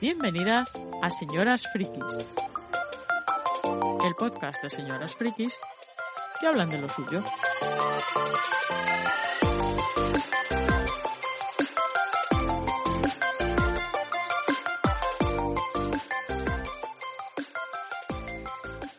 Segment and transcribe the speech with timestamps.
[0.00, 0.72] Bienvenidas
[1.02, 2.24] a Señoras Frikis,
[4.04, 5.58] el podcast de señoras frikis
[6.38, 7.20] que hablan de lo suyo.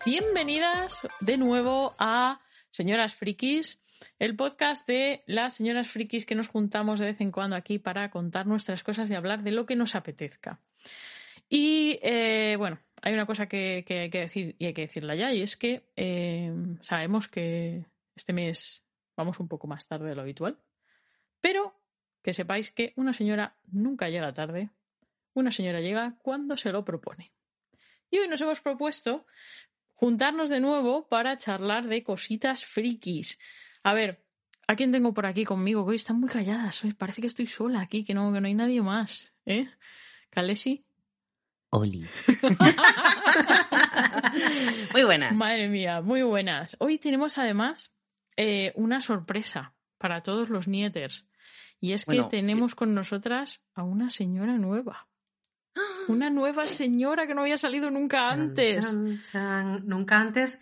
[0.05, 2.41] Bienvenidas de nuevo a
[2.71, 3.81] Señoras Frikis,
[4.19, 8.11] el podcast de las señoras frikis que nos juntamos de vez en cuando aquí para
[8.11, 10.59] contar nuestras cosas y hablar de lo que nos apetezca.
[11.49, 15.33] Y eh, bueno, hay una cosa que, hay que decir y hay que decirla ya,
[15.33, 18.83] y es que eh, sabemos que este mes
[19.15, 20.59] vamos un poco más tarde de lo habitual,
[21.41, 21.75] pero
[22.21, 24.69] que sepáis que una señora nunca llega tarde,
[25.33, 27.31] una señora llega cuando se lo propone.
[28.11, 29.25] Y hoy nos hemos propuesto
[29.93, 33.39] juntarnos de nuevo para charlar de cositas frikis.
[33.83, 34.25] A ver,
[34.67, 35.83] ¿a quién tengo por aquí conmigo?
[35.83, 36.81] Hoy están muy calladas.
[36.97, 39.33] Parece que estoy sola aquí, que no, que no hay nadie más.
[39.45, 39.67] ¿Eh?
[40.29, 40.85] ¿Kalesi?
[41.71, 42.07] Oli.
[44.93, 45.35] muy buenas.
[45.35, 46.75] Madre mía, muy buenas.
[46.79, 47.93] Hoy tenemos además
[48.37, 51.25] eh, una sorpresa para todos los nieters.
[51.79, 55.07] Y es que Bueno, tenemos con nosotras a una señora nueva.
[56.07, 58.83] Una nueva señora que no había salido nunca antes.
[58.83, 59.83] Chan, chan.
[59.85, 60.59] Nunca antes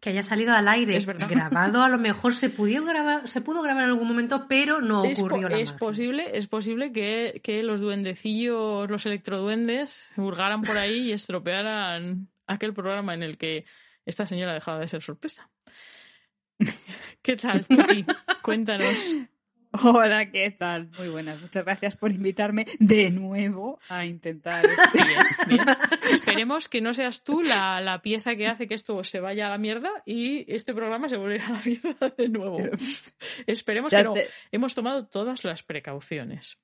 [0.00, 0.96] que haya salido al aire.
[0.96, 1.28] Es verdad.
[1.30, 5.04] Grabado, a lo mejor se pudo grabar, se pudo grabar en algún momento, pero no
[5.04, 10.76] Es, ocurrió la es posible, es posible que, que los duendecillos, los electroduendes, hurgaran por
[10.76, 13.64] ahí y estropearan aquel programa en el que
[14.04, 15.50] esta señora dejaba de ser sorpresa.
[17.22, 18.04] ¿Qué tal, Titi?
[18.42, 19.14] Cuéntanos.
[19.82, 20.90] Hola, ¿qué tal?
[20.98, 21.40] Muy buenas.
[21.40, 24.64] Muchas gracias por invitarme de nuevo a intentar.
[24.66, 26.12] este-.
[26.12, 29.50] Esperemos que no seas tú la, la pieza que hace que esto se vaya a
[29.50, 32.58] la mierda y este programa se volverá a la mierda de nuevo.
[33.46, 34.12] Esperemos Ya que no.
[34.12, 36.58] te- Hemos tomado todas las precauciones.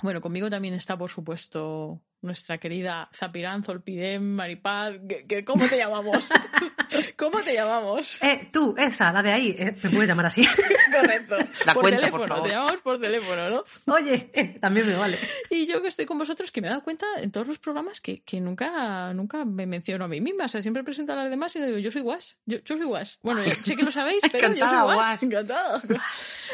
[0.00, 4.94] Bueno, conmigo también está, por supuesto, nuestra querida Zapirán, Zolpidem, Maripaz.
[5.08, 6.24] ¿Qué- qué- ¿Cómo te llamamos?
[7.16, 8.18] ¿Cómo te llamamos?
[8.22, 10.44] Eh, tú, esa, la de ahí, eh, me puedes llamar así.
[10.92, 11.36] Correcto.
[11.64, 12.42] La por cuenta, por teléfono, favor.
[12.48, 13.64] te llamamos por teléfono, ¿no?
[13.94, 15.18] Oye, eh, también me vale.
[15.50, 18.00] Y yo que estoy con vosotros, que me he dado cuenta en todos los programas
[18.00, 20.46] que, que nunca, nunca me menciono a mí misma.
[20.46, 22.36] O sea, siempre presento a las demás y le digo, yo soy guas.
[22.46, 23.18] Yo, yo soy guas.
[23.22, 24.96] Bueno, sé que lo sabéis, pero yo Encantada, soy guas.
[24.96, 25.22] guas.
[25.22, 25.82] Encantada.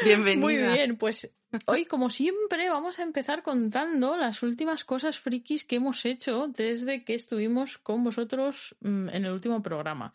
[0.04, 0.40] Bienvenida.
[0.44, 1.30] Muy bien, pues
[1.66, 5.20] hoy, como siempre, vamos a empezar contando las últimas cosas
[5.54, 10.14] frikis que hemos hecho desde que estuvimos con vosotros mm, en el último programa.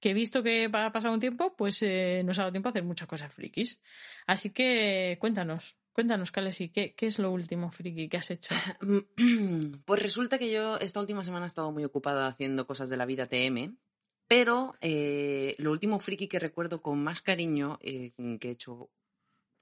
[0.00, 2.70] Que he visto que ha pasado un tiempo, pues eh, nos ha dado tiempo a
[2.70, 3.78] hacer muchas cosas frikis.
[4.26, 8.54] Así que cuéntanos, cuéntanos, Kalesi, ¿qué, ¿qué es lo último friki que has hecho?
[9.86, 13.06] Pues resulta que yo esta última semana he estado muy ocupada haciendo cosas de la
[13.06, 13.76] vida TM,
[14.28, 18.90] pero eh, lo último friki que recuerdo con más cariño eh, que he hecho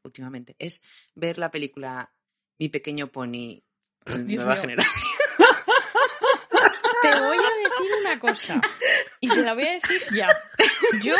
[0.04, 0.82] últimamente es
[1.14, 2.12] ver la película
[2.58, 3.62] Mi pequeño pony
[4.06, 4.94] nueva generación.
[7.02, 8.60] Te voy a decir una cosa.
[9.20, 10.28] Y te la voy a decir ya.
[11.02, 11.14] Yo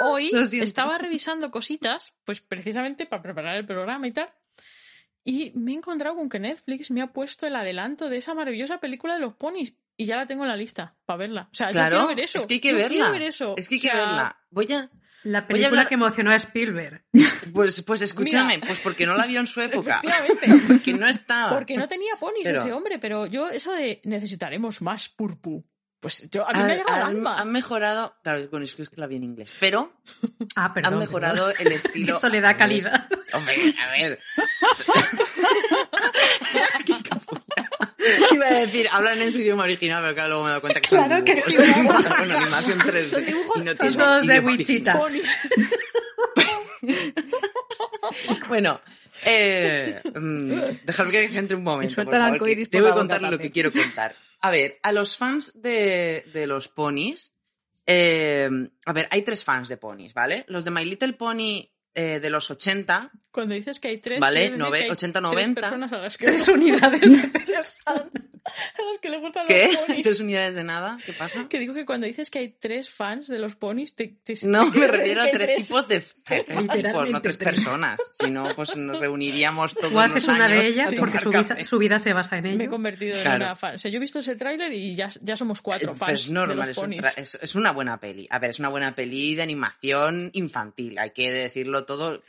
[0.00, 0.30] hoy
[0.60, 4.30] estaba revisando cositas, pues precisamente para preparar el programa y tal.
[5.24, 8.78] Y me he encontrado con que Netflix me ha puesto el adelanto de esa maravillosa
[8.78, 9.74] película de los ponis.
[9.96, 11.48] Y ya la tengo en la lista para verla.
[11.52, 12.38] O sea, yo Claro, quiero ver eso.
[12.38, 12.88] es que hay que Yo verla.
[12.90, 13.54] quiero ver eso.
[13.56, 14.36] Es que hay que O sea, verla.
[14.50, 14.90] Voy a,
[15.24, 17.04] La Voy a película hablar- que emocionó a Spielberg.
[17.52, 20.00] pues, pues escúchame, pues porque no la vio en su época.
[20.68, 21.50] Porque no estaba.
[21.50, 25.64] Porque no tenía ponis Pero- ese hombre, pero yo eso de necesitaremos más purpu.
[26.00, 27.38] Pues yo, a mí me ha llegado al alma.
[27.38, 29.94] han mejorado, claro, bueno, es que es que la vi en inglés, pero
[30.56, 30.92] Ah, perdón.
[30.92, 32.20] han mejorado el estilo.
[32.20, 33.08] Soledad calidad.
[33.32, 34.20] Hombre, a ver.
[38.32, 40.80] Iba a decir, hablan en su idioma original, pero claro, luego me he dado cuenta
[40.80, 41.54] que son Claro que dibujos.
[41.54, 42.12] sí.
[42.18, 43.08] Bueno, animación 3D.
[43.08, 45.00] Son dibujos- y no son todos de Wichita.
[48.48, 48.80] Bueno,
[49.24, 50.52] eh, mm,
[50.84, 51.94] dejadme que entre un momento.
[52.04, 53.40] por favor, que la que boca contar lo también.
[53.48, 54.14] que quiero contar.
[54.40, 57.32] A ver, a los fans de, de los ponis.
[57.86, 58.48] eh,
[58.84, 60.44] a ver, hay tres fans de ponis, ¿vale?
[60.48, 64.54] Los de My Little Pony eh, de los 80, Cuando dices que hay tres, Vale,
[64.56, 65.60] nove- que hay 80, tres 90.
[65.60, 67.30] personas a las que, Tres unidades de.
[68.78, 69.68] a las que le gustan ¿qué?
[69.72, 70.02] los ponis.
[70.02, 70.98] ¿Tres unidades de nada?
[71.04, 71.48] ¿Qué pasa?
[71.48, 74.70] Que digo que cuando dices que hay tres fans de los ponis, te, te- No,
[74.70, 77.54] te- me refiero a tres tipos de tres tipos, no tres tres.
[77.54, 77.98] personas.
[78.12, 81.78] Si no, pues nos reuniríamos todos los es una de ellas porque su, vida- su
[81.78, 82.70] vida se basa en Me he ello.
[82.70, 83.76] convertido en una fan.
[83.76, 86.30] O sea, yo he visto ese tráiler y ya, ya somos cuatro Eh, fans pues
[86.30, 87.00] normal, de los ponis.
[87.16, 88.26] es- es una buena peli.
[88.30, 92.22] A ver, es una buena peli de animación infantil, hay que decirlo todo.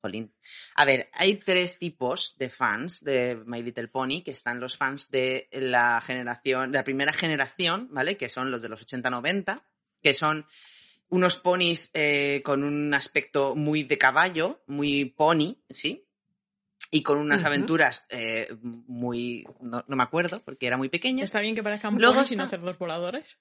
[0.00, 0.32] Jolín.
[0.74, 5.10] A ver, hay tres tipos de fans de My Little Pony, que están los fans
[5.10, 8.16] de la generación, de la primera generación, ¿vale?
[8.16, 9.62] Que son los de los 80-90,
[10.02, 10.46] que son
[11.08, 16.04] unos ponis eh, con un aspecto muy de caballo, muy pony, ¿sí?
[16.90, 19.46] y con unas aventuras eh, muy...
[19.60, 21.24] No, no me acuerdo, porque era muy pequeña.
[21.24, 23.38] Está bien que parezcan Luego ponis está- hacer dos voladores.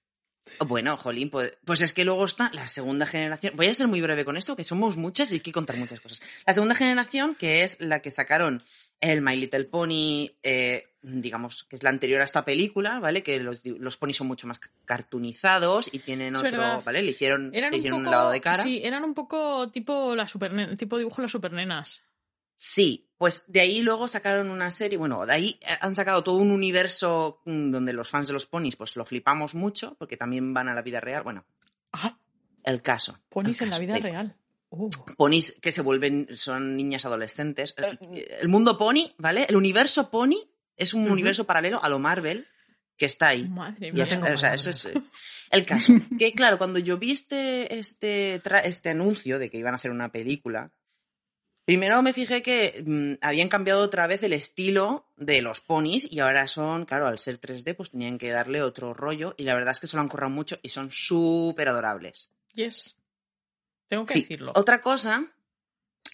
[0.66, 3.54] Bueno, jolín, pues, pues es que luego está la segunda generación.
[3.56, 6.00] Voy a ser muy breve con esto, que somos muchas y hay que contar muchas
[6.00, 6.22] cosas.
[6.46, 8.64] La segunda generación, que es la que sacaron
[9.02, 13.24] el My Little Pony, eh, digamos, que es la anterior a esta película, ¿vale?
[13.24, 16.84] Que los, los ponis son mucho más cartoonizados y tienen Es otro, verdad.
[16.86, 17.02] ¿vale?
[17.04, 18.64] Le hicieron, Eran le un hicieron poco, un lavado de cara.
[18.64, 22.04] Sí, eran un poco tipo la super tipo dibujo las supernenas.
[22.60, 26.38] Sí, pues de ahí luego sacaron una serie, bueno, de ahí eh, han sacado todo
[26.38, 30.54] un universo mm, donde los fans de los ponis pues lo flipamos mucho, porque también
[30.56, 31.22] van a la vida real.
[31.24, 31.46] Bueno,
[31.94, 32.18] Ah,
[32.64, 33.20] el caso.
[33.30, 34.36] ponis el en la vida da real.
[34.70, 34.90] Uh.
[35.16, 37.74] ponis que se vuelven, son niñas adolescentes.
[38.42, 39.46] El mundo pony, ¿vale?
[39.48, 40.36] El universo pony
[40.76, 42.48] es un universo paralelo a lo Marvel
[42.98, 43.48] que está ahí.
[43.48, 44.04] Madre mía.
[44.04, 44.94] es- o sea, eso es eh,
[45.52, 45.94] el caso.
[46.20, 50.12] Que claro, cuando yo vi este, este, este anuncio de que iban a hacer una
[50.12, 50.72] película,
[51.68, 56.20] primero me fijé que mm, habían cambiado otra vez el estilo de los ponis y
[56.20, 59.74] ahora son, claro, al ser 3D, pues tenían que darle otro rollo y la verdad
[59.74, 62.32] es que se lo han currado mucho y son súper adorables.
[62.54, 62.96] Yes.
[63.90, 64.22] Tengo que Sí.
[64.22, 64.54] decirlo.
[64.56, 65.30] Otra cosa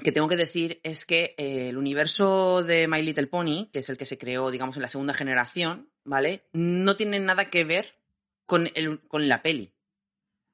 [0.04, 3.90] que tengo que decir es que eh, el universo de My Little Pony, que es
[3.90, 6.50] el que se creó, digamos, en la segunda generación, ¿vale?
[6.52, 8.00] No tiene nada que ver
[8.48, 9.72] con, el, con la peli.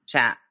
[0.02, 0.42] O sea,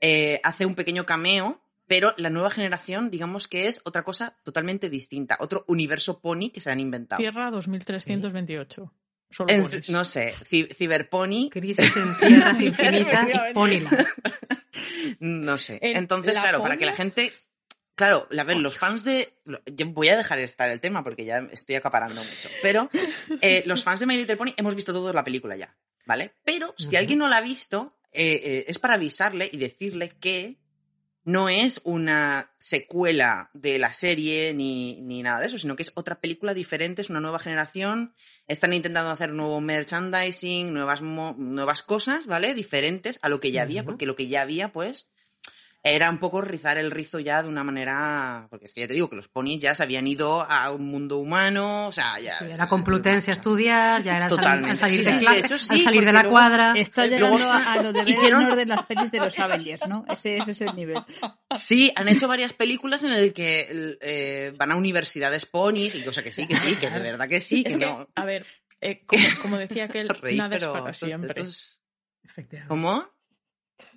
[0.00, 4.88] eh, hace un pequeño cameo, pero la nueva generación, digamos que es otra cosa totalmente
[4.90, 5.36] distinta.
[5.40, 7.18] Otro universo pony que se han inventado.
[7.18, 8.92] Tierra 2328.
[9.30, 13.54] Solo En- no sé, Cyberpony, Crisis en tierras infinitas, Efectivamente.
[13.54, 13.90] Ponila.
[15.20, 15.78] No sé.
[15.82, 17.32] En Entonces, la claro, para que la gente.
[17.94, 19.34] Claro, a ver, los fans de.
[19.66, 22.48] Yo voy a dejar estar el tema porque ya estoy acaparando mucho.
[22.62, 22.90] Pero
[23.40, 25.76] eh, los fans de My Little Pony hemos visto toda la película ya,
[26.06, 26.34] ¿vale?
[26.44, 30.58] Pero si alguien no la ha visto, eh, eh, es para avisarle y decirle que
[31.24, 35.92] no es una secuela de la serie ni, ni nada de eso, sino que es
[35.94, 38.14] otra película diferente, es una nueva generación.
[38.46, 42.54] Están intentando hacer nuevo merchandising, nuevas, mo- nuevas cosas, ¿vale?
[42.54, 45.08] Diferentes a lo que ya había, porque lo que ya había, pues,
[45.86, 48.46] era un poco rizar el rizo ya de una manera.
[48.48, 50.86] Porque es que ya te digo que los ponis ya se habían ido a un
[50.86, 52.38] mundo humano, o sea, ya.
[52.38, 54.70] Sí, era Complutense a estudiar, ya era salir, Totalmente.
[54.70, 56.72] al salir Sí, de de hecho, sí, al salir de la luego- cuadra.
[56.74, 59.86] Está llegando luego a, lo de ver hicieron- en orden las pelis de los Avengers,
[59.86, 60.06] ¿no?
[60.08, 60.96] Ese, ese es el nivel.
[61.54, 66.22] Sí, han hecho varias películas en el que eh, van a universidades ponis y cosa
[66.22, 68.08] que sí, que sí, que de verdad que sí, que, Es que, no.
[68.14, 68.46] a ver,
[68.80, 71.42] eh, como, como decía aquel, Reí, nada es para siempre.
[71.42, 71.82] esto es-
[72.24, 72.68] Efectivamente.
[72.70, 73.06] ¿Cómo?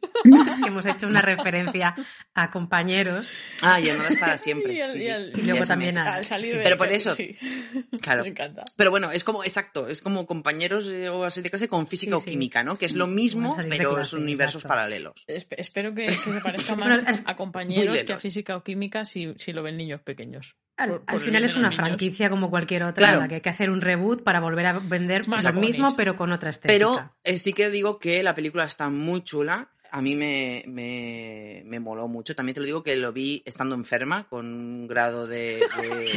[0.49, 1.95] Es que hemos hecho una referencia
[2.33, 3.31] a compañeros.
[3.61, 4.73] Ah, no es para siempre.
[4.77, 6.57] Y Sí, y Y luego también Al salir sí.
[6.57, 7.35] de Pero por eso- sí.
[8.01, 8.23] Claro.
[8.23, 8.63] Me encanta.
[8.75, 12.17] Pero bueno, es como, exacto, es como compañeros eh, o así de clase con física
[12.17, 12.77] Sí, o química, ¿no?
[12.77, 14.69] Que es lo mismo, pero clase, son universos exacto.
[14.75, 15.13] paralelos.
[15.27, 19.33] Espe- espero que, que se parezca más a compañeros que a física o química si,
[19.37, 20.55] si lo ven niños pequeños.
[20.77, 21.75] Al, Por- al por final es una niños.
[21.81, 23.15] franquicia como cualquier otra, Claro.
[23.15, 25.93] en la que hay que hacer un reboot para volver a vender Más lo mismo,
[25.97, 26.73] pero con otra estética.
[26.73, 29.69] Pero eh, sí que digo que la película está muy chula.
[29.91, 32.35] A mí me, me, me moló mucho.
[32.35, 35.59] También te lo digo que lo vi estando enferma, con un grado de...
[35.59, 36.11] de-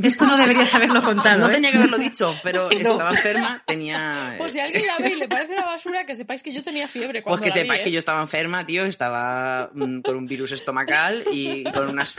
[0.02, 1.38] Esto no deberías haberlo contado.
[1.40, 1.54] No ¿eh?
[1.54, 4.34] tenía que haberlo dicho, pero estaba enferma, tenía...
[4.38, 6.86] Pues si alguien la ve y le parece una basura, que sepáis que yo tenía
[6.86, 7.84] fiebre cuando Pues que la vi, sepáis ¿eh?
[7.84, 12.14] que yo estaba enferma, tío, estaba mm, con un virus estomacal y con unas...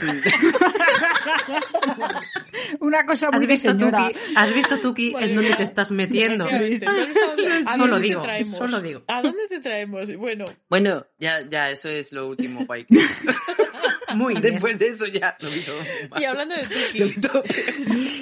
[2.80, 4.08] Una cosa muy ¿Has de visto, señora.
[4.08, 6.44] Tuki, ¿Has visto, Tuki, en dónde te estás metiendo?
[6.44, 6.84] Efectivamente.
[6.86, 9.02] ¿Tú has visto dónde- ¿A Solo dónde digo, solo digo.
[9.06, 10.14] ¿A dónde te traemos?
[10.16, 12.84] Bueno, Bueno, ya, ya, eso es lo último, guay.
[12.84, 12.94] que-
[14.14, 14.42] Muy bien.
[14.54, 15.78] Después de eso ya lo vi todo.
[16.18, 17.42] y hablando de Tuki, todo.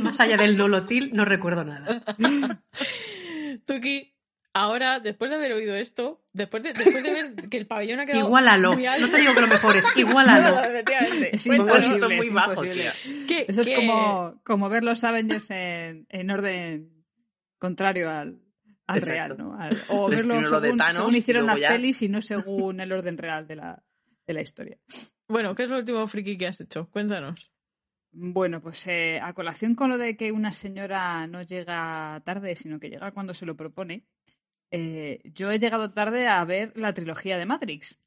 [0.00, 2.02] Más allá del nolotil, no recuerdo nada.
[3.66, 4.14] Tuki,
[4.52, 8.06] ahora, después de haber oído esto, después de, después de ver que el pabellón ha
[8.06, 8.72] quedado Igualalo.
[8.74, 9.06] muy alto...
[9.06, 9.48] No te digo que lo
[9.96, 10.64] igualalo.
[10.64, 11.36] Efectivamente.
[11.36, 12.82] Es Cuéntanos, esto imposible, muy es bajo, imposible.
[12.82, 13.26] tía.
[13.28, 17.04] ¿qué- Eso es como, como ver los Avengers en, en orden
[17.58, 18.38] contrario al,
[18.86, 19.12] al Exacto.
[19.12, 19.58] real, ¿no?
[19.60, 22.22] Al- o verlo primero lo de según, Thanos según hicieron las ya- pelis y no
[22.22, 23.82] según el orden real de la,
[24.26, 24.78] de la historia.
[25.28, 26.88] Bueno, ¿qué es lo último friki que has hecho?
[26.90, 27.50] Cuéntanos.
[28.12, 32.78] Bueno, pues eh, a colación con lo de que una señora no llega tarde, sino
[32.80, 34.06] que llega cuando se lo propone,
[34.70, 37.98] eh, yo he llegado tarde a ver la trilogía de Matrix.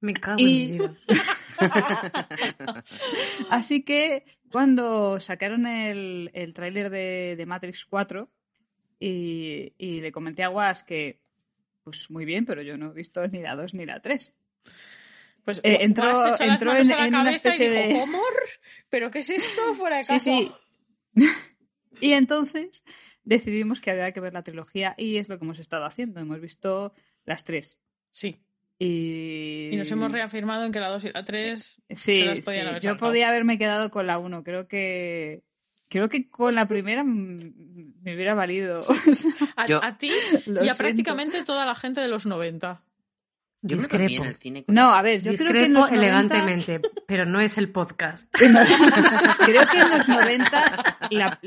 [0.00, 0.96] Me cago Y- en.
[3.50, 8.30] Así que cuando sacaron el, el tráiler de, de Matrix 4
[8.98, 11.20] y, y le comenté a Was que,
[11.84, 14.32] pues muy bien, pero yo no he visto ni la 2 ni la 3.
[15.44, 17.72] Pues Eh, Guas entró- las entró manos en- a la en una cabeza y dijo,
[17.72, 18.18] de- ¿cómo?
[18.88, 19.74] ¿Pero qué es esto?
[19.74, 20.18] Fuera de casa.
[20.20, 20.50] sí.
[22.00, 22.82] y entonces
[23.24, 26.20] decidimos que había que ver la trilogía y es lo que hemos estado haciendo.
[26.20, 26.92] Hemos visto
[27.24, 27.78] las tres.
[28.10, 28.40] Sí.
[28.78, 32.40] Y, Y nos hemos reafirmado en que la 2 y la 3 Sí, se las
[32.40, 32.68] podían sí.
[32.70, 34.42] haber yo podía haberme quedado con la 1.
[34.44, 35.42] Creo que
[35.88, 38.80] Creo que con la primera me hubiera valido.
[39.56, 40.08] A, Yo- a ti
[40.46, 40.76] y a siento.
[40.78, 42.82] prácticamente toda la gente de los 90.
[43.62, 44.24] Yo Discrepo.
[44.24, 47.24] el cine con No, a ver, yo creo que en Discrepo los 90 elegantemente, pero
[47.26, 48.28] no es el podcast.
[48.32, 51.38] creo que en los 90 la,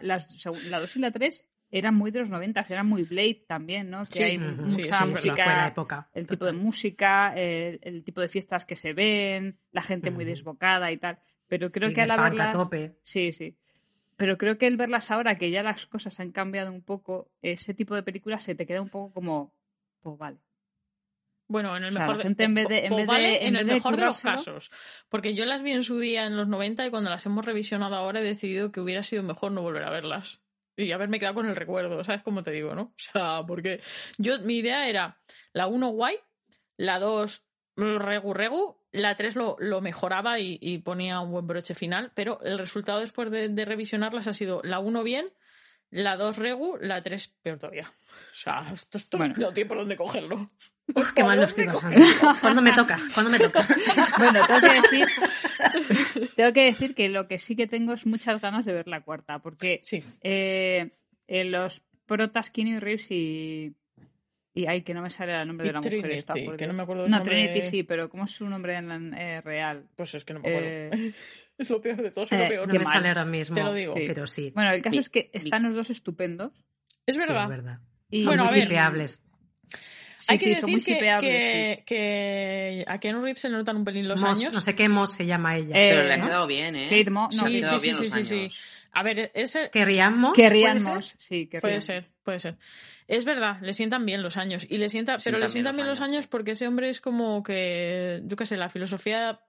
[0.00, 3.44] la, seg- la 2 y la 3 eran muy de los 90, eran muy Blade
[3.48, 4.04] también, ¿no?
[4.06, 6.10] Que Sí, hay Ujú, sí, mucha sí, fue la música, época.
[6.14, 6.64] el tipo de Total.
[6.64, 11.18] música, el, el tipo de fiestas que se ven, la gente muy desbocada y tal.
[11.48, 12.52] Pero creo Sí, que al verlas...
[12.56, 12.96] tope.
[13.02, 13.56] Sí, sí.
[14.22, 17.74] Pero creo que el verlas ahora, que ya las cosas han cambiado un poco, ese
[17.74, 19.52] tipo de películas se te queda un poco como,
[20.00, 20.38] pues vale.
[21.48, 23.12] Bueno, en el O sea, mejor de- gente en vez de- en o vez de-
[23.12, 24.70] vale, en en el vez de mejor de los casos.
[25.08, 27.96] Porque yo las vi en su día en los 90 y cuando las hemos revisionado
[27.96, 30.40] ahora he decidido que hubiera sido mejor no volver a verlas.
[30.76, 32.82] Y haberme quedado con el recuerdo, ¿sabes cómo te digo, no?
[32.96, 33.80] O sea, porque
[34.18, 35.20] yo, mi idea era
[35.52, 36.14] la 1 guay,
[36.76, 37.44] la 2
[37.76, 42.40] regu regu, la 3 lo, lo mejoraba y, y ponía un buen broche final, pero
[42.44, 45.26] el resultado después de, de revisionarlas ha sido la 1 bien,
[45.90, 47.88] la 2 regu, la 3 peor todavía.
[47.88, 49.34] O sea, esto, esto Bueno.
[49.36, 50.50] no tiene por dónde cogerlo.
[50.94, 52.40] Uf, qué mal lo estoy ¿Dónde pasando.
[52.40, 53.00] ¿Cuándo me toca?
[53.14, 53.66] ¿Cuándo me toca?
[54.18, 55.06] Bueno, tengo que decir,
[56.36, 59.02] tengo que decir que lo que sí que tengo es muchas ganas de ver la
[59.02, 60.02] cuarta, porque Sí.
[60.22, 60.90] eh,
[61.28, 63.74] eh, los protas Keanu Reeves y
[64.54, 66.56] y ay que no me sale el nombre Y de la mujer Trinity, esta, por
[66.56, 66.68] que Dios.
[66.68, 67.34] no me acuerdo de su no nombre.
[67.48, 70.40] Trinity sí pero cómo es su nombre en la- eh, real Pues es que no
[70.40, 70.68] me acuerdo.
[70.68, 71.12] Eh,
[71.58, 72.66] Es lo peor de todo, es eh, lo peor.
[72.66, 72.94] No Qué me mal.
[72.94, 73.94] sale ahora mismo, Te lo digo.
[73.94, 74.04] Sí.
[74.06, 74.50] pero sí.
[74.54, 76.52] bueno el caso es que están los dos estupendos
[77.06, 77.44] es sí, verdad.
[77.44, 77.78] es verdad.
[78.10, 79.22] y Son Bueno, muy sipeables.
[80.18, 81.84] sí, Hay que sí, son muy decir que, que, sí.
[81.84, 84.52] que a Keanu Reeves se le notan un pelín los años.
[84.52, 85.74] No sé qué Mos se llama ella.
[85.76, 86.24] Eh, Pero le ha ¿no?
[86.26, 86.86] quedado bien, ¿eh?
[86.90, 88.56] Kate Mo- no, Le ha sí, quedado sí, bien sí, sí, sí, sí.
[88.92, 90.34] A ver, ese ¿Querríamos?
[90.34, 91.84] querríamos sí puede querríamos.
[91.84, 92.58] ser, puede ser.
[93.08, 94.66] Es verdad, le sientan bien los años.
[94.68, 96.28] Y le sienta, pero le Sientan bien los años, años sí.
[96.30, 99.40] porque ese hombre es como que, yo qué sé, la filosofía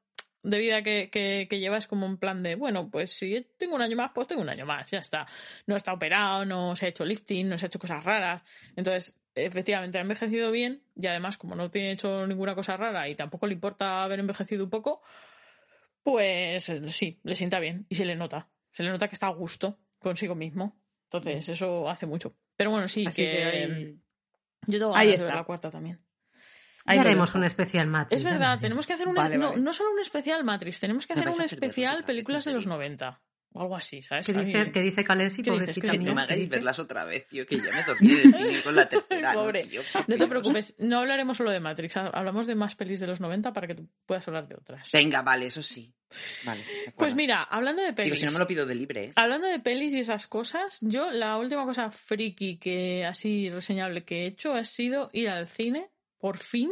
[0.43, 3.75] de vida que, que, que lleva es como un plan de, bueno, pues si tengo
[3.75, 5.25] un año más, pues tengo un año más, ya está.
[5.67, 8.43] No está operado, no se ha hecho lifting, no se ha hecho cosas raras.
[8.75, 13.15] Entonces, efectivamente, ha envejecido bien y además, como no tiene hecho ninguna cosa rara y
[13.15, 15.01] tampoco le importa haber envejecido un poco,
[16.03, 18.50] pues eh, sí, le sienta bien y se le nota.
[18.74, 20.82] Se le nota que está a gusto consigo mismo.
[21.06, 22.36] Entonces, eso hace mucho.
[22.58, 24.00] Pero bueno, sí, Así que, que ahí-
[24.68, 25.36] yo tengo ahí ganas de ver está.
[25.36, 26.03] la cuarta también.
[26.86, 28.22] ahí Ya haremos un especial Matrix.
[28.22, 29.62] Es verdad, tenemos que hacer un Vale, no, vale.
[29.62, 32.75] no solo un especial Matrix, tenemos que hacer un especial películas de los serio.
[32.77, 33.22] 90
[33.53, 34.25] o algo así, ¿sabes?
[34.25, 34.69] ¿Qué dices?
[34.69, 35.41] ¿Qué dice Calesi?
[35.43, 35.60] ¿Qué dices?
[35.67, 36.10] Pobrecita ¿Qué Que mía.
[36.10, 36.55] no me ¿qué hagáis dice?
[36.55, 39.33] verlas otra vez, tío, que ya me dormí cine con la tercera.
[39.33, 39.63] Pobre.
[39.65, 43.07] tío, No te preocupes, no hablaremos solo de Matrix, ha- hablamos de más pelis de
[43.07, 44.89] los 90 para que tú puedas hablar de otras.
[44.91, 45.93] Venga, vale, eso sí.
[46.45, 46.63] Vale.
[46.95, 49.12] Pues mira, hablando de Digo, pelis, si no me lo pido de libre, ¿eh?
[49.15, 54.24] hablando de pelis y esas cosas, yo la última cosa friki que así reseñable que
[54.24, 55.89] he hecho ha sido ir al cine,
[56.24, 56.72] por fin,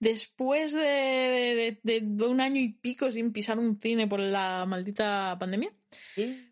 [0.00, 5.36] después de, de- de un año y pico sin pisar un cine por la maldita
[5.38, 5.70] pandemia.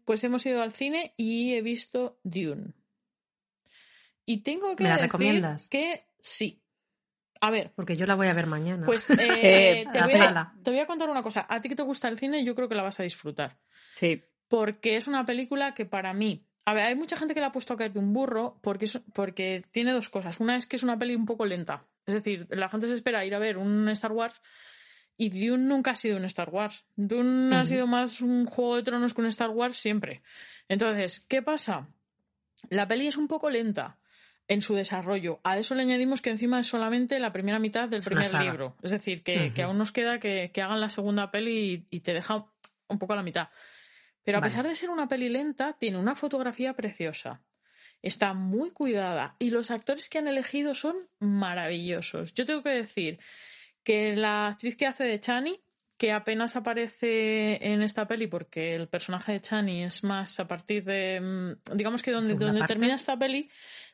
[0.04, 2.74] Pues hemos ido al cine y he visto Dune.
[4.26, 5.68] Y tengo que ¿Me la decir recomiendas?
[5.70, 6.60] que sí.
[7.40, 8.84] A ver, Porque yo la voy a ver mañana.
[8.84, 10.54] pues Eh, eh, te, voy a, sala.
[10.62, 11.46] te voy a contar una cosa.
[11.48, 13.58] A ti que te gusta el cine, yo creo que la vas a disfrutar.
[13.94, 16.46] sí Porque es una película que para mí.
[16.66, 18.84] A ver, hay mucha gente que la ha puesto a caer de un burro porque,
[18.84, 20.40] es- porque tiene dos cosas.
[20.40, 21.86] Una es que es una peli un poco lenta.
[22.06, 24.40] Es decir, la gente se espera ir a ver un Star Wars
[25.16, 26.84] y Dune nunca ha sido un Star Wars.
[26.96, 30.22] Dune ha sido más un juego de tronos que un Star Wars siempre.
[30.68, 31.88] Entonces, ¿qué pasa?
[32.68, 33.98] La peli es un poco lenta
[34.48, 35.40] en su desarrollo.
[35.44, 38.76] A eso le añadimos que encima es solamente la primera mitad del primer libro.
[38.82, 42.12] Es decir, que, aún nos queda que, que hagan la segunda peli y, y te
[42.12, 42.46] deja
[42.88, 43.48] un poco a la mitad.
[44.22, 44.50] Pero a Vale.
[44.50, 47.42] pesar de ser una peli lenta, tiene una fotografía preciosa.
[48.04, 52.34] Está muy cuidada y los actores que han elegido son maravillosos.
[52.34, 53.18] Yo tengo que decir
[53.82, 55.58] que la actriz que hace de Chani,
[55.96, 60.84] que apenas aparece en esta peli porque el personaje de Chani es más a partir
[60.84, 62.74] de, mm, digamos que donde, ¿Segunda donde parte?
[62.74, 63.48] termina esta peli,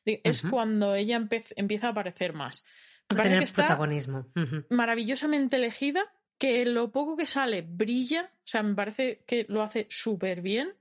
[0.04, 1.24] es cuando ella
[1.56, 2.64] empieza a aparecer más.
[3.10, 4.26] Me parece tener que está protagonismo.
[4.70, 6.02] Maravillosamente elegida,
[6.36, 10.74] que lo poco que sale brilla, o sea, me parece que lo hace súper bien.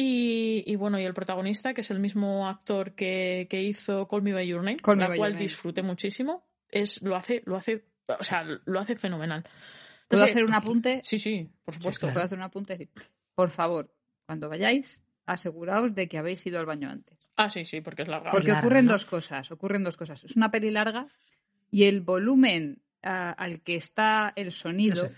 [0.00, 4.22] Y, y bueno, y el protagonista, que es el mismo actor que, que hizo Call
[4.22, 5.42] Me By Your Name, Call la cual Your Name.
[5.42, 9.44] disfruté muchísimo, es, lo hace, lo hace, o sea, lo hace fenomenal.
[10.06, 11.00] ¿Puedo hacer un apunte?
[11.02, 12.00] Sí, sí, por supuesto.
[12.00, 12.14] claro.
[12.14, 12.88] ¿Puedo hacer un apunte?
[13.34, 13.92] Por favor,
[14.24, 17.18] cuando vayáis, aseguraos de que habéis ido al baño antes.
[17.36, 18.30] Ah, sí, sí, porque es larga.
[18.30, 18.92] Porque larga, ocurren ¿no?
[18.92, 19.50] dos cosas.
[19.50, 20.24] Ocurren dos cosas.
[20.24, 21.06] Es una peli larga
[21.70, 25.08] y el volumen ah, al que está el sonido.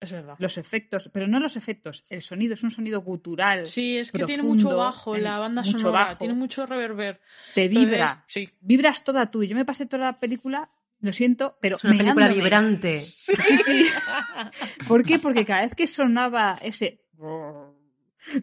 [0.00, 0.36] Es verdad.
[0.58, 4.42] efectos, pero no los efectos, el sonido es un sonido gutural, Sí, es que tiene
[4.42, 6.18] mucho bajo, la banda mucho sonora, bajo.
[6.18, 7.20] tiene mucho reverber.
[7.54, 8.24] te Entonces, vibra.
[8.26, 8.48] sí.
[8.60, 9.42] Vibras toda tú.
[9.44, 13.00] Yo me pasé toda la película, lo siento, pero Es una película vibrante.
[13.02, 13.82] Sí, sí.
[14.88, 15.18] ¿Por qué?
[15.18, 17.00] Porque cada vez que sonaba ese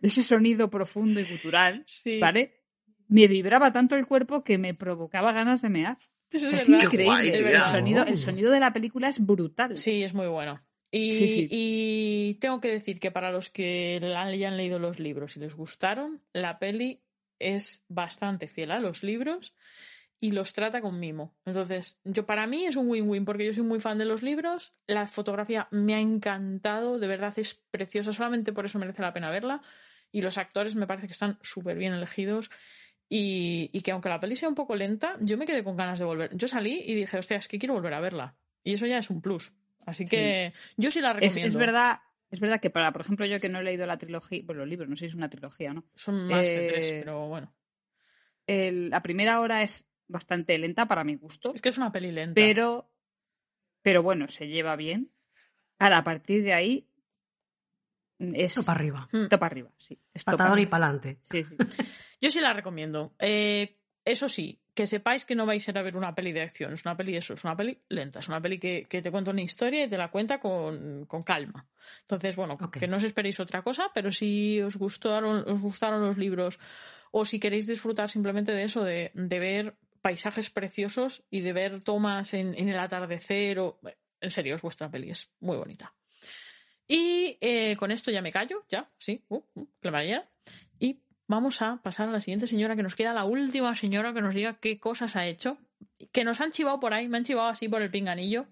[0.01, 2.19] ese sonido profundo y gutural, Sí.
[2.19, 2.61] ¿vale?
[3.07, 5.97] Me vibraba tanto el cuerpo que me provocaba ganas de mear.
[6.31, 7.51] Eso Es, guay, increíble.
[7.53, 9.77] el, sonido, el sonido de la película es brutal.
[9.77, 10.59] Sí, es muy bueno.
[10.95, 11.47] Y, Sí, sí.
[11.49, 16.21] y tengo que decir que para los que hayan leído los libros y les gustaron,
[16.33, 17.01] la peli
[17.39, 19.55] es bastante fiel a los libros
[20.19, 21.35] y los trata con mimo.
[21.45, 24.75] Entonces, yo para mí es un win-win porque yo soy muy fan de los libros,
[24.85, 29.31] la fotografía me ha encantado, de verdad es preciosa, solamente por eso merece la pena
[29.31, 29.63] verla
[30.11, 32.51] y los actores me parece que están súper bien elegidos
[33.09, 35.97] y, y que aunque la peli sea un poco lenta, yo me quedé con ganas
[35.97, 36.37] de volver.
[36.37, 38.35] Yo salí y dije, hostia, es que quiero volver a verla.
[38.63, 39.51] Y eso ya es un plus.
[39.85, 41.47] Así que yo sí la recomiendo.
[41.47, 41.99] es verdad.
[42.31, 44.69] Es verdad que para, por ejemplo, yo que no he leído la trilogía, bueno, los
[44.69, 45.85] libros, no sé si es una trilogía, ¿no?
[45.95, 47.53] Son más de tres, Eh, pero bueno.
[48.47, 52.11] El- la primera hora es bastante lenta para mi gusto, Es que es una peli
[52.11, 52.33] lenta.
[52.33, 52.89] pero,
[53.83, 55.11] pero bueno, se lleva bien.
[55.77, 56.89] Ahora, a partir de ahí
[58.19, 59.09] es Esto para arriba.
[59.11, 59.27] Mm.
[59.27, 59.99] topa arriba, sí.
[60.13, 61.19] es topa Patadón y pa'lante.
[61.29, 61.55] Sí, sí.
[62.21, 63.13] Yo sí la recomiendo.
[63.19, 66.41] Eh, eso sí, que sepáis que no vais a ir a ver una peli de
[66.41, 66.73] acción.
[66.73, 68.19] Es una peli eso, es una peli lenta.
[68.19, 71.23] Es una peli que, que te cuenta una historia y te la cuenta con, con
[71.23, 71.67] calma.
[72.01, 76.17] Entonces, bueno, que no os esperéis otra cosa, pero si os gustaron, os gustaron los
[76.17, 76.59] libros
[77.11, 81.81] o si queréis disfrutar simplemente de eso, de, de ver paisajes preciosos y de ver
[81.81, 83.79] tomas en, en el atardecer o...
[84.19, 85.93] En serio, es vuestra peli, es muy bonita.
[86.87, 89.67] Y eh, con esto ya me callo, ya, sí, uh, uh.
[90.79, 91.01] Y
[91.33, 94.33] vamos a pasar a la siguiente señora, que nos queda la última señora que nos
[94.33, 95.57] diga qué cosas ha hecho.
[96.11, 98.45] Que nos han chivado por ahí, me han chivado así por el pinganillo.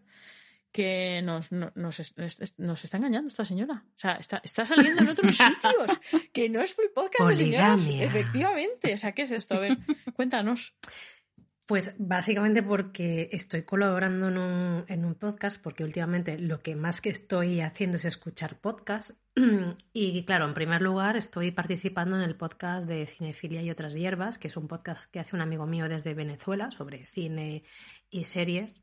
[0.71, 2.13] Que nos, no- nos, es-
[2.57, 3.83] nos está engañando esta señora.
[3.95, 5.99] O sea, está, está saliendo en otros sitios.
[6.31, 7.19] Que no es el podcast.
[7.23, 8.03] Poligamia.
[8.05, 8.93] Efectivamente.
[8.93, 9.55] O sea, ¿qué es esto?
[9.55, 9.77] A ver,
[10.13, 10.73] cuéntanos.
[11.71, 16.99] Pues básicamente porque estoy colaborando en un, en un podcast, porque últimamente lo que más
[16.99, 19.13] que estoy haciendo es escuchar podcasts.
[19.93, 24.37] Y claro, en primer lugar estoy participando en el podcast de Cinefilia y otras hierbas,
[24.37, 27.63] que es un podcast que hace un amigo mío desde Venezuela sobre cine
[28.09, 28.81] y series,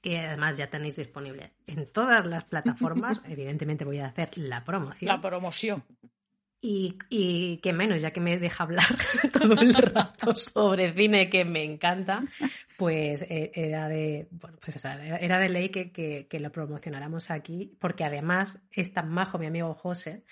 [0.00, 3.20] que además ya tenéis disponible en todas las plataformas.
[3.28, 5.06] Evidentemente voy a hacer la promoción.
[5.10, 5.84] La promoción.
[6.62, 8.94] Y, y que menos, ya que me deja hablar
[9.32, 12.22] todo el rato sobre cine que me encanta,
[12.76, 17.74] pues eh, era de, bueno, pues era de ley que, que, que lo promocionáramos aquí,
[17.78, 20.22] porque además es tan majo mi amigo José,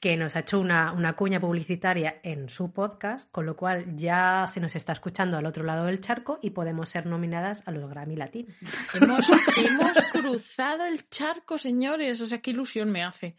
[0.00, 4.46] que nos ha hecho una, una cuña publicitaria en su podcast, con lo cual ya
[4.48, 7.88] se nos está escuchando al otro lado del charco y podemos ser nominadas a los
[7.88, 8.56] Grammy Latinos.
[8.92, 12.20] Hemos, hemos cruzado el charco, señores.
[12.20, 13.36] O sea, qué ilusión me hace.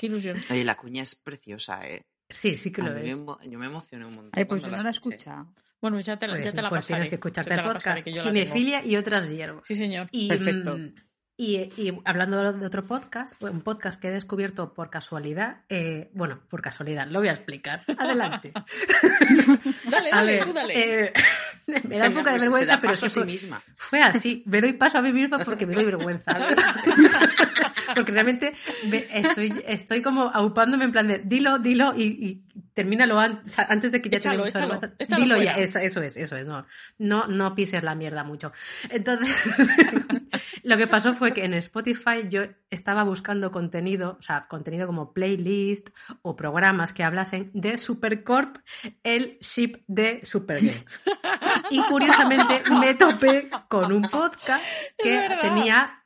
[0.00, 0.40] Qué ilusión.
[0.48, 2.06] Oye, la cuña es preciosa, ¿eh?
[2.26, 3.14] Sí, sí que lo es.
[3.14, 4.30] yo me emocioné un montón.
[4.32, 5.52] Ay, pues yo no la escuchado.
[5.82, 6.94] Bueno, ya te la, Pues, ya te la pues pasaré.
[7.00, 8.02] tienes que escucharte el podcast.
[8.02, 9.66] Cinefilia y otras hierbas.
[9.66, 10.08] Sí, señor.
[10.10, 10.78] Y, Perfecto.
[10.78, 10.94] mm,
[11.36, 16.40] Y, y hablando de otro podcast, un podcast que he descubierto por casualidad, eh, bueno,
[16.48, 17.82] por casualidad, lo voy a explicar.
[17.98, 18.52] Adelante.
[19.90, 21.04] Dale, A dale, ver, tú dale.
[21.06, 21.12] eh,
[21.88, 23.62] me da un poco de vergüenza, pero sí fue, misma.
[23.76, 24.42] fue así.
[24.46, 26.36] Me doy paso a mí misma porque me doy vergüenza.
[27.94, 28.54] porque realmente
[28.86, 32.42] me- estoy, estoy como aupándome en plan de dilo, dilo y, y
[32.74, 34.94] termínalo an- antes de que ya te Échalo, mucha échalo, vergüenza.
[34.98, 35.62] échalo Dilo ya, fuera.
[35.64, 36.46] eso, eso es, eso es.
[36.46, 36.66] No,
[36.98, 38.52] no, no pises la mierda mucho.
[38.90, 39.34] Entonces,
[40.70, 45.12] lo que pasó fue que en Spotify yo estaba buscando contenido, o sea, contenido como
[45.12, 45.90] playlist
[46.22, 48.56] o programas que hablasen de Supercorp,
[49.02, 50.74] el ship de Supergirl.
[51.70, 54.64] Y curiosamente me topé con un podcast
[54.96, 55.96] que tenía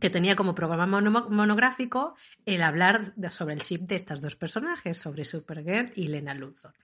[0.00, 4.36] que tenía como programa mono- monográfico el hablar de- sobre el ship de estas dos
[4.36, 6.74] personajes, sobre Supergirl y Lena Luthor.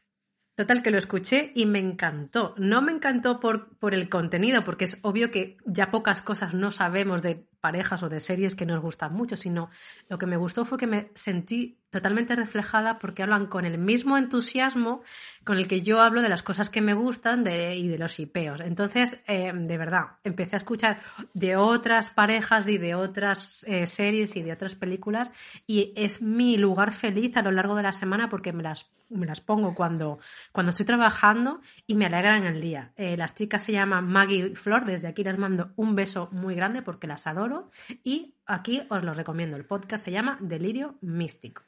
[0.54, 2.54] Total, que lo escuché y me encantó.
[2.58, 6.70] No me encantó por, por el contenido, porque es obvio que ya pocas cosas no
[6.70, 9.70] sabemos de parejas o de series que nos gustan mucho, sino
[10.08, 14.16] lo que me gustó fue que me sentí totalmente reflejada porque hablan con el mismo
[14.16, 15.02] entusiasmo
[15.44, 18.61] con el que yo hablo de las cosas que me gustan y de los hipeos.
[18.61, 21.00] Entonces, eh, de verdad, empecé a escuchar
[21.35, 25.31] de otras parejas y de otras eh, series y de otras películas
[25.66, 29.26] y es mi lugar feliz a lo largo de la semana porque me las, me
[29.26, 30.18] las pongo cuando,
[30.50, 32.92] cuando estoy trabajando y me alegran el día.
[32.96, 36.55] Eh, las chicas se llaman Maggie y Flor, desde aquí les mando un beso muy
[36.55, 37.70] grande porque las adoro
[38.02, 39.59] y aquí os lo recomiendo.
[39.59, 41.64] El podcast se llama Delirio Místico.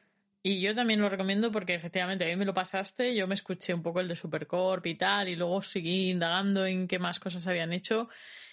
[0.47, 3.73] Y yo también lo recomiendo porque efectivamente a mí me lo pasaste, yo me escuché
[3.73, 7.47] un poco el de Supercorp y tal, y luego seguí indagando en qué más cosas
[7.47, 8.11] habían hecho.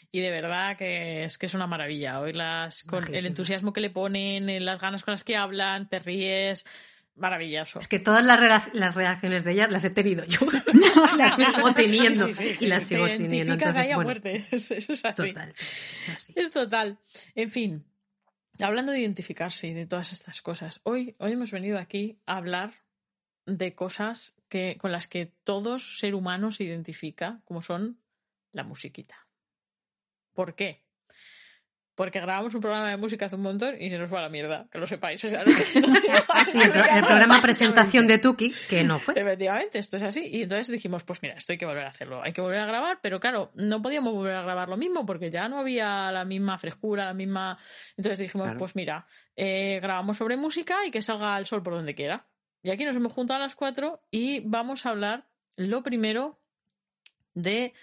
[0.09, 2.21] Y de verdad que es que es una maravilla.
[2.21, 5.99] Oírlas con el entusiasmo que le ponen, en las ganas con las que hablan, te
[5.99, 6.65] ríes.
[7.17, 7.79] Maravilloso.
[7.79, 10.39] Es que todas las, las reacciones de ellas las he tenido yo.
[11.17, 13.53] las sigo teniendo Sí, sí, sí, y las sigo teniendo.
[13.53, 14.47] Entonces, bueno, muerte.
[14.51, 15.27] Eso es así.
[15.27, 15.53] total.
[16.03, 16.33] Es así.
[16.37, 16.99] Es total.
[17.35, 17.83] En fin,
[18.67, 22.73] hablando de identificarse y de todas estas cosas, hoy, hoy hemos venido aquí a hablar
[23.45, 27.99] de cosas que, con las que todos ser humano se identifica, como son
[28.51, 29.27] la musiquita.
[30.33, 30.83] ¿Por qué?
[32.01, 34.29] Porque grabamos un programa de música hace un montón y se nos va a la
[34.29, 35.23] mierda, que lo sepáis.
[35.23, 35.51] o sea, no-
[36.45, 39.13] Sí, el, pro- el programa presentación de Tuki, que no fue.
[39.15, 40.25] Efectivamente, esto es así.
[40.25, 42.19] Y entonces dijimos, pues mira, esto hay que volver a hacerlo.
[42.23, 45.29] Hay que volver a grabar, pero claro, no podíamos volver a grabar lo mismo porque
[45.29, 47.59] ya no había la misma frescura, la misma...
[47.97, 48.57] Entonces dijimos, Claro.
[48.59, 52.25] pues mira, eh, grabamos sobre música y que salga el sol por donde quiera.
[52.63, 56.39] Y aquí nos hemos juntado a las cuatro y vamos a hablar, lo primero,
[57.35, 57.73] de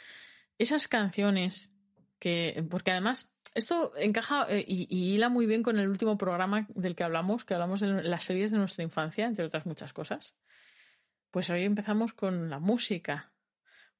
[0.58, 1.70] esas canciones
[2.18, 2.64] que...
[2.68, 3.30] Porque además...
[3.58, 7.54] Esto encaja eh, y, hila muy bien con el último programa del que hablamos, que
[7.54, 10.36] hablamos de las series de nuestra infancia, entre otras muchas cosas.
[11.32, 13.32] Pues hoy empezamos con la música.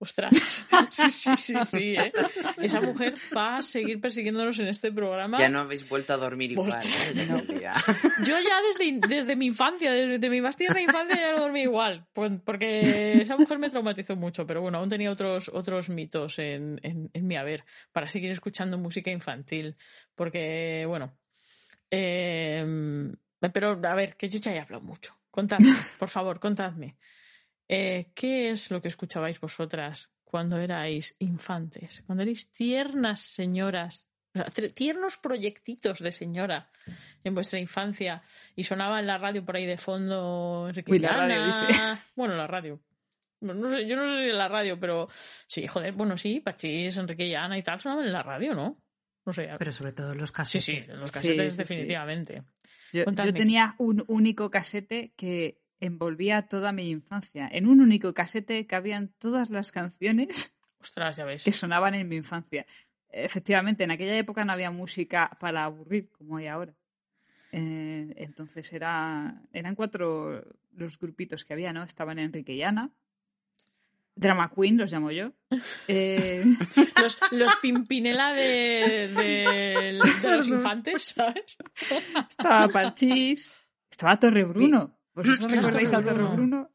[0.00, 0.30] Ostras,
[0.92, 2.12] sí, sí, sí, sí, ¿eh?
[2.58, 5.38] Esa mujer va a seguir persiguiéndonos en este programa.
[5.38, 6.70] Ya no habéis vuelto a dormir igual.
[6.86, 7.42] ¿eh?
[7.58, 7.72] Día.
[8.24, 12.06] Yo ya desde, desde mi infancia, desde mi más tierna infancia ya no dormí igual,
[12.12, 16.78] por- porque esa mujer me traumatizó mucho, pero bueno, aún tenía otros, otros mitos en,
[16.84, 19.76] en, en mi haber para seguir escuchando música infantil,
[20.14, 21.18] porque bueno,
[21.90, 22.64] eh,
[23.52, 25.16] pero a ver, que yo ya he hablado mucho.
[25.30, 26.96] Contadme, por favor, contadme.
[27.68, 32.02] Eh, ¿Qué es lo que escuchabais vosotras cuando erais infantes?
[32.06, 36.70] Cuando erais tiernas señoras, o sea, tre- tiernos proyectitos de señora
[37.24, 38.22] en vuestra infancia
[38.56, 41.66] y sonaba en la radio por ahí de fondo Enrique Uy, la radio, dice.
[42.16, 42.80] Bueno, la radio.
[43.40, 45.08] No, sé, yo no sé si en la radio, pero
[45.46, 48.82] sí, joder, bueno, sí, Pachís, Enrique Llana y tal sonaban en la radio, ¿no?
[49.24, 49.48] No sé.
[49.58, 50.64] Pero sobre todo los sí, casos.
[50.64, 51.56] sí, en los casetes sí, sí.
[51.58, 52.42] definitivamente.
[52.92, 57.48] Yo, yo tenía un único casete que envolvía toda mi infancia.
[57.50, 61.44] En un único casete cabían todas las canciones Ostras, ya ves.
[61.44, 62.66] que sonaban en mi infancia.
[63.10, 66.74] Efectivamente, en aquella época no había música para aburrir como hay ahora.
[67.52, 71.82] Eh, entonces era, eran cuatro los grupitos que había, ¿no?
[71.82, 72.90] Estaban Enrique y Ana,
[74.14, 75.32] Drama Queen, los llamo yo.
[75.88, 76.44] Eh,
[77.02, 81.56] Los, los Pimpinela de, de, de los infantes, ¿sabes?
[82.28, 83.50] estaba Parchís,
[83.90, 84.97] estaba Torre Bruno.
[85.18, 86.36] ¿Vosotros Ostras, recordáis a Torre Torre Bruno.
[86.36, 86.70] Bruno?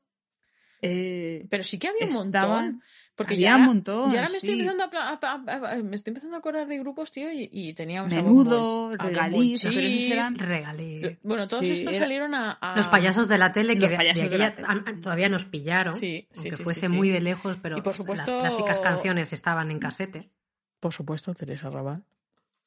[0.82, 2.84] Eh, Pero sí que había un Estaban- montón.
[3.16, 5.84] Porque había ya, un montón, ya ahora me estoy empezando a, pla- a- a- a-
[5.84, 10.12] me estoy empezando a acordar de grupos, tío, y, y teníamos a Menudo, a Chip.
[10.12, 11.20] eran Regalé.
[11.22, 13.92] Bueno, todos Sí, estos era- salieron a, a- Los payasos de la tele que Los
[13.92, 14.68] de- de payasos de aquella- la tele.
[14.68, 16.94] an- todavía nos pillaron, Sí, sí, aunque sí, fuese sí, sí.
[16.94, 20.32] muy de lejos, pero Y por supuesto- las clásicas canciones estaban en casete.
[20.80, 22.04] Por supuesto, Teresa Raval.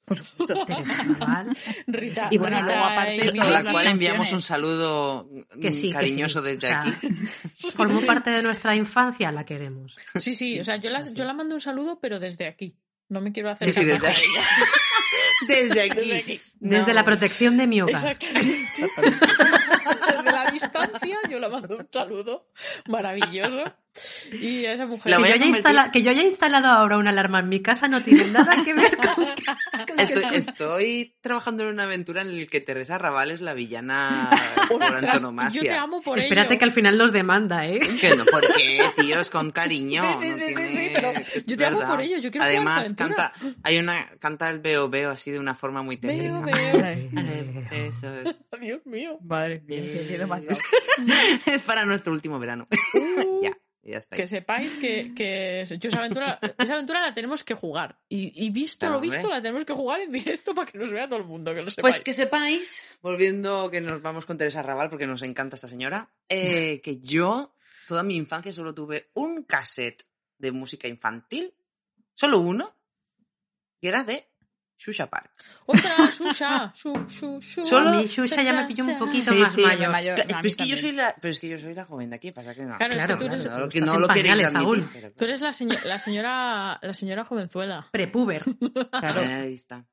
[0.06, 0.64] Por supuesto.
[0.64, 1.44] Teresa.
[1.88, 5.28] Rita, Y bueno, Rita luego aparte y- la cual enviamos un saludo
[5.60, 6.46] Que sí, que cariñoso sí.
[6.46, 7.08] desde O sea, aquí.
[7.76, 9.96] Formó parte de nuestra infancia, la queremos.
[10.14, 12.76] Sí, sí, Sí, o sea, yo la, yo la mando un saludo, pero desde aquí.
[13.08, 14.22] No me quiero hacer Sí, sí, desde aquí.
[15.48, 15.96] Desde aquí.
[16.00, 16.40] Desde aquí.
[16.60, 16.92] Desde No.
[16.94, 17.94] la protección de mi hogar.
[17.96, 18.66] Exactamente.
[18.78, 22.48] Desde la distancia yo le mando un saludo
[22.88, 23.62] maravilloso.
[24.32, 25.04] Y a esa mujer...
[25.14, 27.88] Que yo, haya convertir- instala- que yo haya instalado ahora una alarma en mi casa
[27.88, 29.26] no tiene nada que ver con...
[29.98, 34.30] Estoy, estoy trabajando en una aventura en la que Teresa Raval es la villana
[34.68, 35.62] por antonomasia.
[35.62, 36.58] Yo te amo por Espérate ello.
[36.58, 37.80] que al final nos demanda, ¿eh?
[38.00, 39.20] Que no, ¿por qué, tío?
[39.20, 40.02] Es con cariño.
[40.02, 42.30] Sí, sí, no sí, sí, tiene- sí, pero es yo te amo por ello, yo
[42.30, 43.32] quiero Además, canta,
[43.62, 46.40] hay una, canta el veo veo así de una forma muy técnica.
[46.40, 47.66] Veo, veo.
[47.70, 48.36] Eso es.
[48.60, 49.18] Dios mío.
[49.22, 50.58] Madre mía, qué- qué demasiado.
[51.46, 52.66] Es para nuestro último verano.
[52.94, 53.52] Uh, ya,
[53.92, 54.16] ya está.
[54.16, 57.98] Que sepáis que, que yo esa aventura, esa aventura la tenemos que jugar.
[58.08, 59.34] Y, y visto Claro, lo visto, hombre.
[59.34, 61.70] la tenemos que jugar en directo para que nos vea todo el mundo, que lo
[61.70, 61.96] sepáis.
[61.96, 66.10] Pues que sepáis, volviendo que nos vamos con Teresa Raval porque nos encanta esta señora,
[66.28, 67.54] eh, que yo
[67.86, 70.04] toda mi infancia solo tuve un cassette
[70.38, 71.54] de música infantil,
[72.12, 72.74] solo uno,
[73.80, 74.28] que era de
[74.76, 75.32] Shusha Park.
[76.12, 76.30] Su,
[77.08, 77.64] su, su.
[77.64, 80.14] Solo- A mí Xuxa ya me pilló un poquito Sí, más sí, mayor.
[80.16, 82.30] pero, es que yo soy la, pero es que yo soy la joven de aquí,
[82.32, 82.76] pasa que no.
[82.76, 83.56] Claro, es Claro, que tú eres, claro.
[83.58, 84.66] no, lo, que Estás no en lo queréis pañales admitir.
[84.84, 84.90] aún.
[84.92, 87.88] pero tú eres la, seño- la señora la señora jovenzuela.
[87.90, 88.44] Prepuber.
[88.90, 89.20] Claro.
[89.20, 89.84] Ahí está.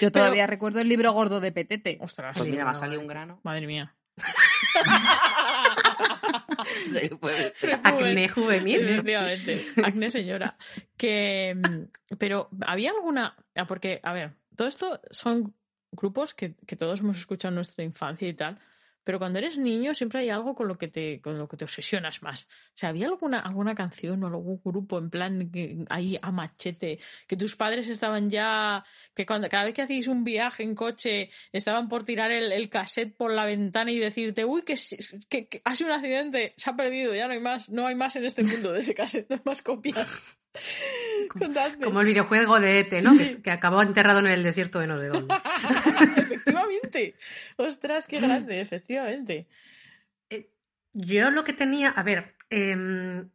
[0.00, 1.98] Yo todavía recuerdo el libro gordo de Petete.
[2.00, 3.40] Ostras, Pues Sí, mira, me ha salido un grano.
[3.44, 3.94] madre mía.
[6.92, 7.80] Sí, puede ser.
[7.82, 8.80] Acné juvenil.
[8.88, 10.56] Efectivamente, acné señora.
[10.96, 15.54] Que, mm, pero había alguna, ah, porque, a ver, todo esto son
[15.90, 18.58] grupos que, que todos hemos escuchado en nuestra infancia y tal,
[19.04, 21.64] pero cuando eres niño siempre hay algo con lo que te, con lo que te
[21.64, 22.44] obsesionas más.
[22.44, 26.98] O sea, ¿había alguna, alguna canción o algún grupo en plan que, ahí a machete,
[27.26, 28.84] que tus padres estaban ya,
[29.14, 32.68] que cuando, cada vez que hacéis un viaje en coche, estaban por tirar el, el
[32.68, 34.74] cassette por la ventana y decirte, uy, que,
[35.28, 37.94] que, que ha sido un accidente, se ha perdido, ya no hay más, no hay
[37.94, 40.38] más en este mundo de ese cassette, no hay más copias.
[41.28, 41.84] Contadme.
[41.84, 43.16] Como el videojuego de ET, ¿no?
[43.16, 45.34] Que, que acabó enterrado en el desierto de no sé dónde.
[47.56, 49.46] Ostras, qué grande, efectivamente.
[50.94, 53.30] Yo lo que tenía, a ver, em,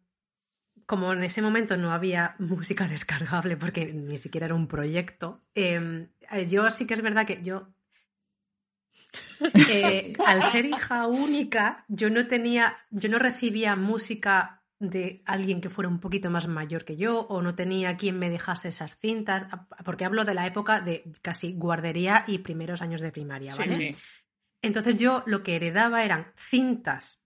[0.86, 6.10] como en ese momento no había música descargable porque ni siquiera era un proyecto, em,
[6.32, 7.68] eh, yo sí que es verdad que yo,
[9.70, 15.70] eh, al ser hija única, yo no tenía, yo no recibía música de alguien que
[15.70, 19.48] fuera un poquito más mayor que yo o no tenía quien me dejase esas cintas,
[19.84, 23.74] porque hablo de la época de casi guardería y primeros años de primaria, ¿vale?
[23.74, 23.96] sí.
[24.62, 27.22] Entonces yo lo que heredaba eran cintas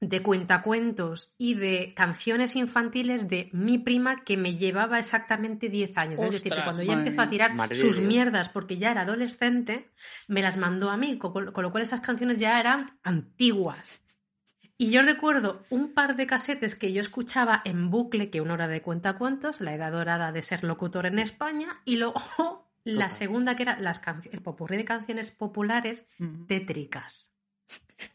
[0.00, 6.20] de cuentacuentos y de canciones infantiles de mi prima que me llevaba exactamente 10 años.
[6.20, 9.90] es decir, que cuando ella empezó a tirar Madre sus mierdas porque ya era adolescente,
[10.28, 14.03] me las mandó a mí, con, con lo cual esas canciones ya eran antiguas.
[14.76, 18.66] Y yo recuerdo un par de casetes que yo escuchaba en bucle, que una hora
[18.68, 22.14] de cuentacuentos, la edad dorada de ser locutor en España, y luego
[22.84, 26.06] la segunda que era las el popurrí de canciones populares
[26.48, 27.30] tétricas.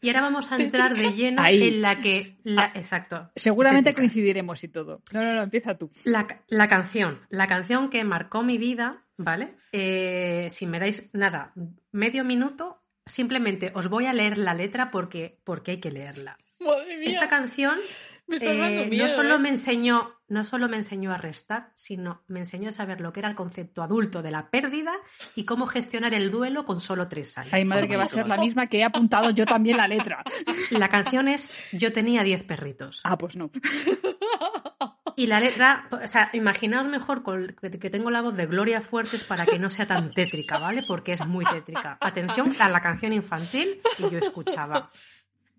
[0.02, 1.62] Y ahora vamos a entrar de lleno Ahí.
[1.62, 2.38] en la que...
[2.44, 3.30] La, exacto.
[3.36, 4.12] Seguramente tétricas.
[4.12, 5.02] coincidiremos y todo.
[5.12, 5.90] No, no, no, empieza tú.
[6.04, 7.20] La, la canción.
[7.30, 9.54] La canción que marcó mi vida, ¿vale?
[9.72, 11.54] Eh, si me dais nada,
[11.90, 16.36] medio minuto, simplemente os voy a leer la letra porque, porque hay que leerla.
[16.64, 17.08] Madre mía.
[17.10, 17.78] Esta canción
[18.26, 19.06] me estás dando eh, miedo.
[19.06, 19.38] no solo ¿eh?
[19.38, 23.18] me enseñó, no solo me enseñó a restar, sino me enseñó a saber lo que
[23.20, 24.92] era el concepto adulto de la pérdida
[25.34, 27.52] y cómo gestionar el duelo con solo tres años.
[27.52, 30.22] Ay, madre, que va a ser la misma que he apuntado yo también la letra.
[30.70, 33.00] La canción es Yo tenía 10 perritos.
[33.02, 33.50] Ah, pues no.
[35.16, 39.24] Y la letra, o sea, imaginaos mejor con- que tengo la voz de Gloria Fuertes
[39.24, 40.82] para que no sea tan tétrica, ¿vale?
[40.86, 41.98] Porque es muy tétrica.
[42.00, 44.90] Atención a la canción infantil que yo escuchaba.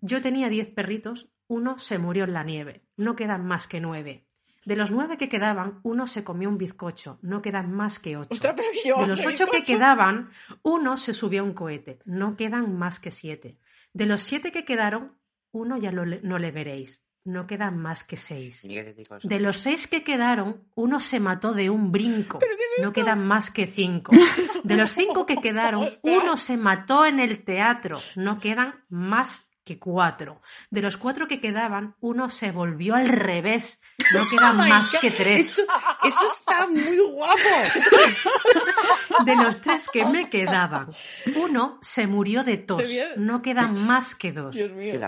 [0.02, 4.26] Yo tenía 10 perritos, uno se murió en la nieve, no quedan más que nueve.
[4.64, 8.40] De los nueve que quedaban, uno se comió un bizcocho, no quedan más que ocho.
[8.40, 10.30] De los ocho que quedaban,
[10.62, 11.98] uno se subió a un cohete.
[12.04, 13.58] No quedan más que siete.
[13.92, 15.16] De los siete que quedaron,
[15.52, 17.04] uno ya lo no le veréis.
[17.24, 18.66] No quedan más que seis.
[19.22, 22.40] De los seis que quedaron, uno se mató de un brinco.
[22.80, 24.12] No quedan más que cinco.
[24.64, 28.00] De los cinco que quedaron, uno se mató en el teatro.
[28.16, 30.40] No quedan más que cuatro.
[30.70, 33.80] De los cuatro que quedaban, uno se volvió al revés.
[34.12, 35.58] No quedan más que tres.
[35.58, 35.62] Eso,
[36.04, 37.38] eso está muy guapo.
[39.24, 40.92] De los tres que me quedaban,
[41.36, 42.88] uno se murió de tos.
[43.16, 44.56] No quedan más que dos.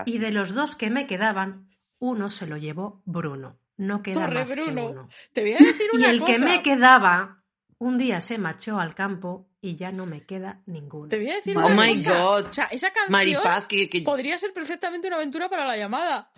[0.05, 3.57] Y de los dos que me quedaban, uno se lo llevó Bruno.
[3.77, 5.09] No queda Torre más que uno.
[5.33, 7.43] Te voy a decir Y el que me quedaba,
[7.77, 11.09] un día se marchó al campo y ya no me queda ninguno.
[11.09, 12.17] Te voy a decir Oh una my cosa.
[12.23, 12.45] God.
[12.49, 16.31] O sea, esa canción Maripaz, que, que- podría ser perfectamente una aventura para la llamada.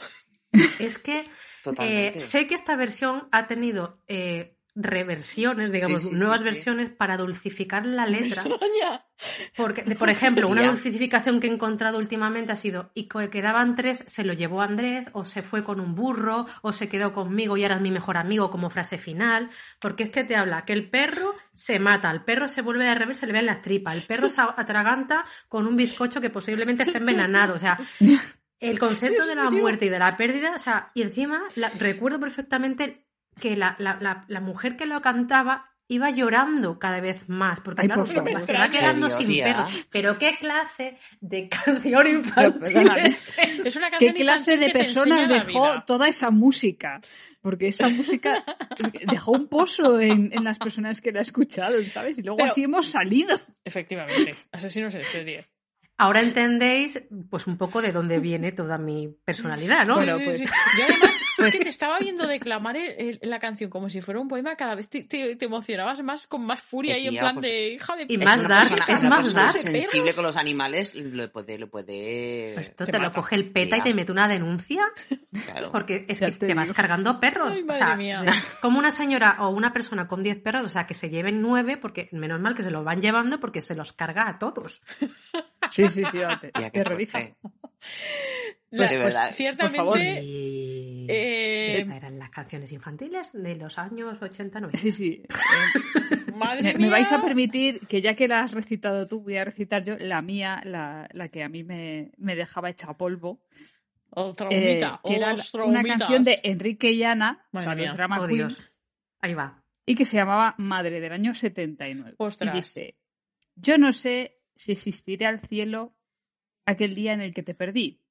[0.79, 1.25] Es que
[1.63, 2.17] Totalmente.
[2.19, 6.45] eh, sé que esta versión ha tenido eh, reversiones, digamos, Sí, sí, sí, nuevas sí.
[6.45, 8.43] versiones para dulcificar la letra.
[9.55, 14.03] Porque, por ejemplo, una dulcificación que he encontrado últimamente ha sido y que quedaban tres,
[14.07, 17.63] se lo llevó Andrés, o se fue con un burro, o se quedó conmigo y
[17.63, 19.49] ahora es mi mejor amigo como frase final.
[19.79, 22.93] Porque es que te habla que el perro se mata, el perro se vuelve de
[22.95, 26.83] revés, se le ven las tripas, el perro se atraganta con un bizcocho que posiblemente
[26.83, 27.55] esté envenenado.
[27.55, 27.79] O sea,
[28.59, 32.19] el concepto de la muerte y de la pérdida, o sea, y encima la- recuerdo
[32.19, 33.06] perfectamente
[33.39, 37.83] que la, la- la- la mujer que lo cantaba iba llorando cada vez más, porque
[37.83, 38.43] Ay, claro, por favor.
[38.43, 39.45] se va quedando ¿En serio, sin tía?
[39.45, 39.65] pelo.
[39.89, 43.37] Pero qué clase de canción Pero, infantil es?
[43.37, 46.99] Es una ¿Qué canción clase infantil de personas dejó toda esa música?
[47.41, 48.43] Porque esa música
[49.09, 52.17] dejó un pozo en, en las personas que la escucharon, ¿sabes?
[52.17, 53.39] Y luego Pero- así hemos salido.
[53.63, 54.31] Efectivamente.
[54.51, 55.41] Asesinos en serie.
[55.99, 59.95] Ahora entendéis, pues un poco de dónde viene toda mi personalidad, ¿no?
[59.95, 60.45] Bueno, Sí, sí, pues- sí.
[60.77, 64.19] Yo además es que te estaba viendo declamar el- el- la canción como si fuera
[64.19, 67.17] un poema, cada vez te, te- te emocionabas más con más furia Eh, y en
[67.17, 69.53] plan pues- de hija de Y Es más persona- es más dark.
[69.57, 72.51] sensible con los animales lo puede, lo puede.
[72.55, 74.83] Pues esto Te te, lo coge el PETA y te mete una denuncia
[75.45, 75.71] Claro.
[75.71, 77.51] porque es Ya que te te vas cargando perros.
[77.51, 78.23] Ay, o madre sea, mía.
[78.61, 81.77] como una señora o una persona con 10 perros, o sea, que se lleven 9
[81.77, 84.81] porque menos mal que se los van llevando porque se los carga a todos.
[85.69, 87.19] Sí, sí, sí, te, Tía, qué terroriza.
[88.69, 89.31] La- de verdad.
[89.35, 89.77] Ciertamente.
[89.79, 89.99] Por favor.
[89.99, 94.77] Y eh, estas eran las canciones infantiles de los años 89.
[94.77, 95.23] Sí, sí.
[95.23, 96.87] Eh, madre me, mía.
[96.87, 99.97] me vais a permitir que ya que la has recitado tú, voy a recitar yo
[99.97, 103.41] la mía, la, la que a mí me, me dejaba hecha polvo.
[104.09, 107.87] Otra eh, humita, era una canción de Enrique y Ana, o Madre sea, mía.
[107.89, 108.73] los Drama Oh, Queen, Dios.
[109.19, 109.63] Ahí va.
[109.85, 112.15] y que se llamaba Madre del año 79.
[112.17, 112.53] Ostras.
[112.53, 112.95] Y dice,
[113.55, 115.93] yo no sé si existiré al cielo
[116.65, 118.01] aquel día en el que te perdí.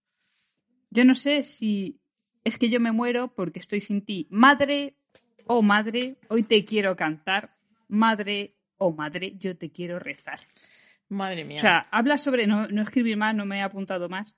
[0.91, 1.99] Yo no sé si
[2.47, 4.29] es que yo me muero porque estoy sin ti.
[4.31, 4.95] Madre,
[5.47, 7.57] oh madre, hoy te quiero cantar.
[7.89, 10.39] Madre, oh madre, yo te quiero rezar.
[11.09, 11.57] Madre mía.
[11.57, 14.37] O sea, habla sobre, no, no escribir más, no me he apuntado más.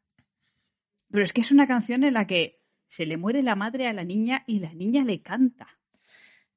[1.11, 3.93] Pero es que es una canción en la que se le muere la madre a
[3.93, 5.79] la niña y la niña le canta.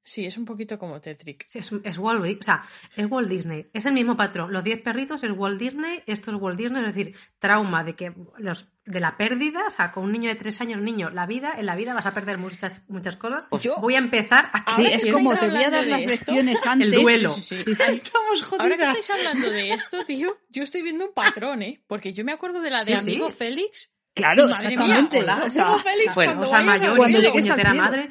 [0.04, 1.44] Sí, es un poquito como Tetrick.
[1.46, 2.62] Sí, es, es Walt, o sea,
[2.96, 3.68] es Walt Disney.
[3.72, 4.52] Es el mismo patrón.
[4.52, 8.12] Los 10 perritos es Walt Disney, esto es Walt Disney, es decir, trauma de que
[8.38, 11.54] los de la pérdida, o sea, con un niño de 3 años, niño, la vida,
[11.56, 13.46] en la vida vas a perder muchas, muchas cosas.
[13.60, 16.10] Yo- Voy a empezar a Sí, que es como te voy a dar las esto,
[16.32, 16.88] lecciones antes.
[16.92, 17.30] el duelo.
[17.30, 17.70] Sí, sí, sí.
[17.70, 18.98] Estamos Ahora que jodidas.
[18.98, 21.80] estáis hablando de esto, tío, yo estoy viendo un patrón, ¿eh?
[21.86, 23.36] Porque yo me acuerdo de la de Sí, Amigo sí.
[23.36, 23.92] Félix.
[24.14, 25.18] Claro, Madre mía, exactamente.
[25.20, 28.08] hola, o sea, Félix, bueno, cuando vayas al mayor cuando y puñetera madre.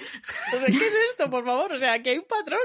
[0.54, 1.72] O sea, ¿Qué es esto, por favor?
[1.72, 2.60] O sea, que hay un patrón.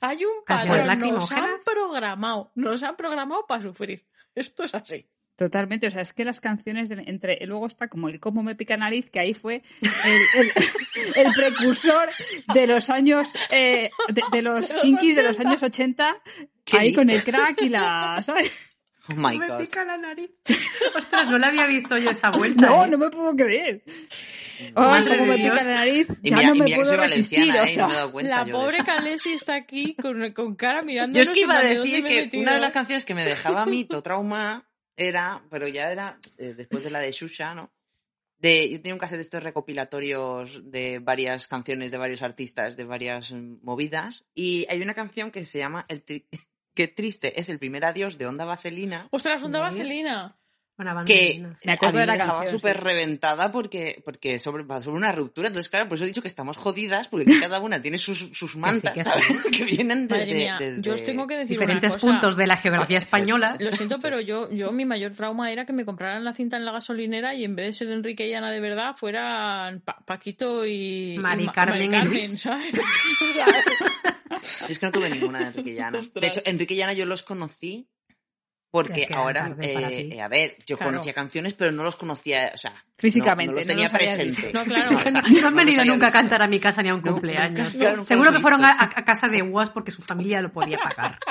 [0.00, 1.00] Hay un patrón.
[1.12, 2.50] Nos han programado.
[2.56, 4.04] Nos han programado para sufrir.
[4.34, 5.06] Esto es así.
[5.36, 8.54] Totalmente, o sea, es que las canciones de- entre luego está como el cómo me
[8.54, 10.52] pica nariz, que ahí fue el, el-
[11.26, 12.08] el precursor
[12.54, 15.48] de los años eh, de, de los kinkies de los 80.
[15.50, 16.22] años 80,
[16.64, 18.73] ¿Qué ahí con el crack y la, ¿sabes?
[19.10, 19.58] Oh my me god.
[19.60, 20.30] pica la nariz.
[20.96, 22.66] Ostras, no la había visto yo esa vuelta.
[22.66, 22.88] No, ¿eh?
[22.88, 23.82] no me puedo creer.
[24.74, 27.06] Madre de me pica la nariz, Y ya mira, no me mira que puedo soy
[27.06, 27.76] resistir, valenciana, o ¿eh?
[27.76, 28.86] No me he sea, dado cuenta La pobre eso.
[28.86, 31.16] Calesi está aquí con, con cara mirando.
[31.16, 34.02] Yo es que iba a decir que una de las canciones que me dejaba mito,
[34.02, 37.72] trauma, era, pero ya era eh, después de la de Shusha, ¿no?
[38.38, 42.84] De, yo tenía un cassette de estos recopilatorios de varias canciones de varios artistas, de
[42.84, 46.24] varias mm, movidas, y hay una canción que se llama El tri-
[46.74, 49.78] Qué triste es el primer adiós de Onda Vaselina, Ostras, onda Sí.
[49.78, 50.36] vaselina.
[51.06, 51.40] Que.
[51.64, 52.82] Me acuerdo a mí de la me dejaba canción, súper sí.
[52.82, 55.46] reventada porque, porque sobre, sobre una ruptura.
[55.46, 58.56] Entonces, claro, por eso he dicho que estamos jodidas, porque cada una tiene sus, sus
[58.56, 59.10] mantas, que sí.
[59.10, 59.42] ¿sabes?
[59.56, 60.34] Que vienen desde...
[60.34, 62.06] Mía, desde- yo os tengo que decir Diferentes una cosa.
[62.08, 63.56] puntos de la geografía española.
[63.60, 66.64] Lo siento, pero yo, yo mi mayor trauma era que me compraran la cinta en
[66.64, 70.66] la gasolinera y en vez de ser Enrique y Ana de verdad fueran Pa- Paquito
[70.66, 72.40] y Mari y Ma- Carmen y Mari Luis.
[72.40, 72.72] ¿sabes?
[74.68, 76.02] Es que no tuve ninguna de Enrique Llana.
[76.14, 77.88] De hecho, Enrique Llana yo los conocí
[78.82, 80.90] porque Es que era ahora, eh, eh, a ver, yo Claro.
[80.94, 83.94] conocía canciones, pero no los conocía, o sea, no- Físicamente, no, los no tenía los
[83.94, 84.42] había presente.
[84.48, 84.58] visto.
[84.58, 84.64] No,
[85.04, 85.30] claro.
[85.30, 87.66] No, no han venido nunca a cantar a mi casa ni a un No, cumpleaños.
[87.72, 90.50] nunca, claro, nunca Seguro que fueron a, a casa de UAS porque su familia lo
[90.52, 91.18] podía pagar.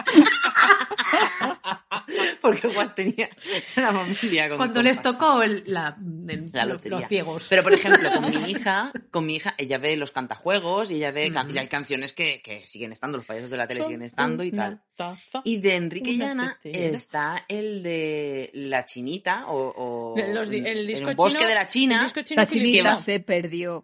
[2.41, 3.29] Porque Guas tenía
[3.75, 5.95] la familia con Cuando les tocó el- la,
[6.27, 6.99] el- La los- lotería.
[6.99, 7.47] los ciegos.
[7.49, 11.11] Pero, por ejemplo, con mi hija, con mi hija, ella ve los cantajuegos y ella
[11.11, 14.01] ve, y hay canciones que, que siguen estando, los payasos de la tele Son siguen
[14.01, 14.81] estando y tal.
[14.95, 15.41] taza.
[15.45, 16.97] Y de Enrique Llana tetera.
[17.35, 21.55] Está el de La Chinita o, o Los di- el disco el Bosque chino- de
[21.55, 21.95] la China.
[21.97, 23.81] el disco chino La chinita se perdió.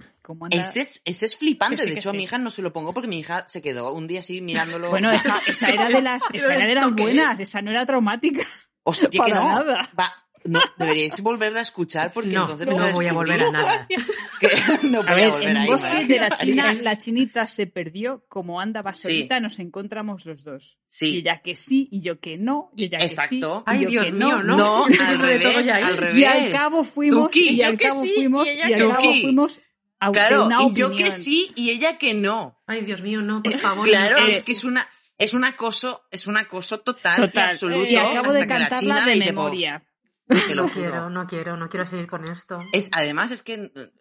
[0.51, 1.77] Ese es, ese es flipante.
[1.77, 3.45] Que sí, de que hecho, a mi hija no se lo pongo porque mi hija
[3.47, 4.89] se quedó un día así mirándolo.
[4.89, 7.49] Bueno, esa, esa era de las, esa era de las ¿Esto qué buenas, es?
[7.49, 8.43] esa no era traumática.
[8.83, 9.49] Hostia, que para no.
[9.49, 9.89] nada.
[9.99, 13.51] Va, no, deberíais volverla a escuchar porque No, entonces no vais voy a volver a
[13.51, 13.87] nada.
[14.39, 14.47] que
[14.87, 16.07] no voy A a, ver, volver en ahí, el bosque María.
[16.07, 19.01] de la China, la chinita se perdió, como andaba Sí.
[19.03, 20.77] solita, nos encontramos los dos.
[20.87, 21.15] Sí.
[21.15, 23.63] Y ella que sí, y yo que no, y ella Exacto.
[23.65, 23.77] que sí.
[23.77, 24.57] y Ay, yo Dios que mío, ¿no?
[24.57, 26.17] No, al de todo revés, al revés.
[26.21, 28.75] Y al cabo fuimos, Tuki, y yo al que cabo sí, fuimos, y y, al
[28.77, 29.21] cabo sí.
[29.23, 29.61] fuimos
[29.99, 32.61] a Claro, una y yo que sí y ella que no.
[32.67, 33.87] Ay, Dios mío, no, por favor.
[33.87, 34.27] Claro, no.
[34.27, 37.49] es que es una es un acoso, es un acoso total, y Total.
[37.49, 37.85] absoluto.
[37.85, 39.83] Y acabo de cantarla de memoria.
[40.29, 40.81] "Pues, te lo No juro".
[40.81, 42.59] quiero, no quiero, no quiero seguir con esto.
[42.71, 43.91] Es, además es que eh,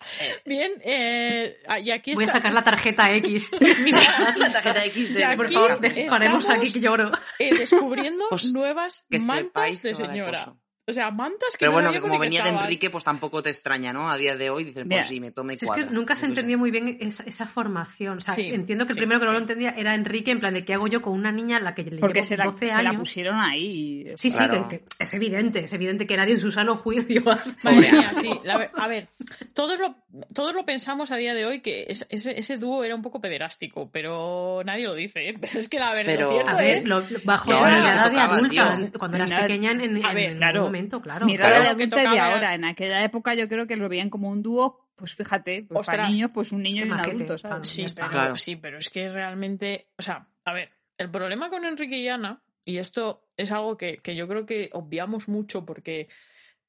[0.45, 3.51] Bien, eh, y aquí Voy a sacar la tarjeta X.
[4.37, 7.11] la tarjeta X de Por favor, paremos aquí que lloro.
[7.39, 10.55] eh, descubriendo Pues, nuevas que mantas de señora.
[10.89, 12.49] O sea, mantas que Pero no bueno, como que venía de.
[12.49, 14.11] Enrique, pues tampoco te extraña, ¿no?
[14.11, 16.27] A día de hoy dices, Mira, pues sí, me tome Si es que nunca se
[16.27, 18.19] entendía muy bien esa, esa formación.
[18.19, 19.35] O sea, Sí, entiendo que el sí, primero que no sí.
[19.37, 21.75] lo entendía era Enrique, en plan de qué hago yo con una niña a la
[21.75, 22.97] que le Porque llevo se la, 12 se la años.
[22.97, 24.13] pusieron ahí.
[24.17, 24.69] Sí, sí, Claro.
[24.69, 27.23] que, que es evidente, es evidente que nadie en su sano juicio
[27.65, 28.31] mía, sí.
[28.45, 29.09] La a ver,
[29.55, 29.95] todos lo,
[30.33, 33.21] todos lo pensamos a día de hoy que es- ese, ese dúo era un poco
[33.21, 35.29] pederástico, pero nadie lo dice.
[35.29, 35.35] ¿eh?
[35.41, 37.79] Pero es que la verdad, Pero- lo cierto A ver, es- lo- lo- bajo la
[37.79, 38.99] edad de adulta, tío.
[38.99, 40.65] cuando eras pequeña en, en, A ver, en claro.
[40.79, 41.27] Momento, claro.
[41.27, 41.65] Mira Claro.
[41.65, 42.55] la Lo que adulta de tocaba ahora.
[42.55, 46.09] En aquella época yo creo que lo veían como un dúo, pues fíjate, pues para
[46.09, 47.65] niños, pues un niño y un majete, adulto.
[47.65, 48.37] Sí, pero, Claro.
[48.37, 52.43] sí, pero es que realmente, o sea, a ver, el problema con Enrique y Ana,
[52.65, 56.09] y esto es algo que, que yo creo que obviamos mucho porque,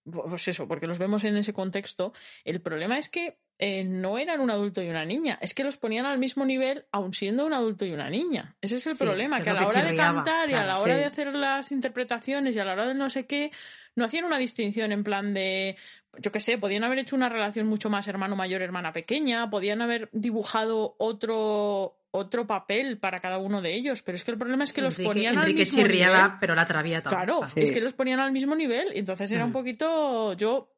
[0.04, 2.14] pues eso, porque los vemos en ese contexto,
[2.44, 5.76] el problema es que eh, no eran un adulto y una niña, es que los
[5.76, 8.56] ponían al mismo nivel aun siendo un adulto y una niña.
[8.62, 10.80] Ese es el Sí, problema, que a la que hora de cantar y a la
[10.80, 11.00] hora sí.
[11.00, 13.52] de hacer las interpretaciones y a la hora de no sé qué,
[13.96, 15.76] no hacían una distinción en plan de,
[16.20, 19.82] yo qué sé, podían haber hecho una relación mucho más hermano mayor, hermana pequeña, podían
[19.82, 24.64] haber dibujado otro otro papel para cada uno de ellos, pero es que el problema
[24.64, 26.38] es que los Enrique, ponían al Enrique mismo chirriaba, nivel.
[26.40, 27.10] pero la todo.
[27.10, 29.54] Claro, es que los ponían al mismo nivel, entonces era un Mm.
[29.54, 30.74] poquito yo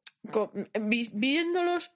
[1.14, 1.92] viéndolos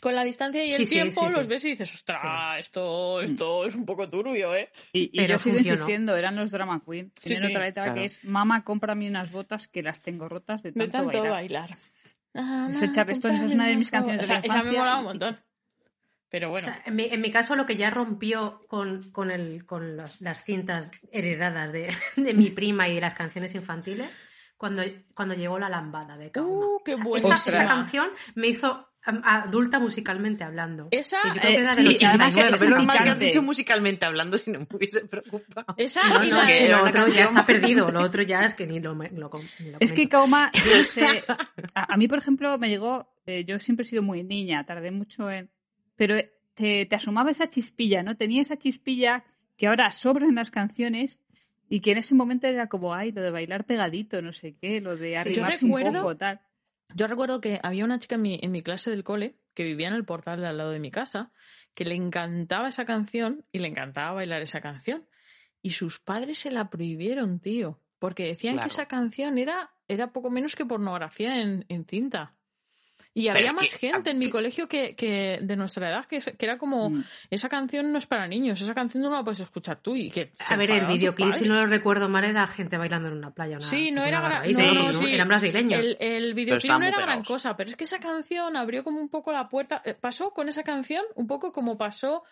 [0.00, 1.36] con la distancia y el Sí, sí, tiempo sí, sí.
[1.36, 4.70] los ves y dices, ostras, esto, esto es un poco turbio, ¿eh?
[4.92, 5.74] Y, y Pero yo sigo funcionó.
[5.76, 7.12] insistiendo, eran los drama queen.
[7.20, 7.98] Sí, Tienen sí, otra letra claro.
[8.00, 11.76] que es, mamá, cómprame unas botas que las tengo rotas de De tanto, tanto bailar.
[12.34, 12.92] bailar.
[12.94, 14.78] Charleston, esa es una de mis canciones de Esa, la esa me infancia.
[14.80, 15.40] molaba un montón.
[16.30, 19.30] Pero O bueno, sea, en, mi, en mi caso, lo que ya rompió con, con,
[19.30, 24.16] el, con las, las cintas heredadas de, de mi prima y de las canciones infantiles,
[24.58, 24.82] cuando,
[25.14, 26.66] cuando llegó la lambada de Kauma.
[26.66, 27.36] ¡Uh, qué O sea, buena!
[27.36, 28.87] esa, canción me hizo
[29.24, 30.88] adulta musicalmente hablando.
[30.90, 32.54] Esa, Que yo creo que eh, era sí, del y además 89.
[32.54, 35.74] es Pero normal que has dicho musicalmente hablando si no me hubiese preocupado.
[35.76, 37.88] esa No, y no, la es que lo otro ya está perdido.
[37.90, 38.96] Lo otro ya es que ni lo,
[39.80, 40.08] Es que.
[40.08, 41.24] Kauma, yo no sé,
[41.74, 44.90] a, a mí, por ejemplo, me llegó, eh, yo siempre he sido muy niña, tardé
[44.90, 45.50] mucho en...
[45.96, 46.16] Pero
[46.54, 48.16] te, te asomaba esa chispilla, ¿no?
[48.16, 49.24] Tenía esa chispilla
[49.56, 51.18] que ahora sobra en las canciones
[51.68, 54.80] y que en ese momento era como, ay, lo de bailar pegadito, no sé qué,
[54.80, 56.40] lo de yo arrimarse un recuerdo- poco, tal.
[56.94, 59.88] Yo recuerdo que había una chica en mi, en mi clase del cole que vivía
[59.88, 61.32] en el portal de al lado de mi casa
[61.74, 65.06] que le encantaba esa canción y le encantaba bailar esa canción.
[65.62, 68.68] Y sus padres se la prohibieron, tío, porque decían Claro.
[68.68, 72.34] que esa canción era, era poco menos que pornografía en, en cinta.
[73.20, 76.44] Y había más que- gente en mi colegio que, que de nuestra edad que, que
[76.44, 77.04] era como, Mm.
[77.30, 79.96] esa canción no es para niños, esa canción no la puedes escuchar tú.
[79.96, 83.14] Y que A ver, el videoclip, si no lo recuerdo mal, era gente bailando en
[83.14, 83.56] una playa.
[83.56, 84.74] Una, Sí, no era gran- no, ¿no?
[84.74, 85.14] no, Pero sí.
[85.14, 85.80] Eran brasileños.
[85.80, 89.08] El, el videoclip no era gran cosa, pero es que esa canción abrió como un
[89.08, 89.82] poco la puerta.
[89.84, 92.22] eh, Pasó con esa canción un poco como pasó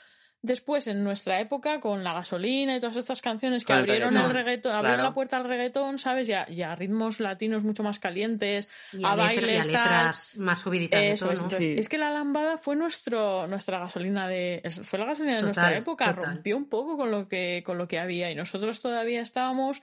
[0.43, 4.73] después en nuestra época con la gasolina y todas estas canciones que abrieron el reggaetón,
[4.73, 5.11] abrieron claro.
[5.11, 6.29] la puerta al reggaetón, ¿sabes?
[6.29, 9.59] Y a, y a ritmos latinos mucho más calientes, Y a, a, letra- y a
[9.59, 9.83] bailes, tal.
[9.83, 11.75] letras más subiditas de es, entonces, Sí.
[11.79, 15.77] es que la lambada fue nuestro nuestra gasolina de fue la gasolina de Total, nuestra
[15.77, 16.31] época total.
[16.35, 19.83] rompió un poco con lo que con lo que había y nosotros todavía estábamos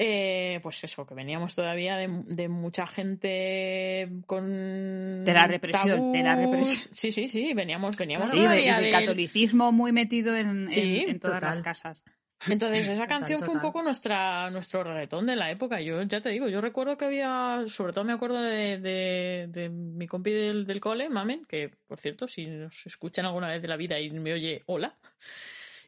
[0.00, 6.22] eh, pues eso que veníamos todavía de, de mucha gente con De la represión, de
[6.22, 6.94] la represión.
[6.94, 10.72] sí sí sí veníamos veníamos Sí, de- todavía del del- catolicismo muy metido en, en-
[10.72, 11.50] Sí, en todas total.
[11.56, 12.04] las casas.
[12.48, 15.80] Entonces, esa Total, canción fue un poco nuestra, nuestro reggaetón de la época.
[15.80, 19.68] Yo ya te digo, yo recuerdo que había, sobre todo me acuerdo de, de, de
[19.68, 23.66] mi compi del, del cole, Mamen, que por cierto, si nos escuchan alguna vez de
[23.66, 24.94] la vida y me oye, hola.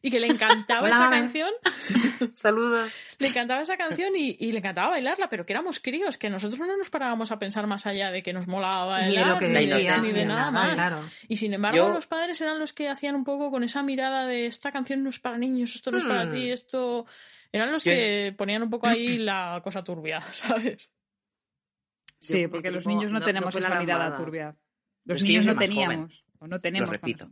[0.02, 1.50] Y que le encantaba Hola, esa canción,
[2.34, 2.90] Saludos.
[3.18, 6.58] le encantaba esa canción y, y le encantaba bailarla, pero que éramos críos, que nosotros
[6.60, 9.38] no nos parábamos a pensar más allá de que nos molaba Ni de bailar, lo
[9.38, 10.74] que ni, de, decía, ni de nada más.
[10.74, 11.02] Claro.
[11.28, 14.26] Y sin embargo, Yo- los padres eran los que hacían un poco con esa mirada
[14.26, 16.32] de esta canción no es para niños, esto no es para Hmm.
[16.32, 17.04] ti, esto.
[17.52, 20.90] Eran los Yo- que ponían un poco ahí la cosa turbia, ¿sabes?
[22.20, 24.56] Sí, porque los niños no, tenemos esa mirada turbia.
[25.04, 25.68] Los es niños no joven.
[25.70, 26.24] teníamos.
[26.38, 26.86] O no tenemos.
[26.88, 27.30] Lo repito.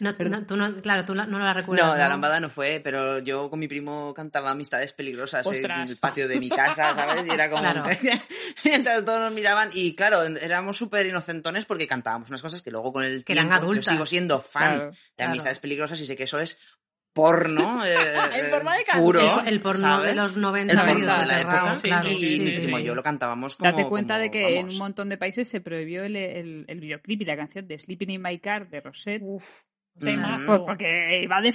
[0.00, 1.86] No, Pero- no, tú no, claro, tú la- no la recuerdas.
[1.86, 5.90] No, la lambada no fue, pero yo con mi primo cantaba Amistades Peligrosas en Ostras.
[5.90, 7.26] el patio de mi casa, ¿sabes?
[7.26, 7.62] Y era como...
[7.62, 7.84] Claro.
[8.64, 12.92] Mientras todos nos miraban y claro, éramos súper inocentones porque cantábamos unas cosas que luego
[12.92, 13.64] con el Que eran tiempo...
[13.64, 13.84] adultas.
[13.86, 15.30] Yo sigo siendo fan Claro, de claro.
[15.32, 16.58] Amistades Peligrosas y sé que eso es
[17.12, 17.94] porno eh,
[18.34, 20.08] En forma de eh, puro, El, el porno ¿sabes?
[20.08, 22.02] de los 90 El porno medio de la época, sí, claro.
[22.04, 22.82] sí, y sí, mi sí, primo sí.
[22.82, 23.70] y yo lo cantábamos como...
[23.70, 24.74] Date cuenta como, de que en vamos.
[24.74, 28.10] un montón de países se prohibió el, el, el videoclip y la canción de Sleeping
[28.10, 29.22] in My Car de Rosette.
[29.24, 29.62] Uf,
[30.00, 30.46] Temazo.
[30.46, 31.54] Pues porque iba de,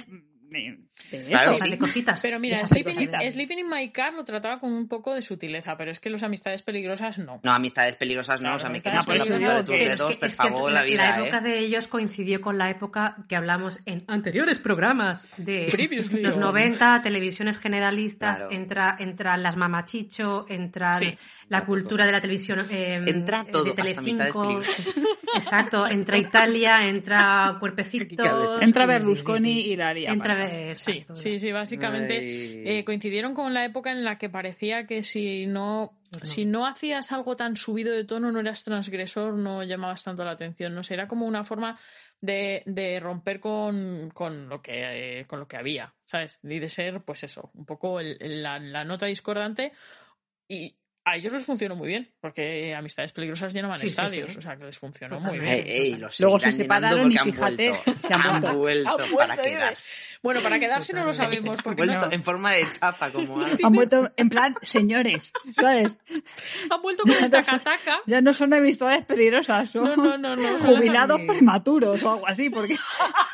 [0.52, 0.78] de,
[1.10, 1.44] de Claro.
[1.46, 1.54] eso.
[1.54, 2.20] O sea, de cositas.
[2.22, 3.32] Pero mira, Sleeping in, cositas.
[3.32, 6.22] Sleeping in My Car lo trataba con un poco de sutileza, pero es que los
[6.22, 7.40] amistades peligrosas no.
[7.42, 10.08] No, Amistades Peligrosas no, Claro, o sea, me Amistades la Peligrosas punta de tus no,
[10.08, 11.40] dedos, por favor, la vida, época ¿eh?
[11.42, 16.42] de ellos coincidió con la época que hablamos en anteriores programas de Previously los on.
[16.42, 18.54] 90, televisiones generalistas, Claro.
[18.54, 21.16] entra, entra las mamachicho, entra Sí.
[21.48, 24.60] la cultura de la televisión eh, Entra todo, de Telecinco.
[25.34, 28.60] Exacto, entra Italia, entra Cuerpecito.
[28.60, 29.92] Entra Berlusconi sí, y la.
[29.92, 30.41] Entra.
[30.44, 32.18] Eh, Sí, exacto, sí, sí, básicamente
[32.78, 36.28] eh, coincidieron con la época en la que parecía que si no, Pues no.
[36.28, 40.32] si no hacías algo tan subido de tono, no eras transgresor, no llamabas tanto la
[40.32, 40.74] atención.
[40.74, 41.78] No sé, era como una forma
[42.20, 46.38] de, de romper con, con lo que eh, con lo que había, ¿sabes?
[46.42, 49.72] Y de ser, pues eso, un poco el- el- la, la nota discordante.
[50.48, 54.38] Y a ellos les funcionó muy bien, porque Amistades Peligrosas llenaban Sí, estadios, sí.
[54.38, 55.52] o sea que les funcionó muy bien.
[55.52, 57.92] Ey, ey, los Luego se separaron y han fíjate, vuelto.
[58.06, 58.58] se han Han vuelto.
[58.58, 60.00] vuelto Han para quedarse.
[60.22, 63.40] Bueno, para quedarse no lo sabemos, Han porque vuelto no- en forma de chapa, como
[63.44, 63.56] algo.
[63.66, 65.98] Han vuelto en plan, señores, ¿sabes?
[66.70, 67.98] han vuelto con el tacataca.
[68.06, 70.42] Ya no son amistades peligrosas, son No, no, no, no.
[70.42, 72.76] son las jubilados prematuros o algo así, porque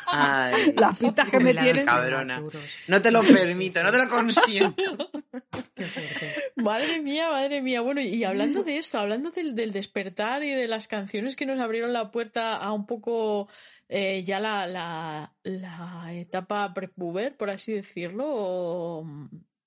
[0.07, 1.85] Ay, las pistas que me tienen.
[1.85, 2.41] Cabrona.
[2.87, 5.11] no te lo permito, no te lo consiento.
[5.75, 6.33] Qué fuerte.
[6.57, 7.81] Madre mía, madre mía.
[7.81, 11.59] Bueno, y hablando de esto, hablando del, del despertar y de las canciones que nos
[11.59, 13.47] abrieron la puerta a un poco
[13.87, 19.07] eh, ya la, la, la etapa prepuber, por así decirlo, o-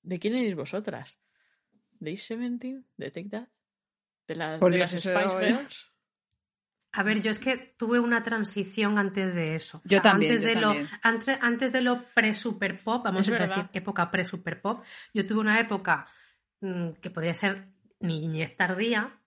[0.03, 1.19] ¿de quién erais vosotras?
[2.01, 2.85] ¿De Is Seventeen?
[2.97, 3.49] ¿De Take That?
[4.29, 5.89] ¿De, la- las Spice Girls?
[6.95, 9.81] A ver, yo es que tuve una transición antes de eso.
[9.85, 10.85] Yo O sea, también, Antes yo de también.
[10.85, 13.57] lo, antes, antes de lo pre-super pop, vamos Es a verdad.
[13.57, 14.85] decir época pre-super pop,
[15.15, 16.07] yo tuve una época
[16.61, 17.69] mm, que podría ser
[18.03, 19.19] niñez tardía,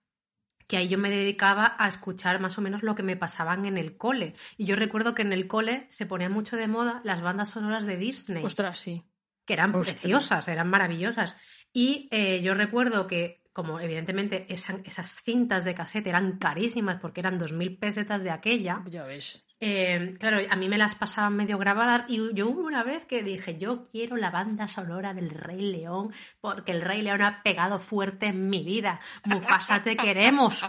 [0.66, 3.78] que ahí yo me dedicaba a escuchar más o menos lo que me pasaban en
[3.78, 4.34] el cole.
[4.56, 7.86] Y yo recuerdo que en el cole se ponían mucho de moda las bandas sonoras
[7.86, 9.04] de Disney, Ostras, sí.
[9.44, 9.98] que eran Ostras.
[10.00, 11.36] preciosas, eran maravillosas.
[11.72, 17.20] Y eh, yo recuerdo que, como evidentemente esa- esas cintas de cassette eran carísimas porque
[17.20, 19.46] eran 2.000 pesetas de aquella, Ya ves.
[19.60, 23.22] eh, claro, a mí me las pasaban medio grabadas y yo hubo una vez que
[23.22, 27.78] dije, yo quiero la banda sonora del Rey León porque el Rey León ha pegado
[27.78, 29.00] fuerte en mi vida.
[29.24, 30.62] Mufasa, te queremos.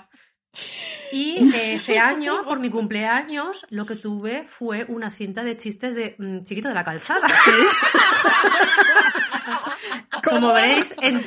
[1.12, 6.16] Y ese año, por mi cumpleaños, lo que tuve fue una cinta de chistes de
[6.18, 7.28] mm, Chiquito de la Calzada.
[10.24, 11.26] Como veréis, en-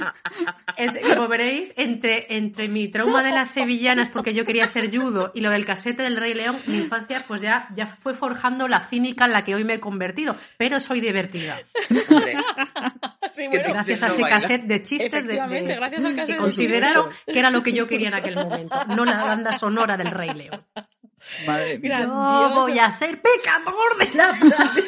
[0.76, 5.30] en- como veréis, entre, entre mi trauma de las sevillanas porque yo quería hacer judo
[5.34, 8.80] y lo del casete del Rey León, mi infancia pues ya, ya fue forjando la
[8.80, 10.36] cínica en la que hoy me he convertido.
[10.57, 11.61] Pero soy divertida.
[13.32, 14.36] Sí, bueno, Gracias a ese baila.
[14.41, 18.09] cassette de chistes de, de- gracias al que consideraron que era lo que yo quería
[18.09, 20.64] en aquel momento, no la banda sonora del Rey León.
[21.47, 22.01] Madre mía.
[22.01, 24.86] Yo voy a ser pecador de la pradera.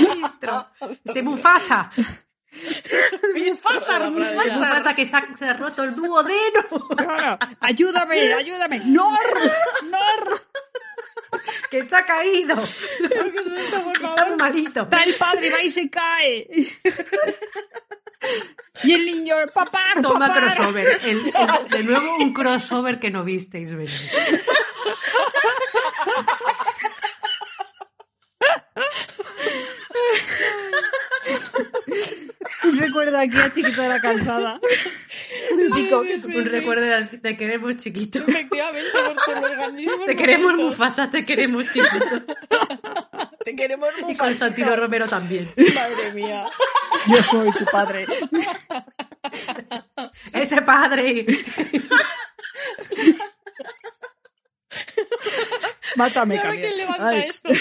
[0.00, 0.66] Ministro.
[1.04, 1.90] Este Mufasa.
[3.36, 4.44] Mufasa, Mufasa.
[4.44, 6.62] Mufasa que se ha, se ha roto el duodeno.
[6.96, 8.80] Claro, ayúdame, ayúdame.
[8.86, 9.10] ¡No!
[9.10, 9.98] ¡No!
[11.70, 12.56] Que se ha caído.
[12.58, 14.82] Está muy malito.
[14.82, 16.48] Está el padre, va y se cae.
[18.82, 20.40] Y el niño, papá, Toma papá.
[20.52, 21.00] crossover.
[21.04, 23.90] El- el- de nuevo un crossover que no visteis venir.
[32.64, 34.60] Un recuerdo aquí a Chiquito de la Calzada.
[35.74, 36.50] Digo, sí, sí, un sí.
[36.50, 38.18] recuerdo de te queremos chiquito.
[38.26, 40.78] Efectivamente, por, los grandísimos Te queremos momentos.
[40.78, 42.22] Mufasa, te queremos chiquito.
[43.44, 44.24] Te queremos Y Mufasa.
[44.24, 45.52] Constantino Romero también.
[45.56, 46.46] Madre mía.
[47.06, 48.06] Yo soy tu padre.
[50.32, 51.26] Ese padre.
[55.96, 57.28] Mátame, ¿Y ahora quién levanta Ay.
[57.28, 57.48] esto?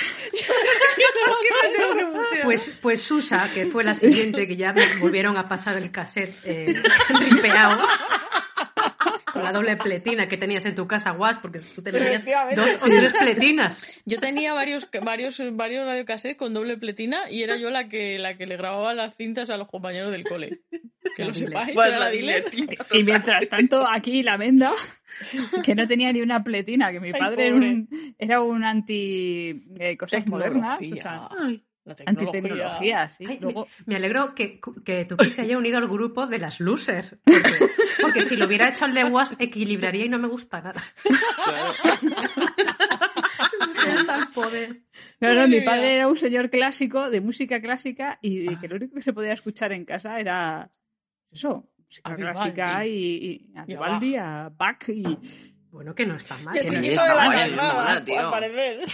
[2.43, 6.33] Pues, pues Susa, que fue la siguiente, que ya me volvieron a pasar el cassette
[6.45, 6.81] eh,
[7.19, 7.79] ripeado.
[9.31, 12.85] Con la doble pletina que tenías en tu casa, guas, porque tú tenías dos o
[12.87, 13.89] tres pletinas.
[14.05, 18.35] Yo tenía varios, varios, varios radiocassettes con doble pletina y era yo la que, la
[18.37, 20.61] que le grababa las cintas a los compañeros del cole.
[21.15, 22.49] Que lo sepáis, era la la dealer.
[22.49, 24.71] dealer, Y mientras tanto, aquí la menda,
[25.63, 29.63] que no tenía ni una pletina, que mi Ay, padre era un, era un anti
[29.79, 31.29] eh, cosas modernas, o sea,
[31.85, 32.05] La tecnología.
[32.05, 33.25] antitecnología, sí.
[33.27, 36.59] Ay, Luego, me, me alegro que, que tu se haya unido al grupo de las
[36.59, 37.15] losers.
[37.23, 37.65] Porque,
[38.01, 40.83] porque si lo hubiera hecho al lenguas, equilibraría y no me gusta nada.
[43.59, 44.81] Losers al poder.
[45.19, 45.65] claro, Madre mi mía.
[45.65, 49.33] padre era un señor clásico, de música clásica, y que lo único que se podía
[49.33, 50.71] escuchar en casa era
[51.31, 55.03] eso, música A clásica y, y a Y a Vivaldi, a Bach y...
[55.71, 56.53] Bueno, que no está mal.
[56.57, 57.97] Que no está mal.
[57.97, 58.19] es tío.
[58.19, 58.79] al parecer.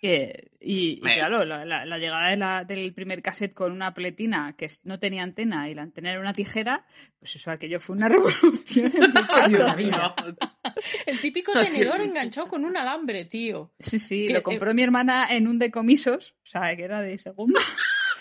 [0.00, 3.94] Que- y, y claro, la, la- la llegada de la- del primer cassette con una
[3.94, 6.86] pletina que es- no tenía antena y la antena era una tijera,
[7.18, 10.56] pues eso, aquello fue una revolución en mi casa.
[11.04, 13.72] El típico tenedor enganchado con un alambre, tío.
[13.80, 17.18] Sí, sí, Que, lo compró mi hermana en un decomisos, o sea, que era de
[17.18, 17.60] segunda.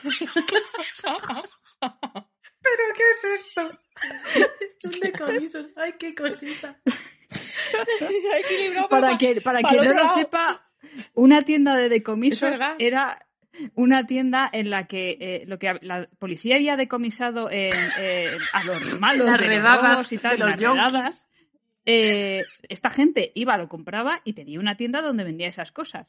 [2.77, 3.63] ¿Pero qué es esto?
[4.85, 5.65] Un decomisos.
[5.75, 6.79] Ay, qué cosita.
[8.89, 10.65] Para que, para pa' quien no lo sepa,
[11.13, 13.27] una tienda de decomisos era
[13.75, 18.63] una tienda en la que eh, lo que la policía había decomisado en, eh, a
[18.63, 20.83] los malos, Las de y tal, de los las yonkis.
[20.93, 21.27] redadas,
[21.89, 26.05] eh, esta gente iba, lo compraba y tenía una tienda donde vendía esas cosas.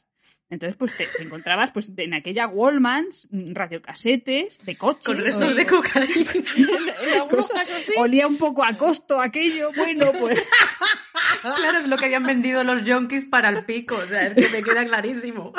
[0.50, 5.06] Entonces, pues te, te encontrabas pues en aquella Wallmans, mm, radiocasetes, de coches.
[5.06, 6.32] Con restos de cocaína.
[6.34, 7.68] En algunos cosas.
[7.68, 7.92] casos sí.
[7.96, 10.42] Olía un poco a costo aquello, bueno, pues
[11.42, 13.96] Claro, es lo que habían vendido los yonkis para el pico.
[13.96, 15.52] O sea, es que me queda clarísimo.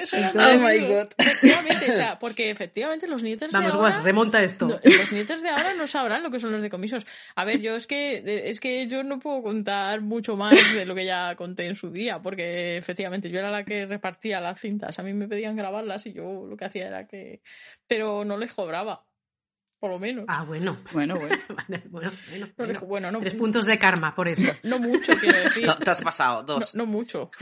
[0.00, 0.80] Eso era Oh my.
[0.80, 1.08] God.
[1.16, 3.90] Efectivamente, o sea, porque efectivamente los nietos Vamos, de ahora...
[3.90, 4.66] guas, remonta esto.
[4.66, 7.06] no, los nietos de ahora no sabrán lo que son los decomisos.
[7.34, 10.94] A ver, yo es que es que yo no puedo contar mucho más de lo
[10.94, 14.98] que ya conté en su día, porque efectivamente yo era la que repartía las cintas.
[14.98, 17.40] A mí me pedían grabarlas y yo lo que hacía era que...
[17.86, 19.04] Pero no les cobraba,
[19.78, 20.24] por lo menos.
[20.28, 20.78] Ah, bueno.
[20.92, 21.36] bueno, bueno.
[21.68, 22.72] Bueno, bueno, No, bueno.
[22.72, 24.52] les- bueno, no, Tres puntos de karma por eso.
[24.64, 25.66] no mucho, quiero decir.
[25.66, 26.74] No, te has pasado, dos.
[26.74, 27.30] no mucho.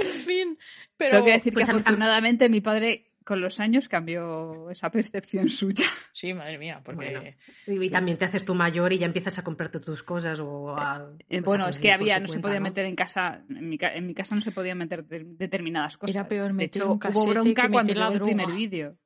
[0.00, 0.58] en fin,
[0.96, 1.12] pero...
[1.12, 5.48] Tengo que decir pues que a afortunadamente mi padre con los años cambió esa percepción
[5.50, 5.84] suya.
[6.12, 7.34] Sí, madre mía, porque...
[7.66, 7.82] Bueno.
[7.84, 11.10] Y también te haces tu mayor y ya empiezas a comprarte tus cosas o a...
[11.28, 12.62] Eh, pues, bueno, a es que había, no se podía ¿no?
[12.64, 15.98] meter en casa, en mi, ca- en mi casa no se podía meter de- determinadas
[15.98, 16.14] cosas.
[16.14, 18.96] Era peor de meter hecho, un casete hubo bronca que cuando la el primer vídeo.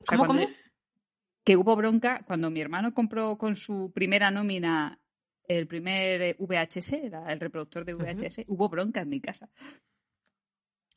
[0.00, 0.56] O sea, ¿Cómo, cuando- cómo?
[1.44, 5.00] que hubo bronca cuando mi hermano compró con su primera nómina
[5.48, 9.48] el primer eh, VHS, era el reproductor de VHS, hubo bronca en mi casa.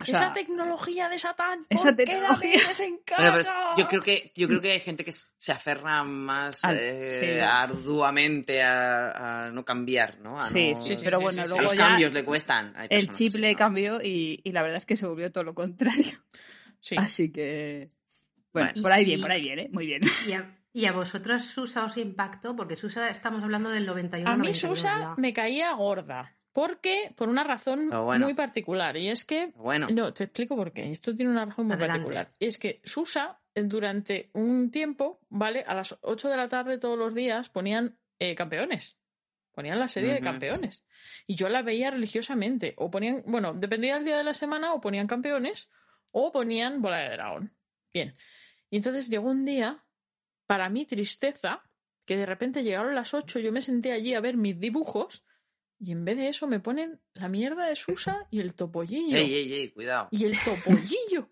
[0.01, 1.65] O sea, esa tecnología de Satán.
[1.65, 2.59] ¿por esa tecnología.
[2.79, 3.21] en casa?
[3.21, 6.77] Bueno, pues yo creo que yo creo que hay gente que se aferra más Al-
[6.79, 7.39] eh, sí.
[7.41, 10.39] arduamente a, a no cambiar, ¿no?
[10.39, 12.73] A Sí, no- sí, sí, pero sí, bueno, luego los ya cambios le cuestan.
[12.75, 13.57] Hay el chip le no.
[13.57, 16.19] cambió y, y la verdad es que se volvió todo lo contrario.
[16.79, 16.95] Sí.
[16.97, 17.89] Así que.
[18.53, 18.81] Bueno, Bueno.
[18.81, 19.69] por ahí bien, por ahí bien, ¿eh?
[19.71, 20.01] Muy bien.
[20.27, 22.55] ¿Y a, y a vosotros Susa os impactó?
[22.55, 25.13] Porque Susa estamos hablando del 91 A mí 92 Susa ya.
[25.17, 26.35] me caía gorda.
[26.53, 28.25] Porque, por una razón bueno.
[28.25, 28.97] muy particular.
[28.97, 30.91] Y es que Bueno, No, te explico por qué.
[30.91, 31.99] Esto tiene una razón muy Adelante.
[31.99, 32.35] particular.
[32.39, 35.63] Y es que Susa, eh, durante un tiempo, ¿vale?
[35.65, 38.97] A las 8 de la tarde todos los días ponían eh, campeones.
[39.53, 40.83] Ponían la serie de campeones.
[41.27, 42.73] Y yo la veía religiosamente.
[42.77, 45.69] O ponían, bueno, dependía del día de la semana, o ponían campeones,
[46.11, 47.55] o ponían bola de dragón.
[47.93, 48.15] Bien.
[48.69, 49.83] Y entonces llegó un día,
[50.47, 51.63] para mi tristeza,
[52.05, 55.25] que de repente llegaron las 8, yo me senté allí a ver mis dibujos,
[55.83, 59.33] y en vez de eso me ponen la mierda de Susa y el topollillo ey,
[59.33, 60.07] ey, ey, cuidado.
[60.11, 61.29] y el topollillo.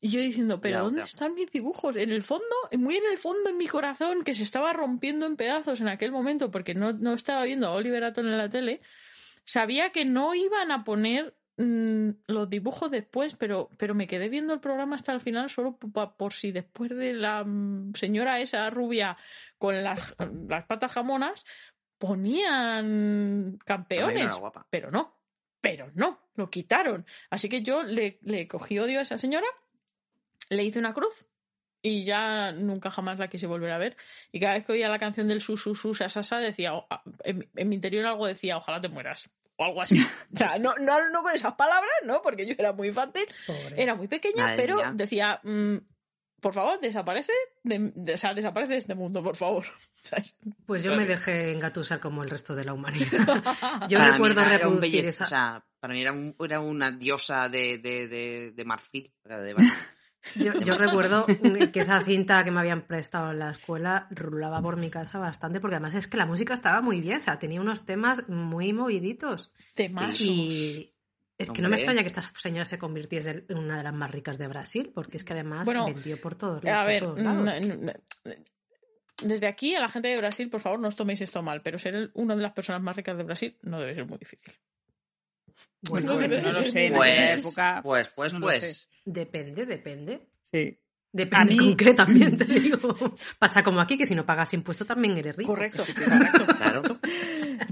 [0.00, 1.08] Y yo diciendo, pero Cuidado, ¿dónde cuidado.
[1.08, 1.96] están mis dibujos?
[1.96, 2.44] En el fondo,
[2.78, 6.12] muy en el fondo en mi corazón, que se estaba rompiendo en pedazos en aquel
[6.12, 8.82] momento porque no, no estaba viendo a Oliver Atom en la tele,
[9.44, 14.52] sabía que no iban a poner mm, los dibujos después, pero, pero me quedé viendo
[14.52, 19.16] el programa hasta el final solo por si después de la mm, señora esa rubia
[19.56, 20.14] con las,
[20.48, 21.46] las patas jamonas
[21.98, 24.34] ponían campeones.
[24.38, 24.66] guapa.
[24.70, 25.16] Pero no,
[25.60, 27.06] pero no, lo quitaron.
[27.30, 29.46] Así que yo le, le cogí odio a esa señora,
[30.50, 31.28] le hice una cruz
[31.82, 33.96] y ya nunca jamás la quise volver a ver.
[34.32, 35.92] Y cada vez que oía la canción del su, su, su,
[36.40, 39.28] decía, o- a- en, en mi interior algo decía, ojalá te mueras.
[39.56, 39.96] O algo así.
[40.34, 42.20] O sea, no, no, no con esas palabras, ¿no?
[42.22, 43.80] Porque yo era muy infantil, Pobre.
[43.82, 44.92] era muy pequeña, Madre pero mía.
[44.94, 45.76] decía, mm,
[46.40, 47.32] por favor, desaparece
[47.62, 49.64] de, de- o sea, desaparece de este mundo, por favor.
[50.02, 50.36] ¿Sabes?
[50.66, 53.08] Pues yo me dejé engatusar como el resto de la humanidad.
[53.88, 55.24] Yo Para mí recuerdo era un belleza- esa...
[55.24, 59.12] o sea, para mí era, un- era una diosa de, de, de, de marfil.
[60.34, 64.90] yo recuerdo que esa cinta que me habían prestado en la escuela rulaba por mi
[64.90, 67.84] casa bastante, porque además es que la música estaba muy bien, o sea, tenía unos
[67.86, 69.52] temas muy moviditos.
[69.74, 70.20] Temazos.
[70.22, 70.95] Y
[71.38, 74.10] es que no me extraña que esta señora se convirtiese en una de las más
[74.10, 77.22] ricas de Brasil, porque es que además Bueno, vendió por todos, A por ver, todos
[77.22, 77.44] lados.
[77.44, 77.92] no- no-
[78.24, 78.34] no-
[79.22, 81.78] desde aquí a la gente de Brasil, por favor, no os toméis esto mal, pero
[81.78, 84.52] ser una de las personas más ricas de Brasil no debe ser muy difícil.
[85.88, 87.80] Bueno, no Bueno, debe no lo sé, Pues, época.
[87.82, 88.88] pues, pues, no pues.
[89.04, 90.26] depende, depende.
[90.50, 90.78] Sí.
[91.12, 92.94] Depende A mí- concretamente, digo.
[93.38, 95.52] Pasa como aquí, que si no pagas impuestos también eres rico.
[95.52, 96.46] Correcto, correcto.
[96.58, 97.00] Claro.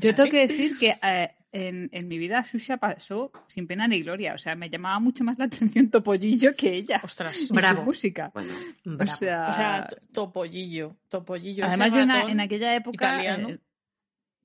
[0.01, 4.03] Yo tengo que decir que eh, en, en mi vida Susha pasó sin pena ni
[4.03, 4.35] gloria.
[4.35, 7.01] O sea, me llamaba mucho más la atención Topollillo que ella.
[7.03, 7.41] Ostras.
[7.41, 7.85] y su Bravo.
[7.85, 8.30] música.
[8.35, 8.53] Bueno,
[8.85, 9.12] Bravo.
[9.12, 11.64] O sea, O sea, t- topollillo, topollillo.
[11.66, 13.59] además yo en, en aquella época, eh,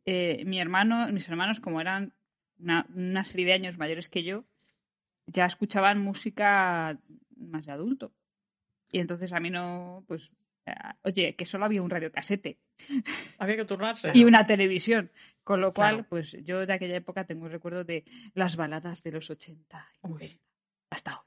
[0.05, 2.13] eh, mi hermano, mis hermanos, como eran
[2.59, 4.43] una, una serie de años mayores que yo,
[5.27, 6.97] ya escuchaban música
[7.37, 8.11] más de adulto.
[8.91, 10.31] Y entonces a mí no, pues,
[11.03, 12.59] oye, que solo había un radiocasete
[13.39, 14.11] Había que turnarse.
[14.13, 15.11] y una televisión.
[15.43, 16.07] Con lo cual, Claro.
[16.09, 18.03] pues yo de aquella época tengo el recuerdo de
[18.35, 20.11] las baladas de los 80 y Uy.
[20.13, 20.43] 90.
[20.91, 21.25] Hasta hoy.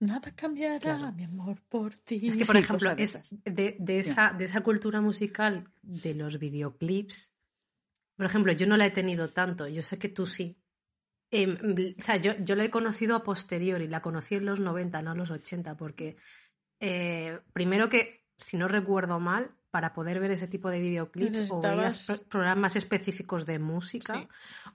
[0.00, 1.12] Nada cambiará, Claro.
[1.12, 2.26] mi amor, por ti.
[2.26, 6.38] Es que, por Sí, ejemplo, es de, de esa, de esa cultura musical de los
[6.38, 7.32] videoclips,
[8.16, 10.56] por ejemplo, yo no la he tenido tanto, yo sé que tú sí.
[11.30, 11.56] Em,
[11.98, 15.12] o sea, yo, yo la he conocido a posteriori, la conocí en los 90, no
[15.12, 16.16] en los 80, porque
[16.80, 21.60] eh, primero que, si no recuerdo mal, para poder ver ese tipo de videoclips o
[21.60, 24.28] veías programas específicos de música, Sí.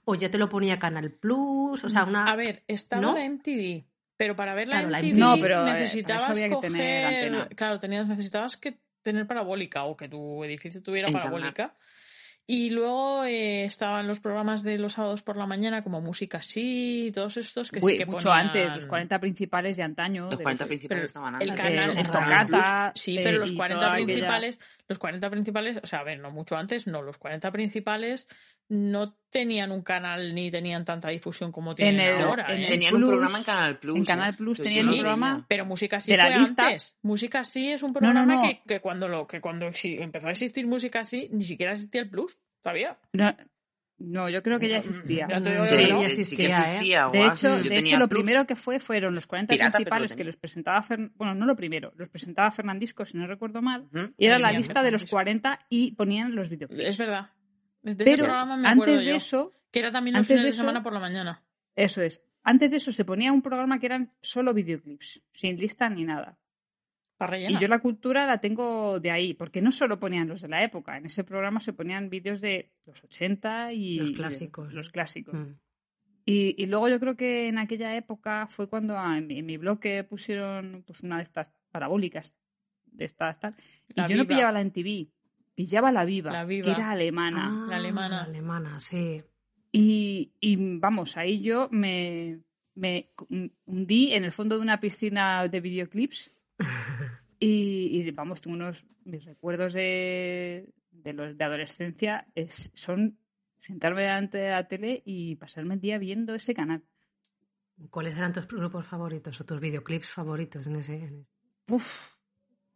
[0.03, 2.25] o ya te lo ponía Canal Plus, o sea, una...
[2.25, 3.13] A ver, estaba ¿No?
[3.13, 3.85] la MTV,
[4.17, 5.17] pero para ver la Claro, la MTV.
[5.17, 6.71] No, pero, eh, necesitabas que coger...
[6.71, 7.47] tener antena.
[7.55, 11.75] Claro, tenías, necesitabas que tener parabólica o que tu edificio tuviera En parabólica.
[12.51, 17.05] Y luego eh, estaban los programas de los sábados por la mañana como Música Sí
[17.07, 20.23] y todos estos que Uy, sí que mucho ponían- antes, los 40 principales de antaño.
[20.23, 21.63] los de 40 los- principales pero estaban el antes.
[21.85, 25.29] canal- de el Tocata, Sí, eh, pero los y 40 toda aquella- principales, los 40
[25.29, 28.27] principales, o sea, a ver, no mucho antes, no, los 40 principales
[28.69, 32.53] no tenían un canal ni tenían tanta difusión como tienen el- No, ahora.
[32.53, 32.63] en ¿eh?
[32.63, 33.95] el tenían un programa en Canal Plus.
[33.97, 34.37] en Canal ¿eh?
[34.37, 35.45] Plus tenían sí un programa.
[35.47, 36.65] Pero Música Sí de la fue lista.
[36.67, 36.95] antes.
[37.01, 38.41] Música Sí es un no, programa no.
[38.43, 42.09] Que, que cuando lo que cuando empezó a existir Música Sí ni siquiera existía el
[42.09, 42.97] Plus, todavía.
[43.13, 43.35] No,
[44.01, 45.27] no, yo creo que ya existía.
[45.29, 45.99] Ya te digo Sí, que ya no.
[46.01, 46.07] sí
[46.37, 47.11] que existía, ¿eh?
[47.11, 48.19] De hecho, yo de tenía hecho lo Plus.
[48.21, 51.35] primero que fue fueron los 40 Pirata, pero lo principales que los presentaba Fern- bueno,
[51.35, 54.81] no lo primero, los presentaba Fernandisco, si no recuerdo mal, y era Sí, la lista
[54.83, 55.15] de los Fernandisco.
[55.15, 56.87] 40 y ponían los videoclips.
[56.87, 57.29] Es verdad.
[57.83, 60.49] Ese Pero programa me acuerdo antes de yo, eso, que era también antes fines de
[60.49, 61.43] eso- semana por la mañana.
[61.75, 62.21] eso es.
[62.43, 66.37] Antes de eso se ponía un programa que eran solo videoclips, sin lista ni nada.
[67.17, 70.47] Para Y yo la cultura la tengo de ahí, porque no solo ponían los de
[70.47, 74.73] la época, en ese programa se ponían vídeos de los 80 y Los y clásicos.
[74.73, 75.35] los clásicos.
[75.35, 75.53] Mm.
[76.25, 79.57] Y, y luego yo creo que en aquella época fue cuando en, mi, en mi
[79.57, 82.35] blog que pusieron pues una de estas parabólicas,
[82.85, 83.55] de estas tal,
[83.89, 85.09] y La yo no pillaba la MTV,
[85.59, 86.63] pillaba la Viva, La Viva.
[86.63, 87.49] que era alemana.
[87.49, 88.19] Ah, la alemana.
[88.19, 89.21] La alemana, sí.
[89.73, 92.39] Y, y, vamos, ahí yo me,
[92.75, 93.09] me
[93.65, 96.33] hundí en el fondo de una piscina de videoclips.
[97.41, 103.17] Y, y, vamos, tengo unos mis recuerdos de, de, los, de adolescencia es, son
[103.57, 106.83] sentarme delante de la tele y pasarme el día viendo ese canal.
[107.91, 110.95] ¿Cuáles eran tus grupos favoritos o tus videoclips favoritos en ese?
[110.95, 111.27] en ese?
[111.69, 112.18] Uf,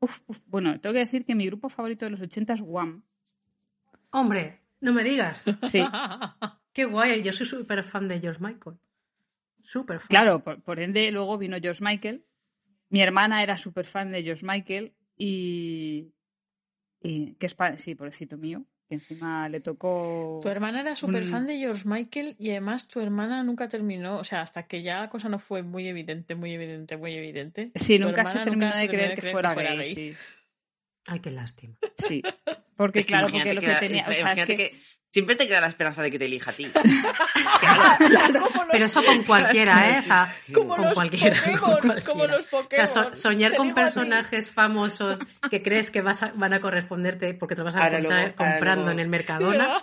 [0.04, 0.40] uf, uf.
[0.48, 3.04] Bueno, tengo que decir que mi grupo favorito de los 80 es Wham.
[4.12, 5.44] Hombre, no me digas.
[5.70, 5.84] Sí,
[6.74, 8.78] Qué guay, yo soy súper fan de George Michael.
[9.62, 10.08] Súper fan.
[10.10, 12.26] claro, por, por ende luego vino George Michael.
[12.90, 16.12] Mi hermana era súper fan de George Michael y,
[17.02, 21.48] y que es sí, pobrecito mío, que encima le tocó Tu hermana era súper fan
[21.48, 25.10] de George Michael y además tu hermana nunca terminó, o sea, hasta que ya la
[25.10, 27.72] cosa no fue muy evidente, muy evidente, muy evidente.
[27.76, 29.96] Sí, tu nunca se terminó nunca de se creer que fuera gay.
[29.96, 30.16] Sí,
[31.06, 31.78] Ay, qué lástima.
[31.98, 32.22] sí.
[32.76, 34.78] Porque claro, porque lo que tenía, o sea, es imagínate que, que
[35.14, 36.68] siempre te queda la esperanza de que te elija a ti.
[38.72, 40.00] Pero eso con cualquiera, ¿eh?
[40.00, 41.40] O sea, Como con los cualquiera.
[41.42, 42.02] con Pokémon, cualquiera.
[42.12, 42.88] como los O sea, Pokémon.
[42.88, 45.20] so- soñar con personajes famosos
[45.52, 48.36] que crees que vas a- van a corresponderte porque te los vas a Ahora encontrar
[48.36, 49.82] comprando luego- en el Mercadona.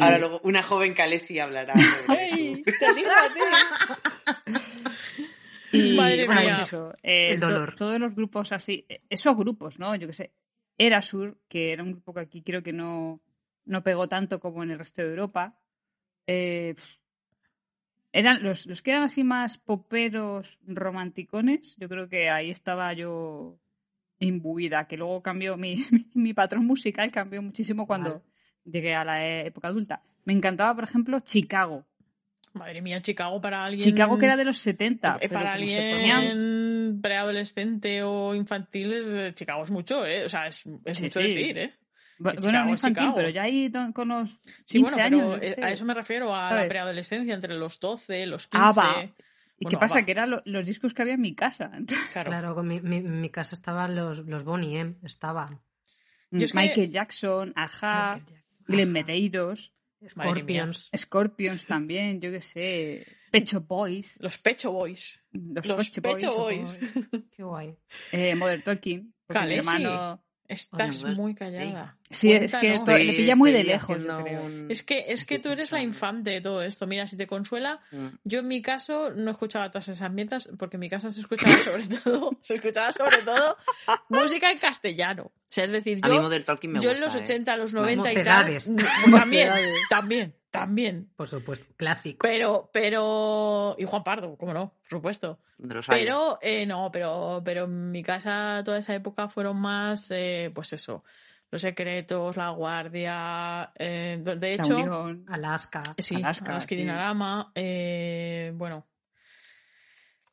[0.00, 1.74] Ahora luego una joven Calesi hablará.
[1.74, 2.12] eso.
[2.12, 3.40] ¡Te digo a ti!
[5.72, 6.56] y, Madre bueno, mía.
[6.56, 7.74] pues eso, eh, El to- dolor.
[7.76, 9.94] todos los grupos así, eh, esos grupos, ¿no?
[9.94, 10.32] Yo qué sé,
[10.78, 13.20] Erasur, que era un grupo que aquí creo que no,
[13.70, 15.56] no pegó tanto como en el resto de Europa.
[16.26, 16.74] eh,
[18.12, 23.56] eran los, los que eran así más poperos romanticones, yo creo que ahí estaba yo
[24.18, 28.24] imbuida, que luego cambió mi, mi, mi patrón musical, cambió muchísimo cuando Vale.
[28.64, 30.02] llegué a la e- época adulta.
[30.24, 31.86] Me encantaba, por ejemplo, Chicago.
[32.52, 33.88] Madre mía, Chicago para alguien.
[33.90, 35.18] Chicago que era de los 70.
[35.20, 40.24] Eh, Para alguien preadolescente o infantil, es, eh, Chicago es mucho, ¿eh?
[40.24, 41.26] O sea, es, es Sí, mucho sí.
[41.28, 41.74] decir, ¿eh?
[42.22, 43.14] Bueno, Chicago no infantil, Chicago.
[43.16, 45.38] pero ya ahí con los 15 Sí, bueno, pero años.
[45.42, 48.58] eh, a eso me refiero, a la preadolescencia, entre los 12, los 15.
[48.80, 49.10] ABBA.
[49.58, 50.02] ¿Y qué pasa?
[50.04, 51.70] Que eran lo- los discos que había en mi casa.
[52.12, 52.30] Claro.
[52.30, 55.60] Claro, con mi, mi- en mi casa estaban los, los Bonnie M, estaban.
[56.30, 58.64] Que- Michael Jackson, Aja, Michael Jackson.
[58.66, 58.92] Glenn Ajá.
[58.92, 59.74] Medeiros,
[60.16, 60.90] Madre Scorpions.
[60.96, 65.20] Scorpions también, yo qué sé, Pecho Boys, Los Pecho Boys.
[65.32, 67.24] los, Los Pecho Pecho Boys, Boys.
[67.36, 67.74] Qué guay.
[68.12, 69.12] eh, Modern Talking.
[69.28, 70.22] mi hermano...
[70.52, 71.96] Estás Oye, muy callada.
[72.10, 74.42] Sí, es que esto le pilla muy de lejos, yo haciendo creo.
[74.44, 76.86] un- Es que, es que tú eres la infante de todo esto.
[76.88, 78.08] Mira, si te consuela, Mm.
[78.24, 81.52] yo en mi caso no escuchaba todas esas mierdas porque en mi casa se escuchaba
[81.64, 83.56] sobre todo, se escuchaba sobre todo
[84.08, 85.22] música en castellano.
[85.26, 87.04] O sea, es decir, A mí yo, Modern Talking me yo gusta.
[87.04, 87.22] en los ¿eh?
[87.24, 88.58] 80, los 90 y tal,
[89.88, 91.10] también, también.
[91.16, 92.26] Por supuesto, clásico.
[92.26, 95.38] Pero, pero, y Juan Pardo, cómo no, por supuesto.
[95.58, 96.00] De los años.
[96.00, 100.72] Pero, eh, no, pero, pero en mi casa toda esa época fueron más, eh, pues
[100.72, 101.04] eso,
[101.50, 105.24] Los Secretos, La Guardia, eh, de La hecho, Unión.
[105.28, 105.82] Alaska.
[105.98, 106.82] sí, Alaska, Alaska y sí.
[106.82, 108.86] Dinarama, eh, bueno.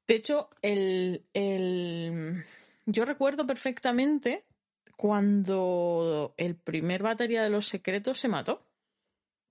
[0.08, 2.44] De hecho, el, el,
[2.86, 4.46] yo recuerdo perfectamente
[4.96, 8.67] cuando el primer batería de Los Secretos se mató.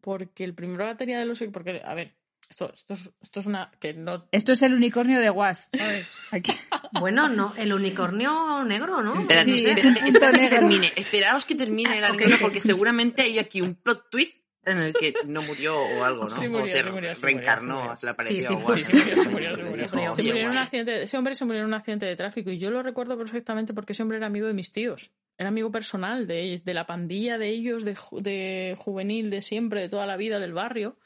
[0.07, 2.14] Porque el primer batería de Los porque, a ver,
[2.48, 5.68] esto, esto, es, esto es una, que no Esto es el unicornio de Was.
[7.00, 9.20] Bueno, no, el unicornio negro, ¿no?
[9.20, 10.92] Espérate, Sí, espérate, espérate que termine.
[10.94, 12.40] Esperaos que termine la Ok, anécdota ok.
[12.42, 16.30] porque seguramente hay aquí un plot twist en el que no murió o algo, ¿no?
[16.30, 18.57] Sí murió, o se sí murió, reencarnó, murió, se le apareció sí.
[18.74, 19.82] Sí, se murió, se murió, se Le murió.
[19.82, 20.59] dijo, Se "Oye, murió en un Warner".
[20.62, 23.74] accidente, ese hombre se murió en un accidente de tráfico y yo lo recuerdo perfectamente
[23.74, 25.11] porque ese hombre era amigo de mis tíos.
[25.39, 29.89] Era amigo personal de, de la pandilla de ellos, de, de juvenil, de siempre, de
[29.89, 30.99] toda la vida del barrio.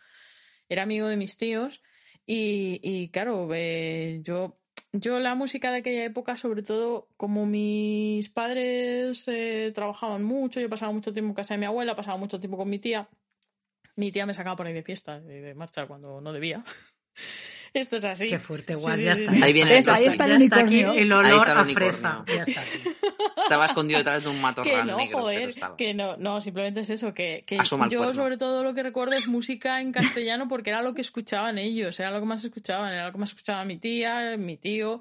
[0.69, 1.83] Era amigo de mis tíos
[2.27, 4.61] y, y claro, eh, yo,
[4.93, 10.69] yo la música de aquella época, sobre todo como mis padres eh, trabajaban mucho, yo
[10.71, 13.09] pasaba mucho tiempo en casa de mi abuela, pasaba mucho tiempo con mi tía.
[13.97, 16.63] Mi tía me sacaba por ahí de fiesta, de marcha cuando no debía.
[17.73, 18.27] Esto es así.
[18.29, 19.35] Qué fuerte, Sí, guau, sí, ya sí, está.
[19.35, 19.41] sí.
[19.41, 21.63] ya Ahí viene está, el plot está, aquí Ahí el Ahí olor está el a
[21.63, 21.93] unicornio.
[21.93, 22.25] fresa.
[22.27, 22.79] Ya está aquí.
[23.43, 25.77] Estaba escondido detrás de un matorral Que no, negro, joder, estaba.
[25.77, 29.15] que no, no, simplemente es eso, que, que el yo sobre todo lo que recuerdo
[29.15, 32.93] es música en castellano porque era lo que escuchaban ellos, era lo que más escuchaban,
[32.93, 35.01] era lo que más escuchaba mi tía, mi tío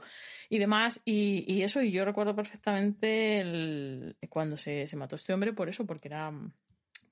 [0.50, 5.32] y demás, y, y eso, y yo recuerdo perfectamente el- cuando se, se mató este
[5.34, 6.32] hombre por eso, porque era,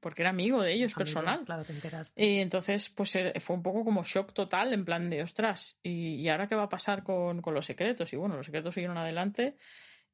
[0.07, 1.43] porque era amigo de ellos, personal.
[1.43, 2.25] Claro, te enteraste.
[2.25, 6.15] Y entonces, pues eh, fue un poco como shock total, en plan de, ostras, ¿y,
[6.15, 8.13] y ahora qué va a pasar con, con los secretos?
[8.13, 9.57] Y bueno, los secretos siguieron adelante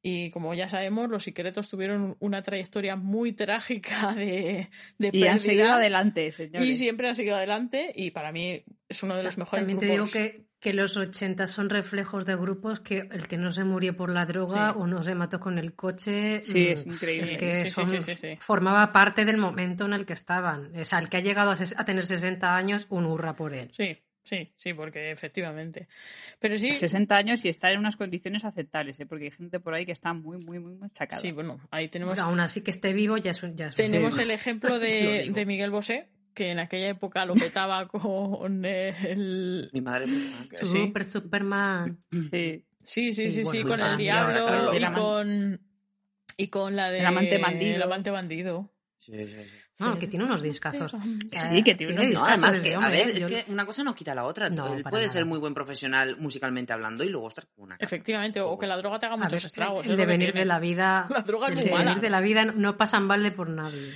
[0.02, 4.68] Y como ya sabemos, los secretos tuvieron una trayectoria muy trágica de,
[4.98, 6.68] de Y han seguido adelante, señores.
[6.68, 9.86] Y siempre han seguido adelante y para mí es uno de los mejores También te
[9.86, 13.94] digo que, que los 80 son reflejos de grupos que el que no se murió
[13.94, 14.78] por la droga Sí.
[14.80, 16.42] o no se mató con el coche.
[16.42, 17.32] Sí, mm, es increíble.
[17.34, 18.36] Es que son- sí, sí, sí.
[18.40, 20.74] formaba parte del momento en el que estaban.
[20.74, 23.70] O sea, el que ha llegado a, tener 60 años, un hurra por él.
[23.76, 25.86] Sí, sí, sí, porque efectivamente.
[26.40, 29.04] Pero sí, 60 años y estar en unas condiciones aceptables, ¿eh?
[29.06, 31.20] porque hay gente por ahí que está muy, muy, muy machacada.
[31.20, 33.74] sí, bueno, ahí tenemos, Pero aún así que esté vivo ya es, un- ya es
[33.74, 39.70] tenemos el ejemplo de, de Miguel Bosé, que en aquella época lo petaba con el...
[39.72, 40.48] Mi madre fue fan.
[40.66, 40.66] sí.
[40.66, 42.04] Super Superman.
[42.10, 42.64] Sí.
[42.84, 45.60] Sí, sí, sí, Y sí, bueno, con el diablo y con...
[46.36, 46.98] Y con la de...
[46.98, 47.76] El amante bandido.
[47.76, 48.70] El amante bandido.
[48.98, 49.56] Sí, sí, sí.
[49.80, 50.92] No, que tiene unos discazos.
[51.30, 53.44] Que sí, que tiene unos No, discazos además que, a hombre, ver, es Yo- que
[53.48, 54.48] una cosa no quita la otra.
[54.50, 55.12] No, Él puede nada.
[55.12, 57.84] ser muy buen profesional musicalmente hablando y luego estar con una cara.
[57.84, 59.86] Efectivamente, o que la droga te haga muchos ver, estragos.
[59.86, 61.06] el devenir de la vida.
[61.10, 63.92] La droga es el devenir de la vida no pasa en balde por nadie.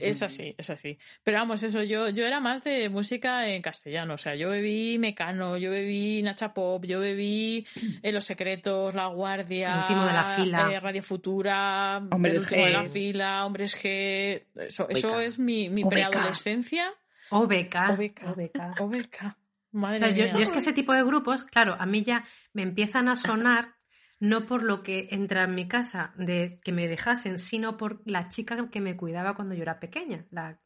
[0.00, 0.98] Es así, es así.
[1.22, 4.14] Pero vamos, eso, yo, yo era más de música en castellano.
[4.14, 7.66] O sea, yo bebí Mecano, yo bebí Nacha Pop, yo bebí
[8.02, 10.72] eh, Los Secretos, La Guardia, El último de la fila.
[10.72, 14.42] eh, Radio Futura, Hombres El último de la fila, Hombres G.
[14.56, 16.92] Eso, eso Es mi, mi preadolescencia.
[17.30, 17.76] OBK.
[17.90, 18.80] OBK.
[18.80, 19.38] Obeca.
[19.72, 20.34] Madre yo, mía.
[20.34, 23.76] yo es que ese tipo de grupos, claro, a mí ya me empiezan a sonar
[24.18, 28.28] no por lo que entra en mi casa de que me dejasen, sino por la
[28.28, 30.26] chica que me cuidaba cuando yo era pequeña.
[30.30, 30.60] La...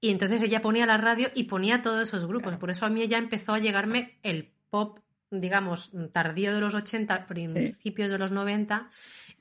[0.00, 2.56] Y entonces ella ponía la radio y ponía todos esos grupos.
[2.58, 4.98] Por eso a mí ya empezó a llegarme el pop,
[5.30, 8.90] digamos, tardío de los 80, principios de los 90,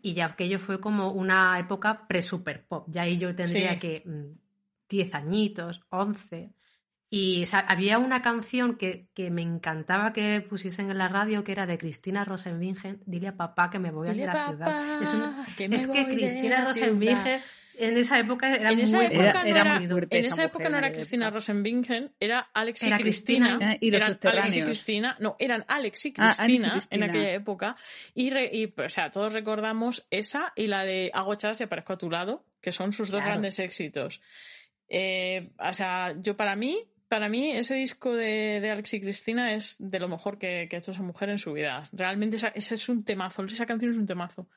[0.01, 2.86] y ya aquello fue como una época pre-super pop.
[2.89, 3.80] Ya ahí yo tendría Sí.
[3.80, 4.39] que mm,
[4.90, 6.52] 10 añitos, 11.
[7.12, 11.44] Y o sea, había una canción que, que me encantaba que pusiesen en la radio
[11.44, 15.02] que era de Cristina Rosenbingen, Dile a papá que me voy Dile a la ciudad.
[15.02, 17.42] Es, una- que es que Cristina ciudad.
[17.80, 20.26] en esa época era en esa muy época, Era- no era era, muy fuerte en
[20.26, 21.30] esa esa época no era Cristina.
[21.32, 23.48] Rosenbingen, era Alex y Era Cristina.
[23.58, 23.78] Cristina.
[23.80, 24.62] Y los eran Alex y.
[24.64, 25.18] Cristina.
[25.20, 27.76] No, eran Alex y Ah, Alex y Cristina, en aquella época.
[28.14, 31.94] Y, re- y, o sea, todos recordamos esa y la de Hago chas y aparezco
[31.94, 33.32] a tu lado, que son sus dos Claro.
[33.32, 34.22] grandes éxitos.
[34.90, 39.54] Eh, o sea, yo para mí, para mí ese disco de, de Alex y Cristina
[39.54, 41.88] es de lo mejor que, que ha hecho esa mujer en su vida.
[41.92, 44.48] Realmente esa- ese es un temazo, esa canción es un temazo.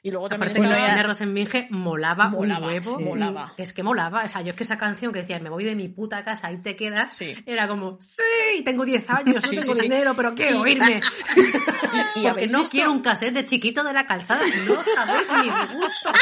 [0.00, 0.84] Y luego también Aparte, estaba...
[0.86, 2.98] Cristina Rosenbingen molaba, Molaba, un huevo.
[2.98, 3.04] sí.
[3.04, 3.52] molaba.
[3.56, 4.22] Es que molaba.
[4.24, 6.52] O sea, yo es que esa canción que decía, me voy de mi puta casa
[6.52, 7.34] y te quedas, Sí.
[7.46, 9.82] era como, sí, tengo 10 años, no Sí, tengo sí, sí.
[9.82, 11.00] dinero, pero quiero irme.
[11.36, 11.40] y
[12.14, 14.42] Porque habéis no visto- quiero un cassette de chiquito de la calzada.
[14.66, 16.12] No sabéis mi gusto.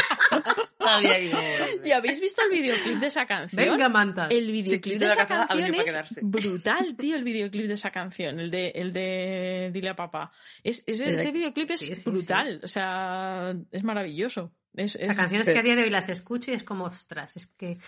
[0.79, 1.37] Digo,
[1.85, 3.65] ¿Y habéis visto el videoclip de esa canción?
[3.65, 4.27] Venga, manta.
[4.29, 7.91] El videoclip Chiquillo de esa canción venido para es brutal, tío, el videoclip de esa
[7.91, 10.31] canción, el de, el de Dile a papá.
[10.63, 14.53] Es, ese, Pero- ese videoclip es sí, sí, brutal, o sea, es maravilloso.
[14.75, 16.85] Es, O sea, es- canciones que a día de hoy las escucho y es como,
[16.85, 17.79] ostras, es que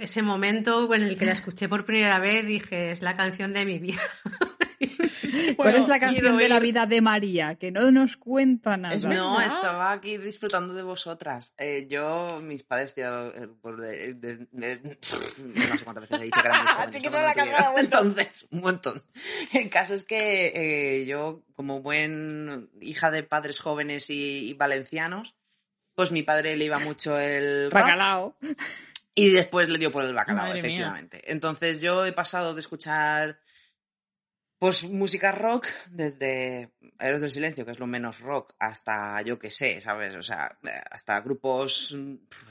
[0.00, 3.64] ese momento en el que la escuché por primera vez dije, es la canción de
[3.66, 4.00] mi vida.
[5.56, 7.54] ¿Cuál Bueno, es la canción de la vida de María?
[7.56, 8.94] Que no nos cuenta nada.
[8.94, 9.54] Es No, verdad.
[9.54, 11.54] estaba aquí disfrutando de vosotras.
[11.58, 14.98] Eh, yo, mis padres, eh, por de, de- de-
[15.38, 17.98] no sé cuántas veces he dicho que eran muy la vuelto.
[18.02, 19.02] Entonces, un montón.
[19.52, 25.34] El caso es que eh, yo, como buen hija de padres jóvenes y, y valencianos,
[25.94, 28.36] pues mi padre le iba mucho el rock Bacalao.
[29.14, 30.70] y después le dio por el bacalao, Madre mía.
[30.70, 31.22] efectivamente.
[31.30, 33.38] Entonces yo he pasado de escuchar
[34.62, 39.50] pues música rock desde Héroes del Silencio, que es lo menos rock, hasta yo que
[39.50, 40.14] sé, ¿sabes?
[40.14, 40.56] O sea,
[40.88, 41.96] hasta grupos...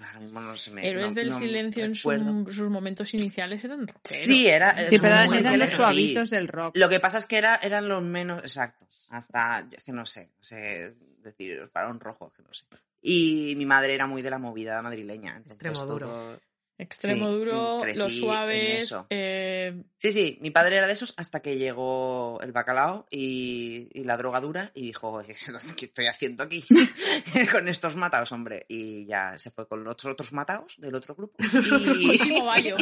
[0.07, 3.63] ahora mismo no se me- Héroes no- del no Silencio en su- sus momentos iniciales
[3.63, 4.25] eran rockeros.
[4.25, 4.75] Sí, era...
[4.89, 5.75] Sí, pero muy eran los iniciales, sí.
[5.77, 6.75] suavitos del rock.
[6.75, 8.41] Lo que pasa es que era, eran los menos...
[8.41, 8.85] Exacto.
[9.11, 9.65] Hasta...
[9.71, 10.31] Es que no sé.
[10.35, 10.93] No sé
[11.23, 12.65] decir, para un rojo, es que no sé.
[13.01, 15.41] Y mi madre era muy de la movida madrileña.
[15.45, 16.07] Extremo duro.
[16.07, 16.39] todo-
[16.81, 18.95] Extremo Sí, duro, los suaves.
[19.09, 24.03] eh, Sí, sí, mi padre era de esos hasta que llegó el bacalao y, y
[24.03, 25.21] la droga dura y dijo,
[25.77, 26.63] ¿qué estoy haciendo aquí
[27.51, 28.65] con estos mataos, hombre?
[28.67, 31.35] Y ya se fue con los otros mataos del otro grupo.
[31.85, 32.75] con Y- Chimo Bayo.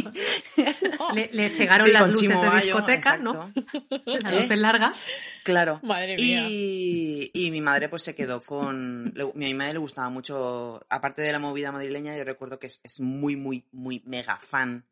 [1.00, 3.52] Oh, Le, le cegaron Sí, las con luces Chimo de Bayo, discoteca, ¿no?
[4.06, 5.08] Las luces largas.
[5.44, 5.80] Claro.
[5.84, 6.46] Madre mía.
[6.50, 9.12] Y, y mi madre pues se quedó con...
[9.16, 12.68] le- a mi madre le gustaba mucho, aparte de la movida madrileña, yo recuerdo que
[12.68, 14.86] es, es muy, muy, muy mega fan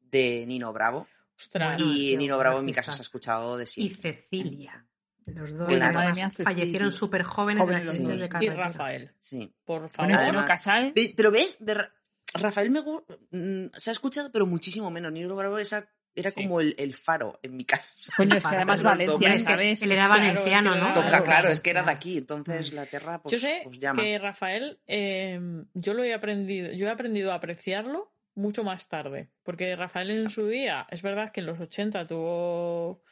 [0.00, 1.06] de Nino Bravo.
[1.38, 1.80] Ostras.
[1.80, 4.12] Y sí, Nino Bravo en mi casa se ha escuchado de Y siempre.
[4.14, 4.84] Cecilia.
[5.26, 6.00] Los dos Claro.
[6.42, 8.30] fallecieron súper jóvenes de Jóvenes los dos.
[8.40, 8.48] de y.
[8.48, 9.52] Rafael, Sí.
[9.64, 10.10] por favor.
[10.10, 10.92] y Además- Casal.
[11.16, 11.92] Pero ves, de Ra-
[12.34, 15.12] Rafael me mm, se ha escuchado, pero muchísimo menos.
[15.12, 16.36] Nino Bravo, esa era Sí.
[16.42, 17.84] como el, el faro en mi casa.
[18.16, 20.84] Coño, es que además él era Claro, valenciano, es que ¿no?
[20.86, 23.60] era- Toca, Claro, claro, es que era de aquí, entonces la tierra pues, Yo sé
[23.64, 24.02] pues llama.
[24.02, 25.38] que Rafael, eh,
[25.74, 30.30] yo lo he aprendido, yo he aprendido a apreciarlo mucho más tarde, porque Rafael en
[30.30, 33.02] su día, es verdad que en los 80 tuvo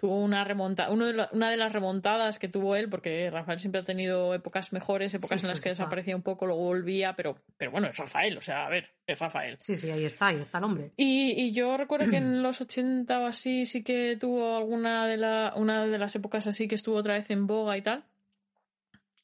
[0.00, 3.58] tuvo una remontada, uno de la- una de las remontadas que tuvo él, porque Rafael
[3.58, 6.62] siempre ha tenido épocas mejores, épocas Sí, en sí, las que desaparecía un poco, luego
[6.62, 9.56] volvía, pero, pero bueno, es Rafael, o sea, a ver, es Rafael.
[9.58, 10.92] Sí, sí, ahí está, ahí está el hombre.
[10.96, 15.16] Y, y yo recuerdo que en los 80 o así sí que tuvo alguna de
[15.16, 18.04] la, una de las épocas así que estuvo otra vez en boga y tal.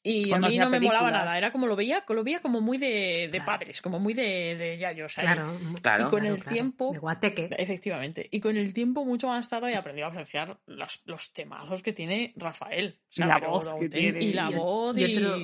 [0.07, 2.61] Y Cuando a mí no me molaba nada, era como lo veía, lo veía como
[2.61, 3.47] muy de, de Claro.
[3.47, 5.17] padres, como muy de, de yayos.
[5.17, 5.25] ahí.
[5.25, 5.59] Claro.
[5.81, 6.07] Claro.
[6.07, 7.49] Y con el tiempo- De guateque.
[7.57, 8.29] Efectivamente.
[8.31, 11.95] Y con el tiempo, mucho más tarde, he aprendido a apreciar los, los temazos que
[11.95, 13.01] tiene Rafael.
[13.09, 14.23] O sea, Y la voz de que tiene.
[14.23, 15.17] Y la Y- voz y y...
[15.17, 15.37] otro-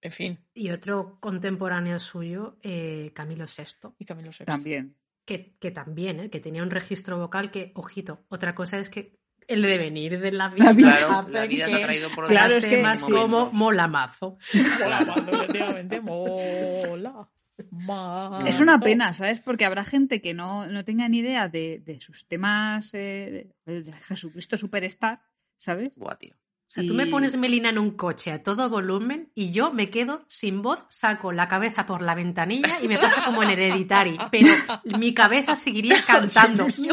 [0.00, 4.44] En fin, Y otro contemporáneo suyo, eh, Camilo VI, y Camilo VI.
[4.44, 4.94] También.
[5.24, 6.30] que, que también, ¿eh?
[6.30, 9.17] que tenía un registro vocal que, ojito, otra cosa es que
[9.48, 10.96] el devenir de la vida, La vida.
[10.98, 13.22] Claro, la vida te que ha traído por Claro, es que- temas momentos.
[13.24, 14.38] como mola mazo.
[14.54, 17.28] Mola, efectivamente, mola.
[17.70, 18.46] mazo.
[18.46, 19.40] Es una pena, ¿sabes?
[19.40, 23.82] Porque habrá gente que no, no tenga ni idea de, de sus temas eh, de,
[23.82, 25.20] de Jesucristo Superstar,
[25.56, 25.92] ¿sabes?
[25.96, 26.34] Buah, tío.
[26.34, 29.88] O sea, tú me pones Melina en un coche a todo volumen y yo me
[29.88, 34.18] quedo sin voz, saco la cabeza por la ventanilla y me pasa como en Hereditary,
[34.30, 34.52] pero
[34.98, 36.92] mi cabeza seguiría cantando Melina,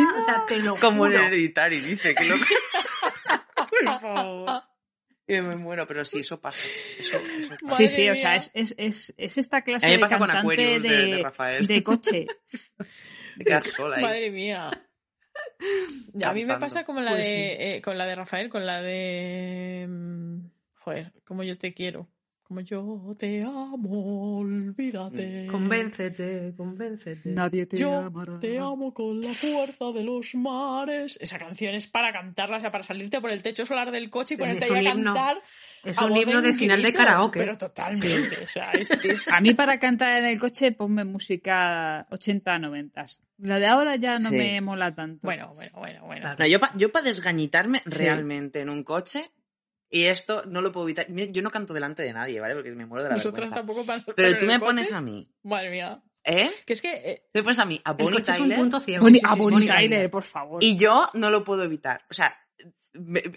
[0.00, 1.24] o sea, te lo Como en juro.
[1.24, 2.36] Hereditary, dice, que lo
[3.84, 4.62] Por favor.
[5.26, 6.62] Que me muero, pero sí, eso pasa.
[6.98, 7.76] Eso, eso pasa.
[7.78, 10.18] Sí, sí, o sea, es, es, es, es esta clase A mí me de pasa
[10.18, 11.66] con Aquarius de, de, de Rafael.
[11.66, 12.26] de coche.
[13.36, 14.02] De quedar sola ahí.
[14.02, 14.68] Madre mía.
[14.68, 16.58] A mí me Cantando.
[16.60, 20.38] pasa como la Pues de eh, con la de Rafael, con la de mm,
[20.76, 22.08] joder, como yo te quiero,
[22.46, 25.46] como yo te amo, olvídate.
[25.50, 27.28] Convéncete, convéncete.
[27.30, 28.38] Nadie te Yo amará.
[28.38, 31.18] te amo con la fuerza de los mares.
[31.20, 34.34] Esa canción es para cantarla, o sea, para salirte por el techo solar del coche
[34.34, 35.12] y ponerte ahí a himno.
[35.14, 35.42] cantar.
[35.84, 37.38] Es un himno de final de karaoke.
[37.40, 38.42] Pero totalmente.
[38.42, 43.18] O sea, es, es- A mí para cantar en el coche ponme música 80-90.
[43.38, 44.36] La de ahora ya no Sí.
[44.36, 45.20] me mola tanto.
[45.22, 46.22] Bueno, bueno, bueno, bueno.
[46.22, 46.36] Claro.
[46.38, 49.30] No, yo para yo pa desgañitarme realmente en un coche,
[49.90, 51.06] y esto no lo puedo evitar.
[51.08, 52.54] Yo no canto delante de nadie, ¿vale?
[52.54, 53.84] Porque me muero de la Nosotras vergüenza.
[53.94, 56.02] tampoco Pero tú me pones a mí, Madre mía.
[56.24, 56.50] ¿eh?
[56.66, 58.58] Que es que eh, Tú me pones a mí, a Bonnie coche es un Tyler,
[58.58, 59.04] punto ciego.
[59.04, 60.10] Bonnie- Sí, sí, a sí, Bonnie Bonnie Tyler, Tyler.
[60.10, 60.64] por favor.
[60.64, 62.04] y yo no lo puedo evitar.
[62.10, 62.34] O sea,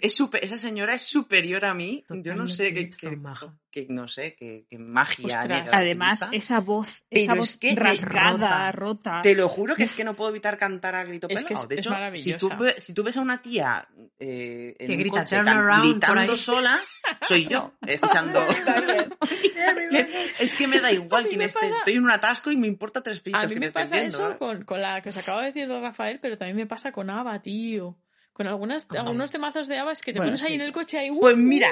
[0.00, 2.04] es super- esa señora es superior a mí.
[2.08, 5.72] yo no sé qué, no sé, qué, magia Ostras.
[5.72, 9.20] Además, esa voz, esa es voz que- rasgada, rota.
[9.22, 11.46] Te lo juro que es que no puedo evitar cantar a grito Es pelado.
[11.48, 13.88] que es- de hecho, si tú, si tú ves a una tía
[14.18, 16.80] eh, en Que un grita, coche "Turn can- around", por gritando sola,
[17.22, 18.40] soy yo, escuchando.
[20.40, 21.68] es que me da igual quién me esté.
[21.68, 24.18] Estoy en un atasco y me importa tres mí que me estés pasa viendo.
[24.30, 26.92] eso con, con la que os acabo de decir de Rafael, pero también me pasa
[26.92, 27.96] con Ava, tío.
[28.40, 30.54] Con algunas, algunos temazos de Ava es que te Bueno, pones ahí sí.
[30.54, 31.10] en el coche ahí.
[31.10, 31.68] uh, Pues mira,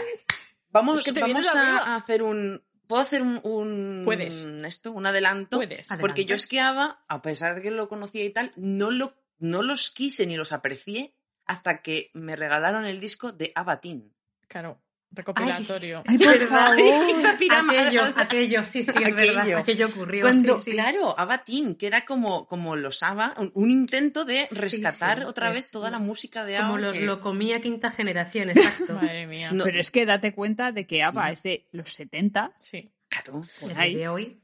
[0.69, 2.62] vamos, Es que te vamos vienes a, hacer un.
[2.87, 4.45] ¿Puedo hacer un, un- Puedes.
[4.66, 5.57] esto, un adelanto?
[5.57, 5.91] Puedes.
[5.91, 6.01] Adelante.
[6.03, 9.91] Porque yo esquiaba, a pesar de que lo conocía y tal, no, lo, no los
[9.91, 11.14] quise ni los aprecié
[11.47, 14.14] hasta que me regalaron el disco de Abatín.
[14.47, 14.79] Claro,
[15.11, 16.03] recopilatorio.
[16.07, 16.49] Ay, por verdad.
[16.49, 16.79] favor.
[17.71, 19.59] Aquello, aquello, sí, sí, es verdad.
[19.59, 19.87] Aquello.
[19.89, 20.23] Ocurrió.
[20.23, 20.71] Cuando, sí, sí.
[20.73, 25.49] claro, Abatín, que era como, como los ABBA, un, un intento de rescatar sí, otra
[25.49, 26.67] es vez toda la música de ABBA.
[26.67, 28.95] Como los que- lo comía quinta generación, exacto.
[29.03, 29.51] Madre mía.
[29.53, 29.65] No.
[29.65, 32.91] Pero es que date cuenta de que ABBA es de los 70 Sí.
[33.09, 33.43] Claro.
[33.63, 34.39] De hoy,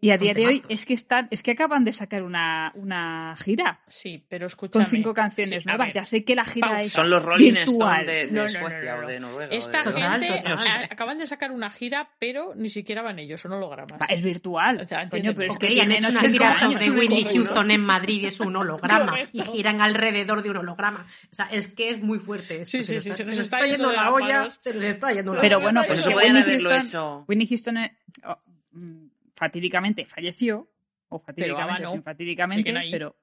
[0.00, 3.34] y a día de hoy es que están, es que acaban de sacar una, una
[3.36, 4.84] gira Sí, pero escúchame.
[4.84, 5.86] con cinco canciones Sí, nuevas.
[5.88, 6.80] ver, ya sé que la gira pausa.
[6.86, 7.54] es Son los Rolling.
[7.56, 9.06] Stones de, de No, no, no, Suecia no, no.
[9.06, 9.54] o de Noruega.
[9.54, 10.58] Esta de- gente total.
[10.68, 14.00] a- acaban de sacar una gira, pero ni siquiera van ellos, son hologramas.
[14.00, 14.80] Va, es virtual.
[14.80, 17.24] O sea, Coño, pero es Ok, que han hecho una 80 gira sobre Whitney.
[17.24, 19.14] Houston en Madrid, es un holograma.
[19.32, 21.06] Y giran alrededor de un holograma.
[21.30, 22.62] O sea, es que es muy fuerte.
[22.62, 22.78] esto.
[22.78, 24.50] Sí, sí, sí, se nos está yendo la olla.
[24.58, 25.64] Se nos está yendo la Pero olla.
[25.64, 26.06] bueno, Pues
[27.26, 27.90] Whitney Houston-
[29.40, 30.68] fatídicamente falleció,
[31.08, 31.22] o ABBA
[32.04, 33.16] fatídicamente, o sin pero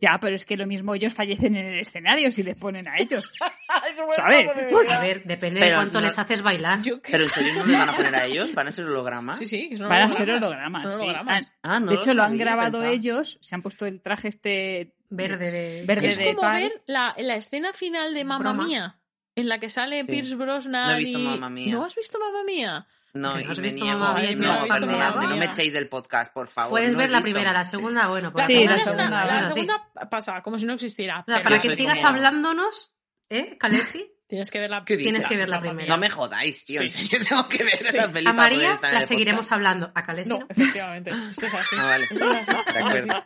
[0.00, 2.96] ya, pero es que lo mismo ellos fallecen en el escenario si les ponen a
[2.98, 3.30] ellos.
[4.16, 4.48] ¿Sabes?
[4.90, 6.80] A ver, depende Pero de cuánto no- les haces bailar.
[7.10, 9.38] Pero en serio no les van a poner a ellos, van a ser hologramas.
[9.38, 10.82] Sí, sí, que son Van a ser hologramas.
[10.82, 10.96] Son sí.
[11.04, 11.46] hologramas.
[11.46, 12.90] Han- Ah, no de hecho, lo han grabado pensaba.
[12.92, 15.84] ellos, se han puesto el traje este Verde de...
[15.86, 16.62] Verde Es de como tal.
[16.62, 18.52] ver la, la escena final de Mamma.
[18.52, 18.98] Mía,
[19.36, 20.10] en la que sale Sí.
[20.10, 20.86] Pierce Brosnan.
[20.88, 21.72] No he visto y- Mamma Mía.
[21.72, 22.86] ¿No has visto Mamma Mía?
[23.14, 23.98] No, ¿Que y no me niego.
[23.98, 26.70] No, ¿No Mamma no me echéis del podcast, por favor.
[26.70, 27.30] Puedes no ver la visto.
[27.30, 28.32] primera, la segunda, bueno.
[28.32, 29.52] pues La Sí, segunda, la segunda, la bueno, sí.
[29.52, 31.20] segunda pasa como si no existiera.
[31.20, 32.92] O sea, pero para que sigas como- hablándonos,
[33.30, 34.10] ¿eh, Calesi?
[34.26, 34.84] Tienes que ver la.
[34.84, 35.86] Tienes que ver la primera.
[35.88, 36.80] No me jodáis, tío.
[36.80, 36.88] Sí.
[36.88, 39.52] Serio, tengo que ver esa peli A María la seguiremos podcast.
[39.52, 39.92] hablando.
[39.94, 40.46] A Calesi No, no.
[40.48, 41.10] efectivamente.
[41.30, 41.76] Esto es así.
[41.78, 42.08] Ah, vale.
[42.10, 43.24] De acuerdo.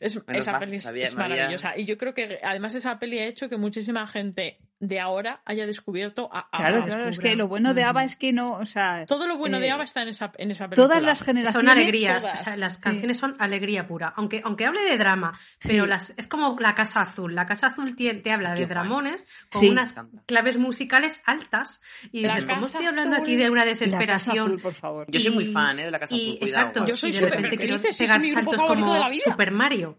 [0.00, 1.76] Es- esa peli es, maravillosa.
[1.76, 5.66] Y yo creo que además esa peli ha hecho que muchísima gente de ahora haya
[5.66, 6.86] descubierto a Claro, ABBA.
[6.86, 7.84] claro, es que lo bueno de.
[7.84, 10.32] ABBA es que no, o sea, Todo lo bueno de eh, ABBA está en esa,
[10.38, 10.88] en esa película.
[10.88, 14.80] todas las generaciones Son alegrías, o sea, las canciones son alegría pura, aunque, aunque hable
[14.82, 17.34] de drama, pero las, es como la Casa Azul.
[17.34, 18.74] La Casa Azul tie- te, habla Qué de guay.
[18.74, 19.16] dramones
[19.52, 19.68] con Sí.
[19.68, 19.94] unas
[20.26, 23.22] claves musicales altas y La dices, ¿cómo estoy hablando Azul.
[23.22, 24.46] aquí de una La Casa desesperación?
[24.46, 25.06] Azul, por favor.
[25.10, 25.84] Yo soy muy Y- fan ¿eh?
[25.84, 26.38] de la Casa y- Azul.
[26.38, 26.86] cuidado, exacto.
[26.86, 29.24] Yo soy y de súper repente quiero pegar saltos como de la vida.
[29.24, 29.98] Super Mario.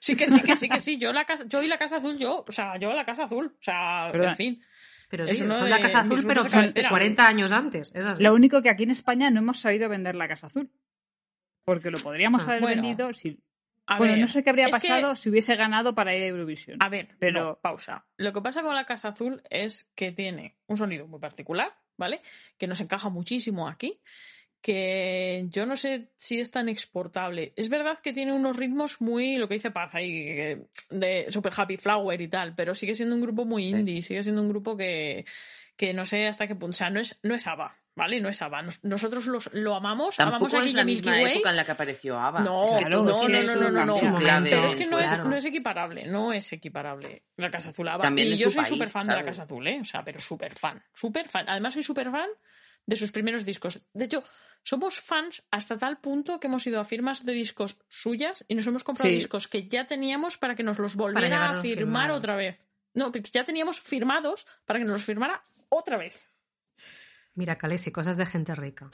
[0.00, 0.98] Sí que sí, que sí, que sí.
[0.98, 3.46] Yo, la casa, yo y la Casa Azul, yo, o sea, yo la Casa Azul.
[3.46, 4.62] O sea, en fin.
[5.08, 6.88] Pero Es sí, son de la Casa Azul, pero de cabecera.
[6.88, 7.92] 40 años antes.
[7.94, 8.22] Es así.
[8.22, 10.70] Lo único que aquí en España no hemos sabido vender la Casa Azul.
[11.64, 12.82] Porque lo podríamos Ah, haber bueno.
[12.82, 13.40] vendido si...
[13.86, 16.26] A bueno, ver, no sé qué habría que- pasado si hubiese ganado para ir a
[16.26, 16.78] Eurovisión.
[16.82, 18.06] A ver, Pero- pero pausa.
[18.16, 22.22] Lo que pasa con la Casa Azul es que tiene un sonido muy particular, ¿vale?
[22.58, 24.00] Que nos encaja muchísimo aquí,
[24.64, 27.52] que yo no sé si es tan exportable.
[27.54, 30.56] Es verdad que tiene unos ritmos muy, lo que dice Paz ahí,
[30.88, 34.40] de Super Happy Flower y tal, pero sigue siendo un grupo muy indie, sigue siendo
[34.40, 35.26] un grupo que,
[35.76, 38.22] que no sé hasta qué punto, o sea, no es, no es ABBA, ¿vale?
[38.22, 38.62] No es ABBA.
[38.62, 41.32] Nos- nosotros los, lo amamos, amamos Tampoco a es la misma Way.
[41.34, 42.40] época en la que apareció ABBA.
[42.40, 44.18] No, es que claro, no, no, no, no.
[44.18, 44.48] clave.
[44.48, 48.02] Pero es que no es, no es equiparable, no es equiparable la Casa Azul ABBA.
[48.04, 49.22] También y yo soy súper fan de la.
[49.24, 49.80] Casa Azul, ¿eh?
[49.82, 51.44] O sea, pero súper fan, súper fan.
[51.50, 52.30] Además soy súper fan
[52.86, 53.80] de sus primeros discos.
[53.92, 54.22] De hecho,
[54.62, 58.66] somos fans hasta tal punto que hemos ido a firmas de discos suyas y nos
[58.66, 59.16] hemos comprado Sí.
[59.16, 62.58] discos que ya teníamos para que nos los volviera a firmar otra vez.
[62.94, 66.16] No, que ya teníamos firmados para que nos los firmara otra vez.
[67.36, 68.88] Mira, Calesi, cosas de gente rica.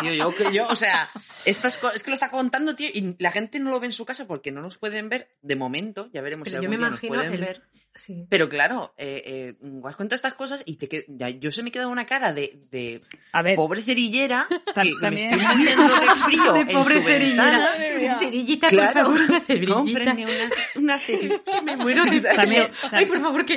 [0.00, 1.08] Tío, yo, que yo, o sea,
[1.46, 4.04] estas es que lo está contando, tío, y la gente no lo ve en su
[4.04, 6.10] casa porque no nos pueden ver de momento.
[6.12, 7.62] Ya veremos Pero si yo me algún día nos pueden el- ver.
[7.96, 8.26] Sí.
[8.28, 11.70] Pero claro, eh, eh, Guas cuenta estas cosas y te qued- ya- yo se me
[11.70, 15.90] queda una cara de, de A ver, pobre cerillera que, que me estoy muriendo de
[16.24, 17.68] frío De en pobre su ventana.
[17.76, 18.18] cerillera.
[18.18, 19.74] Cerillita, Claro, por favor, una cerillita.
[19.74, 21.60] cómprenme una, una cerillita.
[21.62, 22.90] Me muero de También- frío.
[22.92, 23.54] Ay, por favor, que.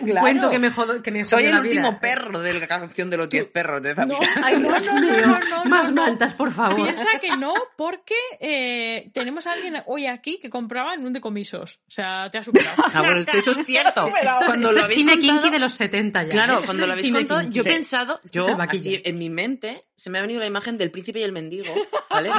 [0.00, 0.20] Un Claro.
[0.20, 3.28] cuento que me jodo, que me Soy el último perro de la canción de los
[3.30, 4.18] 10 perros de Zamira.
[4.42, 6.02] Ay, no, no, no, no, Más no, no.
[6.02, 6.76] mantas, por favor.
[6.82, 11.80] Piensa que no, porque eh, tenemos a alguien hoy aquí que compraba en un decomisos.
[11.86, 12.82] O sea, te ha superado.
[13.20, 14.10] Esto- eso es cierto.
[14.46, 16.28] Cuando esto lo es habéis cine contado- kinky de los 70 ya.
[16.30, 16.62] Claro, ¿eh?
[16.64, 17.54] cuando lo habéis contado, kinky.
[17.56, 20.90] yo he pensado, yo así, en mi mente se me ha venido la imagen del
[20.90, 21.72] príncipe y el mendigo,
[22.10, 22.30] ¿vale?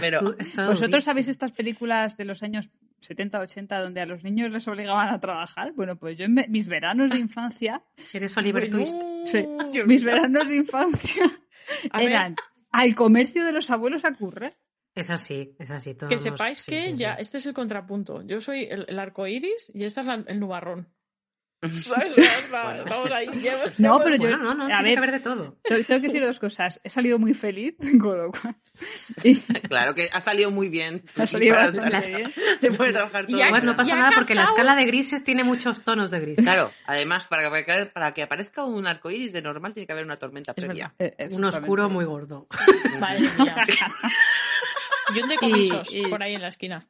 [0.00, 1.00] Pero ¿vosotros durísimo.
[1.00, 5.20] sabéis estas películas de los años 70, 80 donde a los niños les obligaban a
[5.20, 5.72] trabajar?
[5.74, 7.82] Bueno, pues yo en mis veranos de infancia,
[8.12, 8.94] Eres Oliver Twist.
[9.26, 9.46] sí,
[9.86, 11.24] mis veranos de infancia
[11.90, 12.08] A ver.
[12.08, 12.36] eran
[12.70, 14.54] al comercio de los abuelos a currar.
[15.00, 15.94] Es así, es así.
[15.94, 16.96] todos Que los- sepáis sí, que sí, sí.
[17.02, 18.22] ya, este es el contrapunto.
[18.22, 20.88] Yo soy el, el arco iris y esta es la- el nubarrón.
[21.88, 22.14] Bueno.
[22.84, 23.26] Estamos ahí.
[23.78, 24.92] No, pero hemos- yo- Bueno, no, no, a tiene ver.
[24.92, 25.58] que haber de todo.
[25.64, 26.80] Tengo que decir dos cosas.
[26.84, 28.54] He salido muy feliz, con lo cual...
[29.24, 31.02] y- claro que ha salido muy bien.
[31.16, 32.32] Ha salido bastante bien.
[32.60, 33.44] Después de trabajar todo.
[33.44, 36.38] Igual no pasa nada porque la escala de grises tiene muchos tonos de gris.
[36.38, 40.04] Claro, además, para que, para que aparezca un arco iris de normal tiene que haber
[40.04, 40.94] una tormenta previa.
[41.00, 42.46] Eh, Un oscuro muy gordo.
[43.00, 43.56] Mía.
[45.14, 46.86] Y un decomisos Y- y- por ahí en la esquina.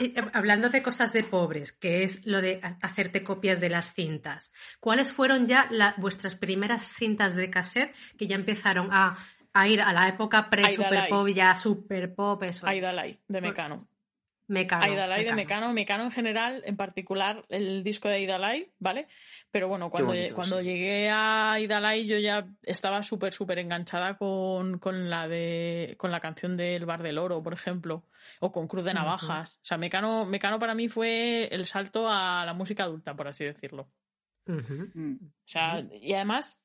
[0.00, 3.68] Y, eh, Hablando de cosas de pobres, que es lo de ha- hacerte copias de
[3.68, 9.14] las cintas, ¿cuáles fueron ya la- vuestras primeras cintas de cassette que ya empezaron a,
[9.52, 12.70] a ir a la época pre-super pop, ya super pop, eso es?
[12.72, 13.88] Aidalai, de Mecano.
[14.50, 14.82] Mecano.
[14.82, 19.06] Aidalai de Mecano, Mecano en general, en particular el disco de Aidalai, ¿vale?
[19.52, 20.64] Pero bueno, cuando, bonito, cuando sí.
[20.64, 26.18] llegué a Aidalai yo ya estaba súper, súper enganchada con, con la de con la
[26.18, 28.02] canción del Bar del Oro, por ejemplo,
[28.40, 29.58] o con Cruz de Navajas.
[29.58, 33.44] O sea, Mecano, Mecano para mí fue el salto a la música adulta, por así
[33.44, 33.88] decirlo.
[34.48, 36.58] O sea, y además,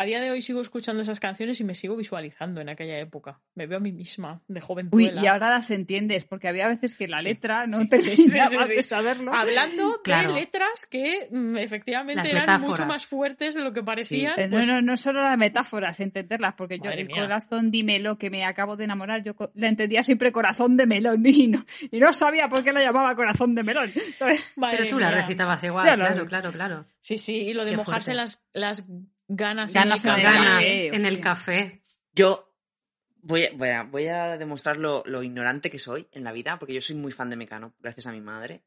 [0.00, 3.38] a día de hoy sigo escuchando esas canciones y me sigo visualizando en aquella época.
[3.54, 5.22] Me veo a mí misma, de Uy, jovenzuela.
[5.22, 7.88] y ahora las entiendes, porque había veces que la Sí, letra no sí.
[7.88, 8.74] terminaba Sí, sí, sí.
[8.76, 9.34] de saberlo.
[9.34, 10.32] Hablando Claro.
[10.32, 12.68] de letras que mm, efectivamente Las eran metáforas.
[12.70, 14.32] mucho más fuertes de lo que parecían.
[14.36, 17.20] Pues, No, no, no solo las metáforas, entenderlas, porque yo Madre el mía.
[17.22, 21.46] corazón dímelo que me acabo de enamorar, yo la entendía siempre corazón de melón y
[21.48, 23.90] no, y no sabía por qué la llamaba corazón de melón.
[24.18, 26.00] Pero tú la recitabas igual, Claro.
[26.06, 26.86] claro, claro, claro.
[27.02, 28.14] Sí, sí, y lo de Qué mojarse fuerte.
[28.14, 28.84] las, las
[29.30, 31.84] ganas, Ganas en el Ganas café, en el café.
[32.12, 32.52] Yo
[33.22, 36.58] voy a, voy a, voy a demostrar lo, lo ignorante que soy en la vida,
[36.58, 38.62] porque yo soy muy fan de Mecano, gracias a mi madre.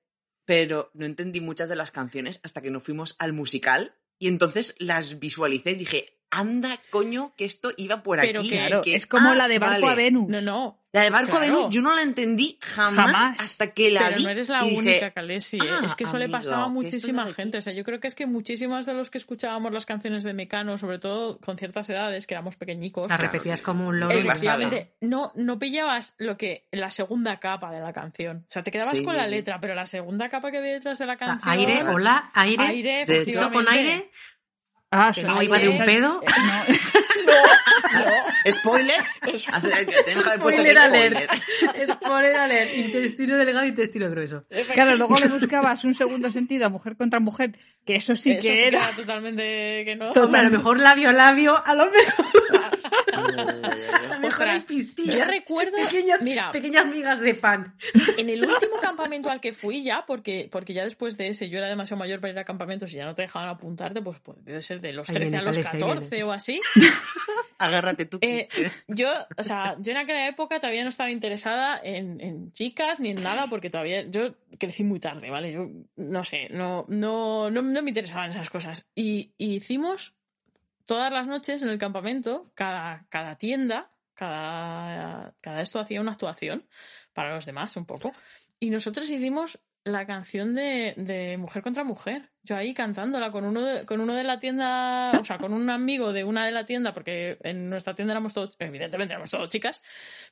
[0.46, 4.76] Pero no entendí muchas de las canciones hasta que no fuimos al musical y entonces
[4.80, 8.50] las visualicé y dije, anda, coño, que esto iba por Pero aquí.
[8.52, 9.94] Claro, que- es como ah, la de Barco vale.
[9.94, 10.30] a Venus.
[10.30, 11.46] No, no, La de Barco Claro.
[11.56, 13.40] Venus yo no la entendí jamás, Jamás.
[13.40, 14.24] hasta que la Pero vi.
[14.26, 15.58] no eres la y dije, única, Calesi.
[15.60, 17.58] "Ah, es que eso le pasaba a muchísima no gente.
[17.58, 20.34] O sea, yo creo que es que muchísimas de los que escuchábamos las canciones de
[20.34, 24.14] Mecano, sobre todo con ciertas edades, que éramos pequeñicos, Las repetías como un loro.
[24.14, 28.46] Efectivamente, no, no pillabas lo que la segunda capa de la canción.
[28.48, 29.32] O sea, te quedabas Sí, con sí, la sí.
[29.32, 31.52] letra, pero la segunda capa que había detrás de la O sea, canción.
[31.54, 32.64] aire, hola, aire.
[32.68, 34.12] Aire, De hecho, con aire,
[34.96, 36.22] Ah, que no iba de un pedo.
[38.50, 39.02] Spoiler.
[40.06, 41.18] Tenemos que haber puesto aquí Spoiler alert.
[41.18, 41.90] spoiler.
[41.90, 42.74] Spoiler alert.
[42.76, 44.44] Intestino delgado, intestino grueso.
[44.74, 48.42] Claro, luego le buscabas un segundo sentido a mujer contra mujer, que eso sí Eso
[48.42, 48.80] que sí era.
[48.80, 50.12] que era totalmente que no.
[50.12, 52.73] Hombre, a lo mejor labio, labio, a lo mejor,
[53.42, 53.44] a
[54.16, 55.16] lo mejor hay Ostras, pistillas.
[55.16, 56.52] yo recuerdo- pequeñas, mira.
[56.52, 57.76] pequeñas migas de pan.
[58.18, 61.58] En el último campamento al que fui ya, porque, porque ya después de ese yo
[61.58, 64.38] era demasiado mayor para ir a campamentos y ya no te dejaban apuntarte, pues, pues
[64.46, 65.94] debe ser de los Ahí 13 viene, a los Alex, ahí viene.
[65.94, 66.62] 14 o así.
[67.58, 68.18] Agárrate tú.
[68.22, 68.48] Eh,
[68.88, 73.12] yo, o sea, yo en aquella época todavía no estaba interesada en, en chicas ni
[73.12, 75.52] en nada, porque todavía yo crecí muy tarde, ¿vale?
[75.52, 78.86] Yo no sé, no, no, no, no me interesaban esas cosas.
[78.96, 80.14] Y, y hicimos
[80.86, 86.68] todas las noches en el campamento, cada, cada tienda, cada, cada esto hacía una actuación
[87.14, 88.12] para los demás un poco.
[88.60, 92.33] Y nosotros hicimos la canción de, de Mujer contra Mujer.
[92.46, 95.70] Yo ahí cantándola con uno, de, con uno de la tienda, o sea, con un
[95.70, 99.48] amigo de una de la tienda, porque en nuestra tienda éramos todos, evidentemente éramos todos
[99.48, 99.82] chicas,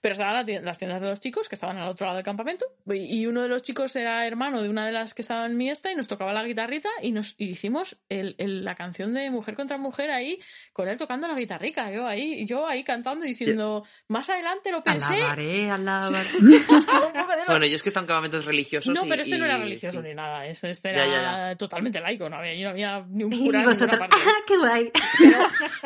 [0.02, 2.26] pero estaban la tienda- las tiendas de los chicos que estaban al otro lado del
[2.26, 5.56] campamento, y uno de los chicos era hermano de una de las que estaba en
[5.56, 9.14] mi esta y nos tocaba la guitarrita y nos y hicimos el- el- la canción
[9.14, 10.38] de Mujer contra Mujer ahí,
[10.74, 14.84] con él tocando la guitarrica, yo ahí, yo ahí cantando y diciendo, más adelante lo
[14.84, 15.14] pensé.
[15.16, 16.28] Alabaré, alabaré.
[17.48, 18.94] Bueno, yo es que están campamentos religiosos.
[18.94, 20.08] no, y- pero este no era y- religioso sí.
[20.10, 20.46] ni nada.
[20.46, 22.30] Este, este Ya, era ya, totalmente laico.
[22.30, 24.18] No había, no había ni un cura vosotros, parte.
[24.20, 24.92] ¡ah, qué guay!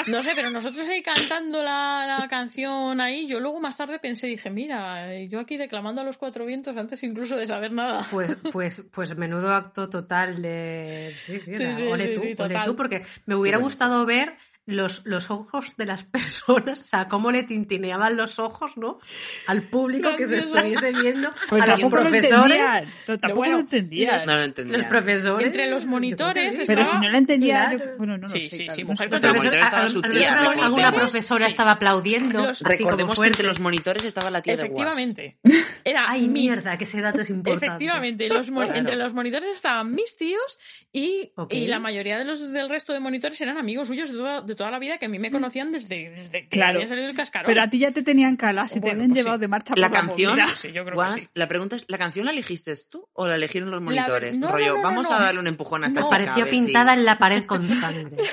[0.08, 4.28] No sé, pero nosotros ahí cantando la, la canción ahí, yo luego más tarde pensé,
[4.28, 8.06] dije, mira, yo aquí declamando a los cuatro vientos antes incluso de saber nada.
[8.12, 11.16] Pues, pues, pues menudo acto total de.
[11.26, 12.66] Sí, sí, ole sí, tú, sí, ole total.
[12.66, 14.36] tú, porque me hubiera gustado ver
[14.68, 19.00] los, los ojos de las personas, o sea, cómo le tintineaban los ojos, ¿no?
[19.48, 22.62] Al público que se estuviese viendo, Pues a los tampoco lo profesores,
[23.06, 24.22] tampoco bueno, lo entendían.
[24.26, 24.78] No lo entendía.
[24.78, 25.46] los profesores.
[25.48, 27.78] Entre los monitores estaba- Pero si no lo entendía, Claro.
[27.92, 28.56] yo, bueno, no lo Sí, sé.
[28.58, 30.34] sí, sí, mujer contra estaba su tía,
[30.64, 31.52] alguna profesora Sí.
[31.52, 32.42] estaba aplaudiendo.
[32.48, 34.98] Los- así como Recordemos que entre los monitores estaba la tía de Guas.
[34.98, 35.38] Efectivamente.
[35.86, 37.66] Era Ay, mi- mierda, que ese dato es importante.
[37.68, 38.80] Efectivamente, los mon- Claro.
[38.80, 40.58] entre los monitores estaban mis tíos
[40.92, 44.42] y, y la mayoría de los del resto de monitores eran amigos suyos de toda,
[44.42, 46.76] de toda la vida que a mí me conocían desde, desde que Claro.
[46.78, 47.48] había salido el cascarón.
[47.48, 49.42] Pero a ti ya te tenían calas y te Bueno, habían pues llevado sí.
[49.42, 50.48] de marcha La por canción, movida.
[50.56, 51.30] Sí, yo creo que Guas, sí.
[51.34, 54.38] la pregunta es, ¿la canción la elegiste tú o la eligieron los monitores?
[54.38, 55.16] no, Rollo, no, no, vamos no.
[55.16, 56.08] a darle un empujón a esta No.
[56.10, 56.34] chica.
[56.34, 58.16] a si- pintada en la pared con sangre.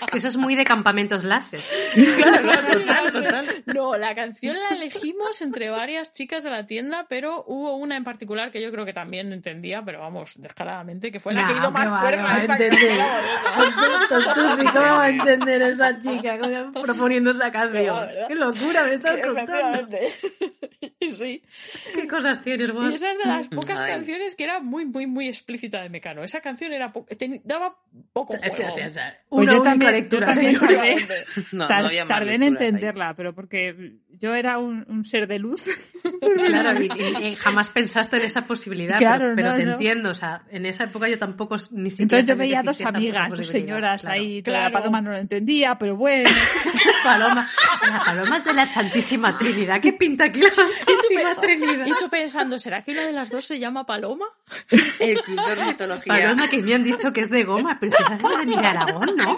[0.10, 1.60] Que Eso es muy de campamentos láser.
[1.94, 3.62] Claro, claro, total, total.
[3.66, 8.04] No, la canción la elegimos entre varias chicas de la tienda, pero hubo una en
[8.04, 11.70] particular que yo creo que también entendía, pero vamos, descaradamente, que fue la que hizo
[11.70, 12.98] más va, entender.
[14.72, 16.38] ¿Cómo va a entender esa chica
[16.82, 18.08] proponiendo esa canción?
[18.28, 19.96] ¡Qué locura me estás contando!
[21.16, 21.42] Sí.
[21.94, 22.92] ¿Qué cosas tienes, Y vos?
[22.92, 23.92] esa es de las pocas Ay.
[23.92, 26.24] canciones que era muy, muy, muy explícita de Mecano.
[26.24, 27.06] Esa canción era po-
[27.44, 27.76] daba
[28.12, 28.52] poco juego.
[28.52, 31.24] O sea, o sea, Pues yo también- lectura, yo tardé.
[31.52, 32.48] No, había tardé en ahí.
[32.48, 35.62] entenderla, pero porque yo era un, un ser de luz.
[36.46, 39.72] Claro, y, y- y jamás pensaste en esa posibilidad, Claro, pero, pero no, te no.
[39.72, 40.10] entiendo.
[40.10, 43.46] O sea, en esa época yo tampoco ni siquiera Entonces yo veía dos amigas, dos
[43.46, 44.20] señoras Claro.
[44.20, 44.42] ahí.
[44.42, 44.64] Claro.
[44.64, 46.28] La paloma no lo entendía, pero bueno.
[47.04, 47.48] Paloma,
[47.90, 49.80] la paloma es de la Santísima Trinidad.
[49.80, 51.86] ¿Qué pinta aquí la Santísima Trinidad?
[51.86, 54.26] Y tú pensando, ¿será que una de las dos se llama Paloma?
[55.00, 56.12] El club de ornitología.
[56.12, 58.64] Paloma que me han dicho que es de goma, pero si esa es de Miguel
[58.66, 59.36] Aragón, ¿no?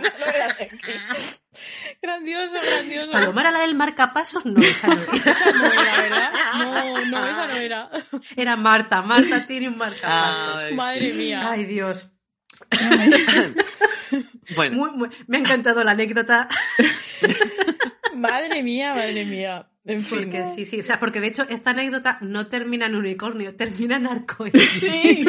[2.02, 3.12] grandioso, grandioso.
[3.12, 5.30] Paloma era la del marcapasos, no, esa no era.
[5.32, 6.30] Esa no era, ¿verdad?
[6.58, 7.90] No, no, esa no era.
[8.36, 10.56] Era Marta, Marta tiene un marcapasos.
[10.56, 11.50] Ay, Madre mía.
[11.50, 12.10] Ay, Dios.
[14.56, 16.48] Bueno, Muy, muy- me ha encantado la anécdota.
[18.14, 19.68] Madre mía, madre mía.
[19.84, 20.18] En fin.
[20.18, 20.80] Porque sí, sí.
[20.80, 24.70] O sea, porque de hecho esta anécdota no termina en unicornio, termina en arcoíris.
[24.70, 25.24] Sí,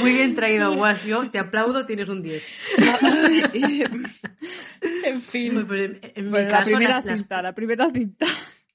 [0.00, 1.04] Muy bien traído, Guas.
[1.04, 2.42] Yo te aplaudo, tienes un 10.
[5.04, 5.64] en fin.
[5.66, 8.26] Pues en, en mi Bueno, la caso, primera las- las- cinta, la primera cinta.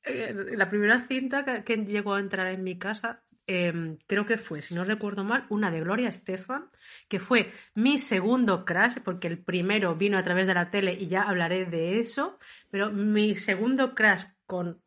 [0.04, 4.38] eh, la primera cinta que, que llegó a entrar en mi casa, eh, creo que
[4.38, 6.70] fue, si no recuerdo mal, una de Gloria Estefan,
[7.08, 11.08] que fue mi segundo crash, porque el primero vino a través de la tele y
[11.08, 12.40] ya hablaré de eso,
[12.72, 14.82] pero mi segundo crash con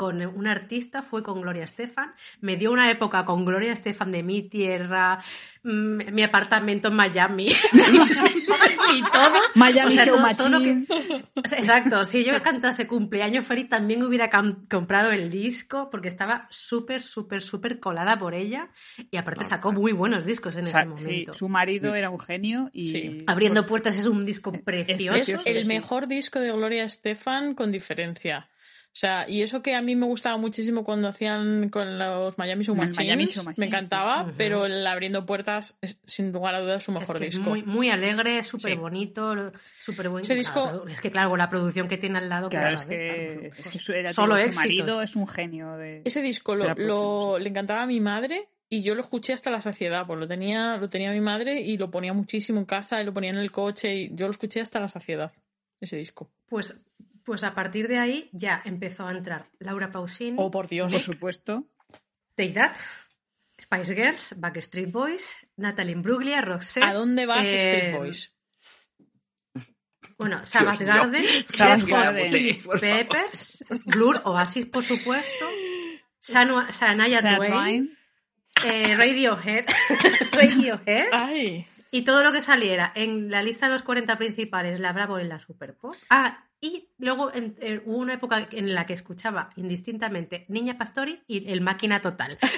[0.00, 2.14] con un artista, fue con Gloria Estefan.
[2.40, 5.18] Me dio una época con Gloria Estefan de mi tierra,
[5.62, 7.48] mm, mi apartamento en Miami.
[8.94, 9.34] y todo.
[9.56, 10.86] Miami O sea, Show todo- todo lo Machine.
[11.34, 14.30] Exacto, si yo cantase cumpleaños feliz también hubiera
[14.70, 18.70] comprado el disco porque estaba súper, súper, súper colada por ella
[19.10, 21.32] y aparte sacó muy buenos discos en O sea, ese sí, momento.
[21.34, 22.90] su marido era un genio y...
[22.90, 23.18] Sí.
[23.26, 25.18] Abriendo puertas es un disco precioso.
[25.18, 25.68] Es precioso, el sí.
[25.68, 28.48] mejor disco de Gloria Estefan con diferencia.
[28.92, 32.64] O sea, y eso que a mí me gustaba muchísimo cuando hacían con los Miami
[32.64, 36.56] Show Con el Machines, Miami Show me encantaba, pero el Abriendo Puertas es sin lugar
[36.56, 37.48] a dudas su Es mejor es disco.
[37.50, 38.76] muy, muy alegre, súper Sí.
[38.78, 40.22] bonito, súper buen.
[40.22, 42.84] Ese disco- Claro, es que claro, con la producción que tiene al lado, Claro, es
[42.84, 46.02] que, claro, es que su, era- Solo su marido es un genio de...
[46.04, 47.44] Ese disco lo, lo- sí.
[47.44, 50.76] le encantaba a mi madre y yo lo escuché hasta la saciedad, pues lo tenía,
[50.78, 53.52] lo tenía mi madre y lo ponía muchísimo en casa y lo ponía en el
[53.52, 55.32] coche y yo lo escuché hasta la saciedad,
[55.80, 56.28] ese disco.
[56.48, 56.76] Pues,
[57.24, 60.92] pues a partir de ahí ya empezó a entrar Laura Pausini, Oh, por Dios.
[60.92, 61.66] Por supuesto.
[62.34, 62.76] Take That,
[63.60, 66.84] Spice Girls, Backstreet Boys, Natalie Imbruglia, Roxette.
[66.84, 68.34] ¿A dónde vas, eh, Street Boys?
[70.18, 70.94] Bueno, Savage mío.
[70.94, 72.60] Garden, Hot Garden.
[72.80, 75.46] Peppers, Blur, Oasis, por supuesto,
[77.36, 77.98] Twain, Twain.
[78.64, 79.64] eh, Radiohead,
[80.32, 84.92] Radiohead Ay, y todo lo que saliera en la lista de los 40 principales, la
[84.92, 85.96] Bravo en la Super Pop.
[86.10, 91.22] Ah, y luego en- eh, hubo una época en la que escuchaba indistintamente Niña Pastori
[91.26, 92.38] y el Máquina Total.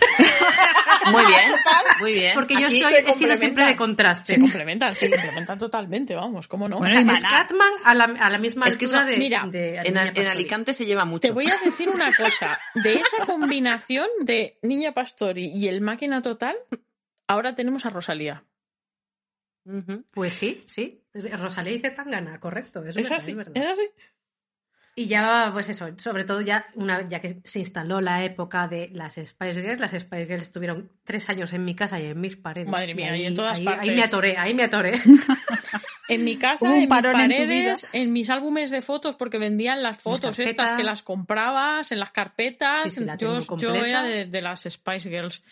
[1.10, 1.52] Muy bien,
[1.98, 2.30] muy bien.
[2.32, 4.34] Porque yo soy, he sido siempre de contraste.
[4.34, 6.76] se complementan, se complementan totalmente, vamos, ¿cómo no?
[6.76, 7.24] O Bueno, sea, y es.
[7.24, 10.12] Catman a la, a la misma Es que altura eso- de, mira, de en, Niña
[10.14, 10.26] en.
[10.28, 11.22] Alicante se lleva mucho.
[11.22, 12.60] Te voy a decir una cosa.
[12.74, 16.54] De esa combinación de Niña Pastori y el Máquina Total,
[17.26, 18.44] ahora tenemos a Rosalía.
[20.12, 21.02] Pues sí, sí.
[21.14, 22.84] Rosalía dice Tangana, correcto.
[22.84, 23.56] Es, Es verdad, así, es verdad.
[23.56, 23.90] es así.
[24.94, 28.90] Y ya, pues eso, sobre todo ya, una, ya que se instaló la época de
[28.92, 32.36] las Spice Girls, las Spice Girls estuvieron tres años en mi casa y en mis
[32.36, 32.68] paredes.
[32.68, 33.88] Madre mía, ahí, y en todas ahí, partes.
[33.88, 35.00] Ahí me atoré, ahí me atoré.
[36.08, 39.98] En mi casa, en mis en paredes, en, mis álbumes de fotos, porque vendían las
[40.02, 42.82] fotos estas que las comprabas, en las carpetas.
[42.82, 45.42] Sí, sí, la yo, yo era de, de las Spice Girls.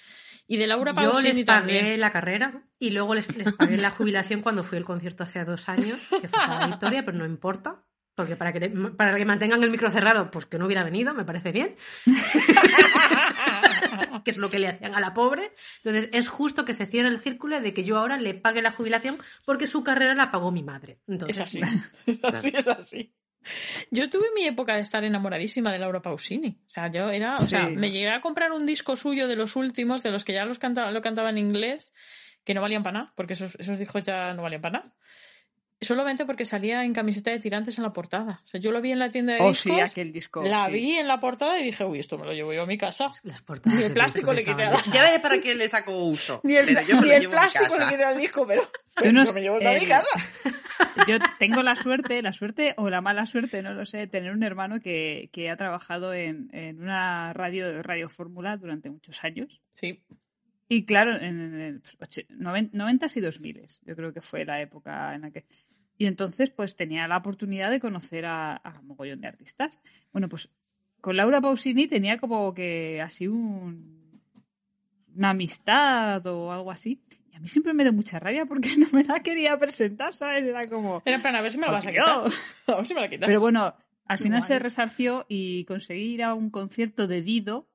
[0.51, 2.01] Y de Laura Yo Pausini les pagué también.
[2.01, 5.68] la carrera y luego les, les pagué la jubilación cuando fui al concierto hace dos
[5.68, 7.85] años, que fue para Victoria, pero no importa.
[8.16, 11.24] Porque para que, para que mantengan el micro cerrado, pues que no hubiera venido, me
[11.24, 11.77] parece bien.
[14.24, 15.52] que es lo que le hacían a la pobre.
[15.85, 18.72] Entonces, es justo que se cierre el círculo de que yo ahora le pague la
[18.72, 20.98] jubilación porque su carrera la pagó mi madre.
[21.06, 21.60] Entonces, Es así.
[22.06, 23.14] Es así, es así.
[23.90, 26.58] Yo tuve mi época de estar enamoradísima de Laura Pausini.
[26.66, 29.56] O sea, yo era, o sea, me llegué a comprar un disco suyo de los
[29.56, 31.92] últimos, de los que ya los cantaba, lo cantaba en inglés,
[32.44, 34.94] que no valían para nada, porque esos, esos discos ya no valían para nada.
[35.82, 38.43] Solamente porque salía en camiseta de tirantes en la portada.
[38.44, 40.43] O sea, yo lo vi en la tienda de Oh, sí, discos, aquel disco.
[40.43, 40.73] la sí.
[40.73, 43.11] vi en la portada y dije, uy, esto me lo llevo yo a mi casa.
[43.24, 45.69] las portadas Ni el plástico le quité estaban a la- Ya veré para qué le
[45.70, 46.40] saco uso.
[46.44, 48.62] Ni el, pero yo me ni lo el llevo plástico le quité al disco, pero
[49.02, 50.07] Yo no- yo me llevo todo a mi casa.
[51.07, 54.32] Yo tengo la suerte, la suerte o la mala suerte, no lo sé, de tener
[54.32, 59.61] un hermano que, que ha trabajado en, en una radio, radio fórmula durante muchos años.
[59.74, 60.02] Sí,
[60.69, 65.15] Y claro, en el och- noven- 90 y 2000, yo creo que fue la época
[65.15, 65.44] en la que...
[66.01, 69.78] Y entonces, pues tenía la oportunidad de conocer a, a mogollón de artistas.
[70.12, 70.48] Bueno, pues
[71.02, 74.18] con Laura Pausini tenía como que así un,
[75.14, 77.02] una amistad o algo así.
[77.31, 80.43] Y a mí siempre me dio mucha rabia porque no me la quería presentar, ¿sabes?
[80.44, 81.02] Era como...
[81.05, 82.06] era en plan, a ver si me la vas a quitar.
[82.66, 83.27] A ver si me la quitas.
[83.27, 83.74] Pero bueno,
[84.06, 84.48] al final Guay.
[84.48, 87.68] se resarció y conseguí ir a un concierto de Dido.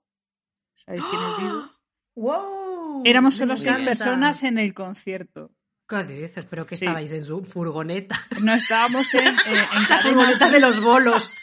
[0.83, 1.69] ¿Sabéis quién es Dido?
[2.15, 3.03] ¡Wow!
[3.05, 5.51] Éramos solo seis personas en el concierto.
[5.87, 6.45] ¿Qué dices?
[6.49, 6.85] ¿Pero que Sí.
[6.85, 8.15] estabais en su furgoneta?
[8.41, 9.33] No estábamos en, eh,
[9.75, 11.33] en La furgoneta de los bolos.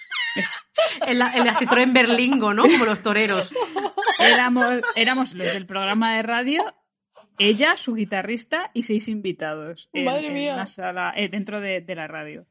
[1.06, 2.62] En la, en la Citroën Berlingo, ¿no?
[2.62, 3.54] Como los toreros.
[4.18, 6.62] Éramos, éramos los del programa de radio,
[7.38, 9.90] ella, su guitarrista y seis invitados.
[9.92, 10.54] En, Madre en mía.
[10.54, 12.46] una sala, eh, dentro de, de la radio.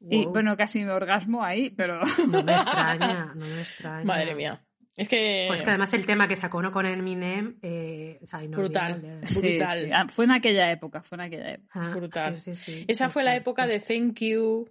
[0.00, 2.00] Y bueno, casi me orgasmo ahí, pero.
[2.28, 4.04] No me extraña, no me extraña.
[4.04, 4.62] Madre mía.
[4.98, 5.44] Es que.
[5.48, 6.70] Pues que además el tema que sacó ¿no?
[6.72, 9.20] con Eminem, eh, o sea, Brutal.
[9.24, 9.84] Sí, Brutal.
[9.86, 9.90] sí.
[9.94, 11.70] Ah, Fue en aquella época, fue en aquella época.
[11.72, 12.38] Ah, Brutal.
[12.40, 12.84] sí, sí, sí.
[12.88, 14.68] Esa fue la época de Thank You,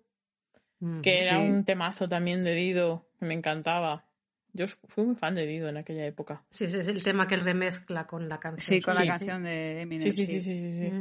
[0.80, 1.02] Mm.
[1.02, 1.50] que era Sí.
[1.50, 4.06] un temazo también de Dido, que me encantaba.
[4.54, 6.44] Yo fui muy fan de Dido en aquella época.
[6.52, 8.78] Sí, ese es el tema que él remezcla con la canción.
[8.78, 9.10] Sí, con Sí, la sí.
[9.26, 10.12] canción de Eminem.
[10.12, 10.92] Sí, sí, sí, sí, sí.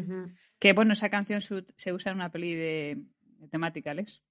[0.58, 3.02] Que bueno, esa canción se, usa en una peli de,
[3.38, 4.22] de temática, Alex.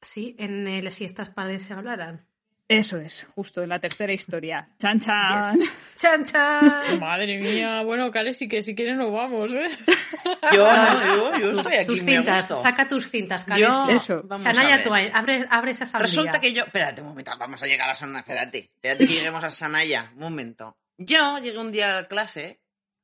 [0.00, 2.26] Sí, en el Si estas paredes se hablaran.
[2.68, 4.68] Eso es, justo en la tercera historia.
[4.80, 5.56] ¡Chan, chan!
[5.56, 5.78] Yes.
[5.96, 6.98] ¡Chan, chan!
[6.98, 9.70] Madre mía, bueno, Cale, sí que si quieres nos vamos, ¿eh?
[10.52, 12.54] Yo, no, yo, yo estoy aquí tus cintas, gusto.
[12.62, 13.68] saca tus cintas, Cales.
[13.68, 14.22] Yo, Eso.
[14.24, 14.84] vamos a Shania ver.
[14.84, 16.06] Twain, abre, abre esa sandía.
[16.06, 16.64] Resulta que yo.
[16.64, 18.20] Espérate un momento, vamos a llegar a Sanaya.
[18.20, 20.10] Espérate, espérate que lleguemos a Sanaya.
[20.14, 20.76] Un momento.
[20.98, 22.60] Yo llegué un día a clase.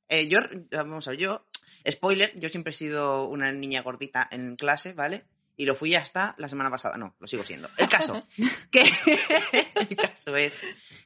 [0.09, 0.41] eh, yo,
[0.73, 1.47] vamos a ver, yo.
[1.89, 5.25] Spoiler, yo siempre he sido una niña gordita en clase, ¿vale?
[5.57, 6.97] Y lo fui hasta la semana pasada.
[6.97, 7.69] No, lo sigo siendo.
[7.77, 8.27] El caso.
[8.71, 8.83] que.
[9.75, 10.55] el caso es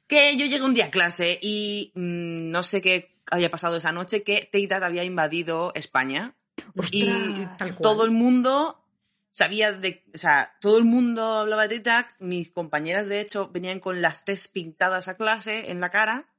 [0.06, 3.92] que yo llegué un día a clase y mm, no sé qué había pasado esa
[3.92, 6.36] noche que Teidad había invadido España.
[6.90, 7.06] y
[7.58, 7.82] tal cual.
[7.82, 8.82] todo el mundo
[9.36, 13.80] sabía de, o sea, todo el mundo hablaba de TikTok, mis compañeras de hecho venían
[13.80, 16.32] con las test pintadas a clase en la cara.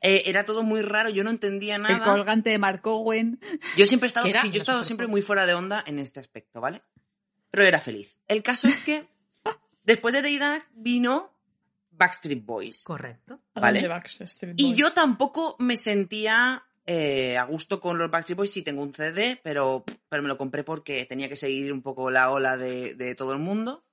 [0.00, 2.04] Eh, era todo muy raro, yo no entendía El nada.
[2.04, 3.38] colgante de Mark Owen.
[3.76, 6.20] Yo siempre he estado, sí, yo he estado siempre muy fuera de onda en este
[6.20, 6.82] aspecto, ¿vale?
[7.50, 8.18] Pero era feliz.
[8.28, 9.06] El caso es que
[9.84, 11.32] después de TikTok vino
[11.90, 12.82] Backstreet Boys.
[12.82, 13.40] Correcto.
[13.54, 13.88] ¿A Vale.
[14.56, 18.52] Y yo tampoco me sentía eh, a gusto con los Backstreet Boys.
[18.52, 22.10] Sí tengo un CD, pero, pero me lo compré porque tenía que seguir un poco
[22.10, 23.84] la ola de, de todo el mundo.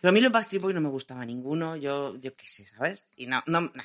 [0.00, 1.76] Pero a mí los Backstreet Boys no me gustaba ninguno.
[1.76, 3.04] Yo, yo qué sé, ¿sabes?
[3.16, 3.84] Y no, no, nah.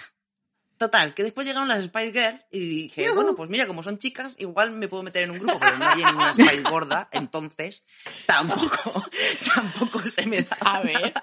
[0.82, 4.34] Total, que después llegaron las Spice Girls y dije, bueno, pues mira, como son chicas,
[4.40, 7.84] igual me puedo meter en un grupo, pero no había ninguna Spice gorda, entonces
[8.26, 9.06] tampoco,
[9.54, 10.58] tampoco se me da.
[10.62, 11.14] A ver,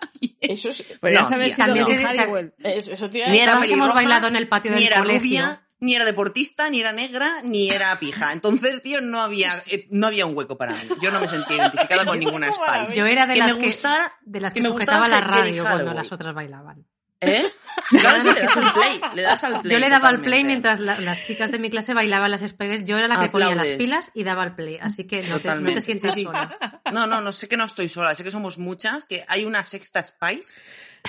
[0.40, 0.82] eso es...
[1.00, 1.54] Podrías No, tía.
[1.56, 5.18] sido es- Eso a Ni era hemos bailado en el patio del ni era colegio.
[5.40, 8.32] rubia, ni era deportista, ni era negra, ni era pija.
[8.32, 10.88] Entonces, tío, no había, eh, no había un hueco para mí.
[11.02, 12.94] Yo no me sentía identificada con ninguna Spice.
[12.96, 15.20] Yo era de que las me que, gustara, de las que que, me sujetaba gustaba
[15.20, 16.86] la radio cuando las otras bailaban.
[17.20, 17.44] ¿Eh?
[17.90, 19.72] Claro, sí, le das al play, le das al play.
[19.72, 22.84] Yo le daba al play mientras la- las chicas de mi clase bailaban las Spice
[22.84, 23.78] Yo era la que ponía las Aplaudes.
[23.78, 24.78] pilas y daba al play.
[24.80, 26.24] Así que no te, no te sientas Sí, sí.
[26.26, 26.80] sola.
[26.92, 29.64] No, no, no, sé que no estoy sola, sé que somos muchas, que hay una
[29.64, 30.58] sexta Spice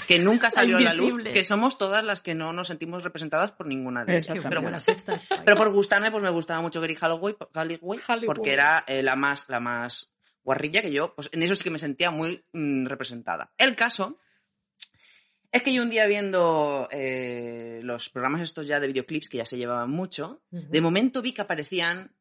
[0.07, 3.51] que nunca salió a la luz, que somos todas las que no nos sentimos representadas
[3.51, 4.37] por ninguna de ellas.
[4.47, 4.77] Pero bueno.
[5.45, 8.25] Pero por gustarme, pues me gustaba mucho Gary Holloway, Holloway.
[8.25, 10.13] porque era eh, la más, la más
[10.43, 13.51] guarrilla que yo, pues en eso sí que me sentía muy mm, representada.
[13.57, 14.19] El caso
[15.51, 19.45] es que yo un día viendo eh, los programas estos ya de videoclips, que ya
[19.45, 22.11] se llevaban mucho, de momento vi que aparecían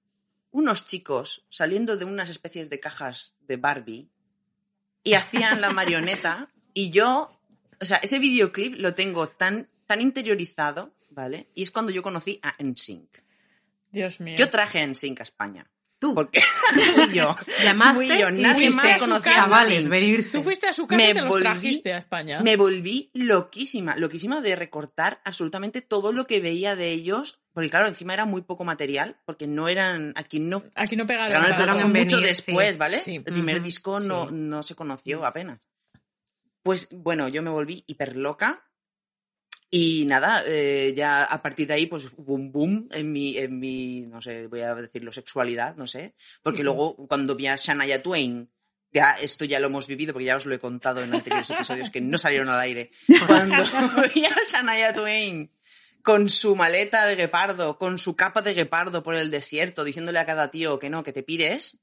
[0.51, 4.09] unos chicos saliendo de unas especies de cajas de Barbie
[5.05, 7.41] y hacían la marioneta y yo,
[7.81, 11.49] o sea, ese videoclip lo tengo tan, tan interiorizado, ¿vale?
[11.55, 13.23] Y es cuando yo conocí a NSYNC.
[13.91, 14.37] Dios mío.
[14.39, 15.71] Yo traje a NSYNC a España.
[16.01, 16.41] Tú Porque
[16.95, 17.35] fui yo.
[17.65, 20.39] llamaste fui yo, nadie más conocía a chavales, venirse.
[20.39, 22.41] Tú fuiste a su casa Me y te los volví- trajiste a España.
[22.41, 27.89] Me volví loquísima, loquísima de recortar absolutamente todo lo que veía de ellos, porque claro,
[27.89, 31.33] encima era muy poco material, porque no eran, aquí no Aquí no pegaron.
[31.33, 32.77] Pegaron pelotazo en mucho venir, después, sí.
[32.79, 33.01] ¿vale?
[33.01, 33.15] Sí.
[33.16, 34.35] El primer disco no, sí.
[34.37, 35.59] no se conoció apenas.
[36.62, 38.68] Pues bueno, yo me volví hiper loca.
[39.70, 44.07] Y nada, eh, ya a partir de ahí, pues un boom en mi, en mi,
[44.07, 46.15] no sé, voy a decirlo, sexualidad, no sé.
[46.43, 46.65] Porque Sí, sí.
[46.65, 48.51] luego, cuando vi a Shania Twain,
[48.90, 51.90] ya esto ya lo hemos vivido, porque ya os lo he contado en anteriores episodios
[51.90, 52.90] que no salieron al aire.
[53.27, 53.57] Cuando
[54.15, 55.51] vi a Shania Twain
[56.03, 60.24] con su maleta de guepardo, con su capa de guepardo por el desierto, diciéndole a
[60.24, 61.77] cada tío que no, que te pides,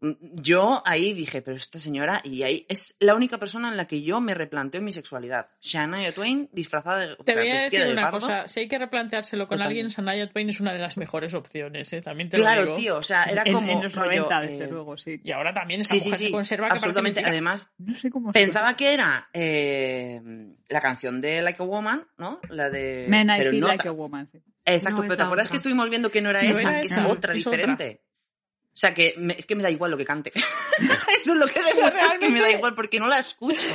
[0.00, 4.02] yo ahí dije, pero esta señora, y ahí es la única persona en la que
[4.02, 5.48] yo me replanteo mi sexualidad.
[5.60, 7.16] Shania Twain disfrazada de.
[7.16, 9.80] Te voy a decir de una cosa, si hay que replanteárselo con Totalmente.
[9.80, 12.00] alguien, Sanaya Twain es una de las mejores opciones, ¿eh?
[12.00, 12.74] también te lo Claro, digo.
[12.76, 13.72] tío, o sea, era En, como.
[13.72, 15.20] en los rollo, 90, desde eh, luego, sí.
[15.24, 17.22] Y ahora también esa Sí, sí, mujer sí, se conserva absolutamente.
[17.24, 20.20] Además, No sé cómo pensaba que era eh,
[20.68, 22.40] la canción de Like a Woman, ¿no?
[22.50, 23.06] La de.
[23.08, 24.28] Men, I pero no, like a woman.
[24.30, 24.38] sí.
[24.64, 25.50] Exacto, No, pero ¿te acuerdas otra.
[25.52, 27.76] que estuvimos viendo que no era No esa, era que esa, es otra, es otra.
[28.78, 30.30] O sea, que me- es que me da igual lo que cante.
[31.20, 33.66] Eso es lo que demuestra, es que me da igual porque no la escucho.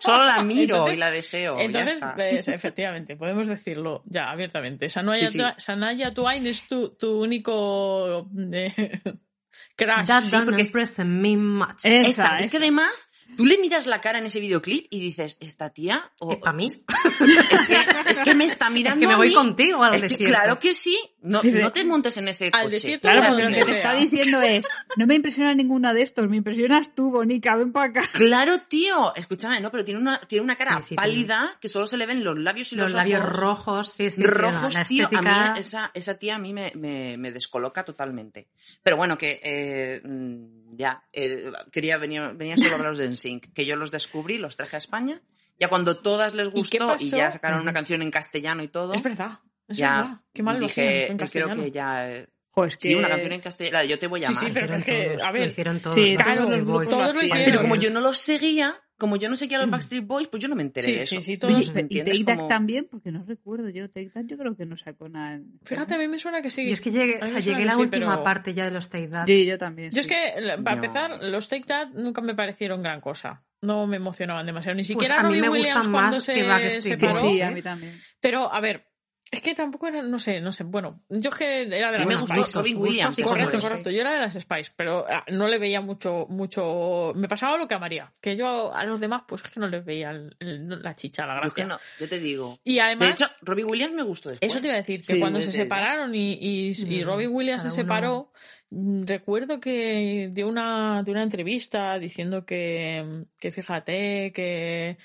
[0.00, 1.58] Solo la miro Entonces- y la deseo.
[1.58, 2.14] ya Entonces, está.
[2.16, 4.88] pues, efectivamente, podemos decirlo ya abiertamente.
[4.88, 9.00] Sanaya, Sí, Shania Twain es tu, tu único eh,
[9.76, 10.06] crush.
[10.08, 11.84] That Sí, porque- impress me much.
[11.84, 15.36] Esa, esa, es que además, tú le miras la cara en ese videoclip y dices,
[15.40, 16.10] ¿esta tía?
[16.20, 16.66] O, ¿Para mí?
[16.68, 17.78] es, que,
[18.10, 19.34] es que me está mirando que me a voy mí.
[19.34, 20.34] contigo al Es que desierto.
[20.36, 20.98] claro que sí.
[21.20, 22.74] No, Sí, de- no te montes en ese Al coche.
[22.76, 24.64] desierto Claro, lo que te está diciendo es,
[24.96, 28.02] no me impresiona ninguna de estos, me impresionas tú, Bonica, ven para acá.
[28.12, 29.12] Claro, tío.
[29.16, 32.06] Escúchame, no, pero tiene una, tiene una cara Sí, sí, pálida que solo se le
[32.06, 33.32] ven los labios y los, Los labios ojos.
[33.36, 35.28] rojos, sí, sí, rojos, tío, a mí
[35.58, 38.48] esa, esa tía a mí me, me, me descoloca totalmente.
[38.82, 43.52] Pero bueno, que eh, mm, ya, eh, quería venir, venía solo a hablaros de NSYNC,
[43.52, 45.20] que yo los descubrí, los traje a España,
[45.58, 47.16] ya cuando todas les ¿Y gustó y, pasó?
[47.16, 50.20] ya sacaron una canción en castellano y todo, Es verdad, es ya verdad.
[50.32, 52.10] Qué mal lo dije, en creo que ya...
[52.10, 52.88] eh, Pues que...
[52.88, 54.44] Sí, una canción en castellano, Yo te voy a Sí, amar.
[54.44, 55.94] sí, pero es que, todos, a ver, lo hicieron todos.
[55.94, 57.24] sí, los todos los todos lo hacían.
[57.26, 57.44] hicieron.
[57.44, 60.28] Pero como yo no los seguía, como yo no sé qué a los Backstreet Boys,
[60.28, 61.24] pues yo no me enteré Sí, de sí, eso.
[61.24, 62.14] sí, Oye, todos- ¿me y entiendes?
[62.14, 63.88] Take That Como- también, porque no recuerdo yo.
[63.88, 65.34] Take That yo creo que no sacó nada.
[65.34, 66.66] en- Fíjate, a mí me suena que sí.
[66.66, 68.88] Yo es que llegué, o sea, llegué la sí, última pero- parte ya de los
[68.88, 69.26] Take That.
[69.26, 69.92] Sí, yo también.
[69.92, 70.12] Yo es sí.
[70.12, 70.84] que, para No.
[70.84, 73.44] empezar, los Take That nunca me parecieron gran cosa.
[73.62, 74.74] No me emocionaban demasiado.
[74.76, 77.00] Ni Pues siquiera a mí Robbie me Williams gustan cuando más se que Backstreet.
[77.00, 77.44] Boys, Sí, ¿eh?
[77.44, 78.00] a mí también.
[78.20, 78.87] Pero, a ver,
[79.30, 80.64] es que tampoco era, no sé, no sé.
[80.64, 82.60] Bueno, yo es que era de A mí me las gustó.
[82.60, 83.16] Robin Williams.
[83.22, 83.90] Correcto, correcto.
[83.90, 87.12] Yo era de las Spice, pero ah, no le veía mucho, mucho.
[87.14, 89.68] Me pasaba lo que a María, que yo a los demás, pues es que no
[89.68, 91.74] les veía el- el- la chicha, la Yo es que gracia.
[91.98, 92.58] no, yo te digo.
[92.64, 94.50] Y además, De hecho, Robbie Williams me gustó después.
[94.50, 97.26] eso te iba a decir, que Sí, cuando se separaron y, y, y Mm, Robbie
[97.28, 98.32] Williams se uno- separó,
[98.70, 104.96] mm, recuerdo que dio una, dio una entrevista diciendo que, que fíjate, que,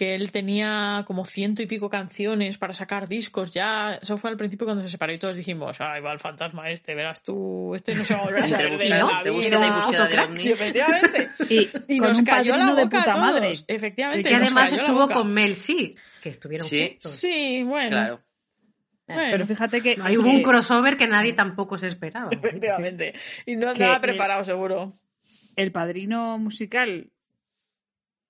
[0.00, 3.98] que él tenía como ciento y pico canciones para sacar discos ya.
[4.00, 6.94] Eso fue al principio cuando se separó y todos dijimos, ay, va el fantasma este,
[6.94, 9.04] verás tú, este no se va a volver a saber de la vida".
[9.30, 11.28] búsqueda y búsqueda de y efectivamente.
[11.50, 13.52] Y, Y con nos un cayó la de boca a puta todos, madre.
[13.66, 14.28] Efectivamente.
[14.30, 16.88] que nos además estuvo con Mel C, que estuvieron Sí.
[16.92, 17.10] juntos.
[17.12, 17.90] Sí, bueno.
[17.90, 18.20] Claro.
[19.06, 19.22] bueno.
[19.32, 19.96] Pero fíjate que.
[20.02, 22.30] Ahí hubo un que- crossover que nadie tampoco se esperaba.
[22.32, 23.12] Efectivamente.
[23.44, 24.94] Y no Que- andaba que- preparado, seguro.
[25.56, 27.10] el padrino musical,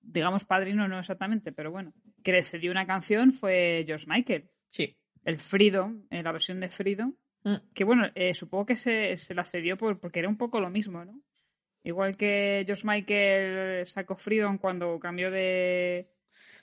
[0.01, 4.97] digamos padrino no exactamente, pero bueno, que le cedió una canción fue George Michael, Sí.
[5.25, 7.13] el Freedom, en la versión de Freedom,
[7.43, 7.55] Mm.
[7.73, 10.69] que bueno, eh, supongo que se, se la cedió por- porque era un poco lo
[10.69, 11.19] mismo, ¿no?
[11.83, 16.07] Igual que George Michael sacó Freedom cuando cambió de...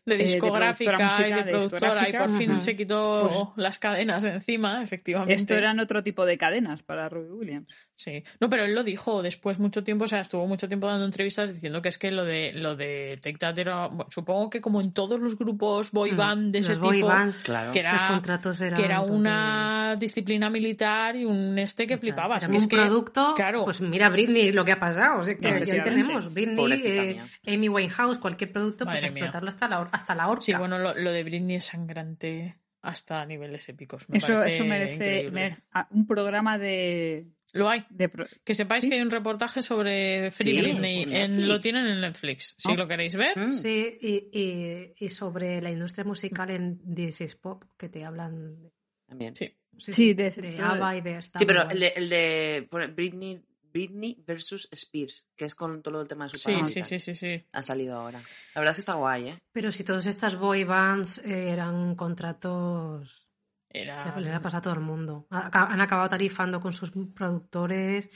[0.08, 3.64] de de discográfica productora y de musical, de productora y por fin se quitó Pues-
[3.64, 5.34] las cadenas de encima, efectivamente.
[5.34, 7.68] Esto eran otro tipo de cadenas para Robbie Williams.
[7.94, 8.22] Sí.
[8.38, 11.52] No, pero él lo dijo después mucho tiempo, o sea, estuvo mucho tiempo dando entrevistas
[11.52, 14.80] diciendo que es que lo de lo de Take That era, bueno, supongo que como
[14.80, 17.72] en todos los grupos boy Mm, band de ese Los boy tipo, bands, Claro.
[17.72, 22.00] que era los contratos eran que era una disciplina militar y un este que de-
[22.00, 22.38] flipabas.
[22.44, 23.64] Era que un es que- producto, claro.
[23.64, 25.90] pues mira Britney lo que ha pasado, o sea, que ya Efectivamente.
[26.02, 27.20] tenemos Britney, eh.
[27.48, 29.24] Amy Winehouse, cualquier producto, pues Madre mía.
[29.24, 30.42] explotarlo hasta la, hor- hasta la horca.
[30.42, 34.08] Sí, bueno, lo, lo de Britney es sangrante hasta niveles épicos.
[34.08, 35.30] Me Eso, eso merece,
[35.72, 37.26] ah, un programa de...
[37.52, 37.84] Lo hay.
[37.88, 38.88] de pro- Que sepáis ¿Sí?
[38.90, 41.06] que hay un reportaje sobre Free Sí, Britney.
[41.10, 42.54] en lo tienen en Netflix.
[42.58, 42.76] Si Oh.
[42.76, 43.36] lo queréis ver.
[43.38, 43.50] Mm.
[43.50, 48.62] Sí, y, y- y sobre la industria musical en This is Pop, que te hablan
[48.62, 48.70] de,
[49.06, 49.34] También.
[49.34, 49.50] Sí.
[49.78, 53.40] Sí, de- de ABBA y de Star Sí, pero el de, el de Britney,
[53.78, 57.14] Britney versus Spears, que es con todo el tema de su Sí, sí, sí, sí,
[57.14, 57.44] sí.
[57.52, 58.18] Ha salido ahora.
[58.54, 59.38] La verdad es que está guay, ¿eh?
[59.52, 63.28] Pero si todas estas boy bands eh, eran contratos
[63.70, 64.18] Era...
[64.18, 65.26] Les ha pasado a todo el mundo.
[65.30, 68.10] Ha- Han acabado tarifando con sus productores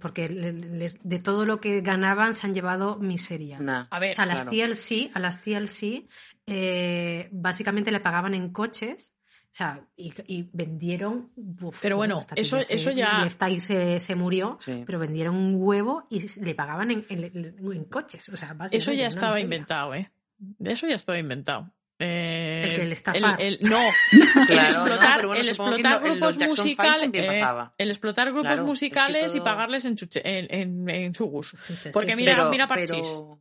[0.00, 3.60] porque les- de todo lo que ganaban se han llevado miseria.
[3.60, 3.84] Nah.
[3.90, 4.50] A ver, O sea, a las claro.
[4.50, 6.08] TLC, a las TLC
[6.46, 9.12] eh, básicamente le pagaban en coches.
[9.56, 11.30] O sea, y, y vendieron.
[11.62, 14.82] uf, Pero bueno, hasta que eso- se- eso ya- Tice se, se murió, Sí.
[14.84, 18.28] pero vendieron un huevo y le pagaban en, en- en coches.
[18.28, 20.10] O sea, eso ya estaba inventado, ¿eh?
[20.62, 21.70] Eso ya estaba inventado.
[21.98, 23.40] Eh, El que el estafar.
[23.40, 23.80] el- no,
[24.46, 27.88] Claro, el no, explotar, pero bueno, el que explotar lo- grupos Five musicales, eh, el
[27.88, 31.24] explotar grupos Claro, es que musicales y todo- pagarles en, chuche- en, en- en su
[31.24, 31.56] gusto.
[31.66, 32.90] Chuches, Porque mira, pero, mira Parchís.
[32.90, 33.40] pero-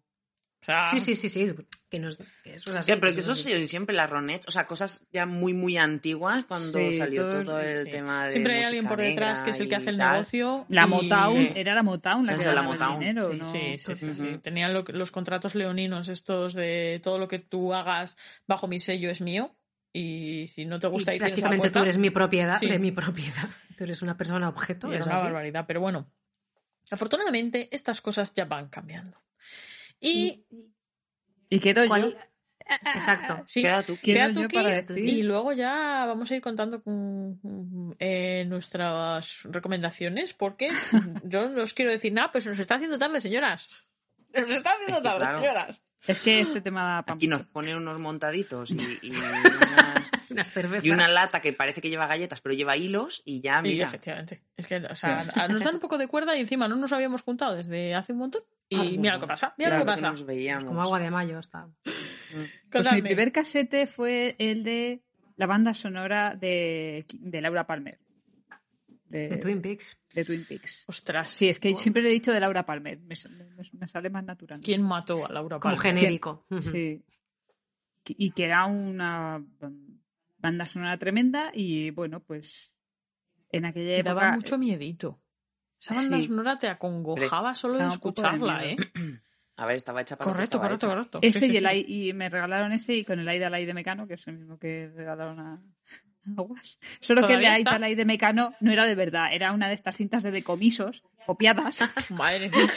[0.66, 1.54] O sea, Sí, sí, sí, sí.
[1.90, 2.92] Que, nos, que eso es así.
[2.94, 6.44] Pero que que eso sí, siempre las Ronettes, o sea, cosas ya muy, muy antiguas
[6.46, 7.90] cuando Sí, salió todos- todo el sí.
[7.92, 10.12] tema de Siempre hay alguien por detrás que es el que hace el y tal.
[10.14, 10.66] negocio.
[10.70, 11.52] La y- Motown, Sí.
[11.56, 13.00] era la Motown la que es la Motown.
[13.00, 13.46] dinero, Sí, ¿no?
[13.52, 14.28] Sí, sí, sí, sí.
[14.30, 14.38] Ujú.
[14.40, 18.18] Tenían lo- los contratos leoninos estos de todo lo que tú hagas
[18.48, 19.56] bajo mi sello es mío.
[19.94, 22.68] Y si no te y gusta y la prácticamente tú eres mi propiedad, Sí.
[22.68, 23.50] de mi propiedad.
[23.78, 24.92] Tú eres una persona objeto.
[24.92, 25.26] y es es una así.
[25.26, 25.66] barbaridad.
[25.68, 26.12] Pero bueno,
[26.92, 29.22] afortunadamente estas cosas ya van cambiando.
[30.08, 30.46] Y
[31.50, 32.20] Y quedo ¿Cuál- yo.
[32.96, 33.44] Exacto.
[33.46, 33.96] sí, Queda tú.
[34.02, 34.98] ¿Quién queda tú yo aquí, para decir?
[35.08, 40.70] y luego ya vamos a ir contando con, eh, nuestras recomendaciones porque
[41.24, 43.70] yo no os quiero decir nada, pues se nos está haciendo tarde, señoras.
[44.34, 45.40] Se Nos está haciendo Es que tarde, claro.
[45.40, 45.82] señoras.
[46.08, 50.52] Es que este tema da pa' Aquí nos ponen unos montaditos y, y unas- Unas
[50.84, 53.86] y una lata que parece que lleva galletas, pero lleva hilos y ya, Y mira.
[53.86, 54.42] efectivamente.
[54.58, 57.22] Es que, o sea, nos dan un poco de cuerda y encima no nos habíamos
[57.22, 58.42] juntado desde hace un montón.
[58.68, 59.54] Y Ah, mira lo que pasa.
[59.58, 60.12] Mira lo que que pasa.
[60.12, 60.66] nos veíamos.
[60.66, 61.68] Como agua de mayo está.
[62.72, 65.04] Pues mi primer casete fue el de
[65.38, 68.00] la banda sonora de, de Laura Palmer.
[69.06, 69.98] De, De Twin Peaks.
[70.14, 70.84] de Twin Peaks.
[70.88, 73.00] Ostras, Sí, es que siempre le he dicho de Laura Palmer.
[73.00, 74.60] Me, me- me sale más natural.
[74.62, 75.96] ¿quién mató a Laura Como Palmer?
[75.96, 76.46] genérico.
[76.50, 76.62] Ujú.
[76.62, 77.04] Sí.
[78.08, 79.44] Y que era una
[80.38, 82.72] banda sonora tremenda y bueno, pues
[83.52, 84.14] en aquella Me época...
[84.16, 85.22] daba mucho miedito.
[85.80, 86.28] Esa banda Sí.
[86.28, 88.66] sonora te acongojaba solo de escucharla.
[88.66, 88.76] ¿eh?
[89.58, 90.96] A ver, estaba hecha para Correcto, correcto, hecha.
[90.96, 91.20] correcto.
[91.22, 93.74] Ese Sí, sí, y, el y me regalaron ese y con el Aida al de
[93.74, 95.64] Mecano, que es el mismo que regalaron a,
[96.38, 96.80] Aguas.
[97.02, 97.60] Solo que ¿Todavía la?
[97.60, 101.80] Italai de Mecano no era de verdad, era una de estas cintas de decomisos copiadas.
[102.12, 102.68] Madre mía.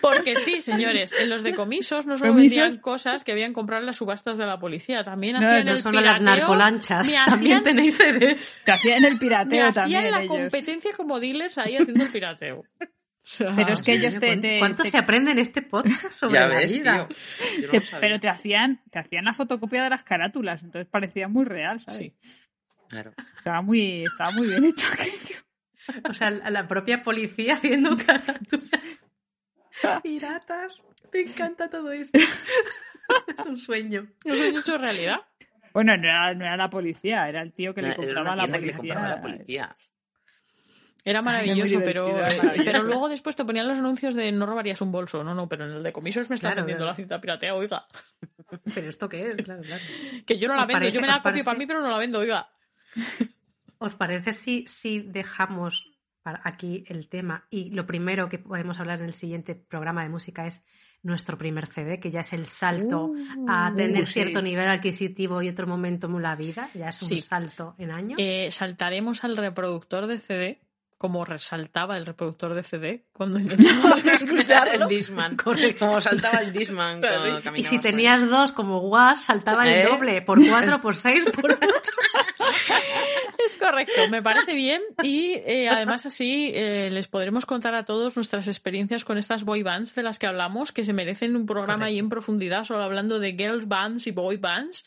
[0.00, 2.56] Porque sí, señores, en los decomisos no solo ¿Comisos?
[2.58, 5.72] vendían cosas que habían comprado en las subastas de la policía, también No, hacían no
[5.72, 8.60] el No solo las pirateo, narcolanchas, me también hacían- tenéis CDs.
[8.64, 10.28] Te hacían el Me pirateo hacían también la ellos.
[10.36, 12.64] competencia como dealers ahí haciendo el pirateo.
[13.38, 16.34] Pero es que ellos te, ¿Cuánto, te- cuánto te- se aprende en este podcast sobre
[16.34, 17.06] Ya la ves, vida?
[17.08, 17.16] tío.
[17.66, 21.44] No te- pero te hacían, te hacían la fotocopia de las carátulas, entonces parecía muy
[21.44, 21.98] real, ¿sabes?
[21.98, 22.14] Sí.
[22.88, 23.12] Claro.
[23.36, 25.36] Estaba muy, estaba muy bien hecho aquello.
[26.08, 28.80] O sea, la la propia policía haciendo carátulas.
[30.02, 30.86] Piratas.
[31.12, 32.18] Me encanta todo esto.
[32.18, 34.08] es un sueño.
[34.24, 35.16] ¿Nos han hecho realidad?
[35.72, 38.66] Bueno, no era, no era la policía, era el tío que le compraba la que
[38.66, 39.76] le compraba a la policía.
[41.04, 42.70] Era maravilloso, pero, era eh, maravilloso.
[42.72, 45.24] pero luego después te ponían los anuncios de no robarías un bolso.
[45.24, 46.92] No, no, pero en el de comisos me están Claro, vendiendo claro.
[46.92, 47.86] la cinta piratea, oiga.
[48.74, 49.36] ¿Pero esto qué es?
[49.42, 49.82] Claro, claro.
[50.26, 51.44] Que yo no la ¿Os vendo, parece- yo me la copio parece?
[51.44, 52.48] para mí, pero no la vendo, oiga.
[53.78, 55.86] ¿Os parece si, si dejamos
[56.22, 60.10] para aquí el tema y lo primero que podemos hablar en el siguiente programa de
[60.10, 60.62] música es
[61.02, 63.14] nuestro primer CD, que ya es el salto
[63.48, 64.12] a Uh, tener sí.
[64.12, 66.68] cierto nivel adquisitivo y otro momento en la vida?
[66.74, 67.20] Ya es un Sí.
[67.20, 68.18] salto en años.
[68.20, 70.60] Eh, saltaremos al reproductor de CD,
[71.00, 73.38] como resaltaba el reproductor de CD cuando
[74.12, 74.84] escucharlo.
[74.84, 75.34] el Disman.
[75.34, 75.86] Correcto.
[75.86, 79.88] Como saltaba el Disman cuando y si tenías dos como WAS, saltaba el ¿Eh?
[79.90, 81.92] doble, por cuatro, por seis, por ocho.
[83.46, 88.16] Es correcto, me parece bien y eh, además así eh, les podremos contar a todos
[88.16, 91.86] nuestras experiencias con estas boy bands de las que hablamos, que se merecen un programa
[91.86, 94.84] ahí en profundidad, solo hablando de girls bands y boy bands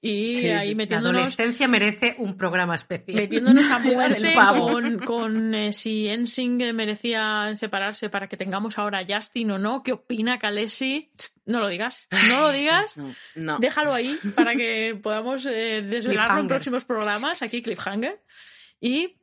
[0.00, 0.74] y Sí, ahí sí.
[0.74, 3.16] La metiéndonos adolescencia merece un programa especial.
[3.16, 9.06] metiéndonos a muerte con, con eh, si Ensing merecía separarse para que tengamos ahora a
[9.08, 11.10] Justin o no, qué opina Kalesi,
[11.46, 12.96] no lo digas, no lo digas, estas
[13.34, 13.54] No.
[13.54, 13.58] no.
[13.58, 18.20] déjalo ahí para que podamos eh, desvelarlo en próximos programas, aquí Cliffhanger.
[18.80, 19.16] Y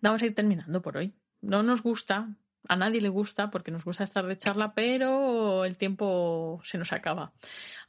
[0.00, 1.14] vamos a ir terminando por hoy.
[1.40, 2.28] No nos gusta,
[2.68, 6.92] a nadie le gusta, porque nos gusta estar de charla, pero el tiempo se nos
[6.92, 7.32] acaba.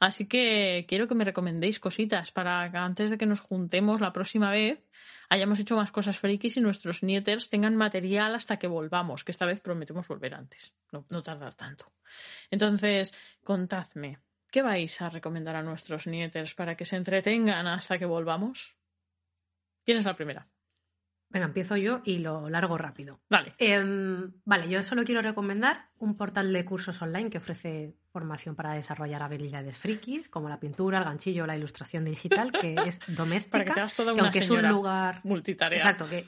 [0.00, 4.12] Así que quiero que me recomendéis cositas para que antes de que nos juntemos la
[4.12, 4.80] próxima vez
[5.28, 9.46] hayamos hecho más cosas frikis y nuestros nieters tengan material hasta que volvamos, que esta
[9.46, 11.92] vez prometemos volver antes, no, tardar tanto.
[12.50, 13.14] Entonces,
[13.44, 14.18] contadme,
[14.50, 18.74] ¿qué vais a recomendar a nuestros nieters para que se entretengan hasta que volvamos?
[19.84, 20.46] ¿Quién es la primera?
[21.30, 23.20] Venga, empiezo yo y lo largo rápido.
[23.28, 23.54] Vale.
[23.58, 28.72] Em, vale, yo solo quiero recomendar un portal de cursos online que ofrece formación para
[28.72, 33.58] desarrollar habilidades frikis, como la pintura, el ganchillo, la ilustración digital, que es doméstica.
[33.58, 35.76] Para que te hagas toda que una aunque es un lugar multitarea.
[35.76, 36.24] Exacto, que,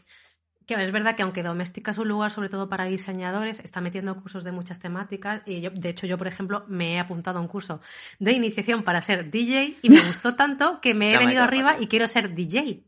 [0.77, 4.15] que es verdad que aunque Doméstica es un lugar sobre todo para diseñadores, está metiendo
[4.17, 7.43] cursos de muchas temáticas y yo, de hecho yo, por ejemplo, me he apuntado a
[7.43, 7.81] un curso
[8.19, 11.87] de iniciación para ser DJ y me gustó tanto que me he venido arriba y
[11.87, 12.85] quiero ser DJ.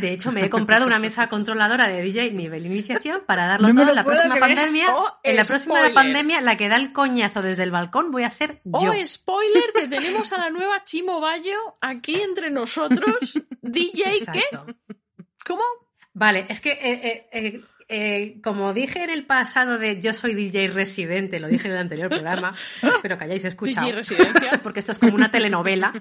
[0.00, 3.74] De hecho, me he comprado una mesa controladora de DJ nivel iniciación para darlo No
[3.74, 4.56] todo lo en la próxima creer.
[4.56, 4.86] pandemia.
[4.96, 5.94] Oh, en la próxima spoiler.
[5.94, 8.90] pandemia, la que da el coñazo desde el balcón voy a ser yo.
[8.90, 13.38] Oh, spoiler, que tenemos a la nueva Chimo Bayo aquí entre nosotros.
[13.62, 14.42] DJ, ¿qué?
[15.44, 15.62] ¿Cómo?
[16.14, 17.60] Vale, es que eh, eh,
[17.90, 21.78] eh, como dije en el pasado de yo soy DJ residente, lo dije en el
[21.78, 23.86] anterior programa, espero que hayáis escuchado.
[23.86, 24.60] DJ Residencia.
[24.62, 25.92] Porque esto es como una telenovela.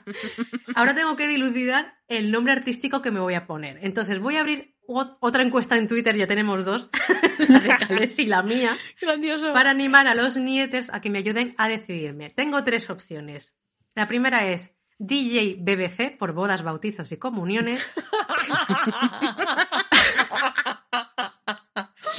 [0.75, 3.79] Ahora tengo que dilucidar el nombre artístico que me voy a poner.
[3.84, 6.89] Entonces voy a abrir ot- otra encuesta en Twitter, ya tenemos dos,
[7.49, 9.53] la de Calés y la mía, Grandioso.
[9.53, 12.29] para animar a los nieters a que me ayuden a decidirme.
[12.31, 13.53] Tengo tres opciones.
[13.95, 17.93] La primera es DJ BBC por bodas, bautizos y comuniones.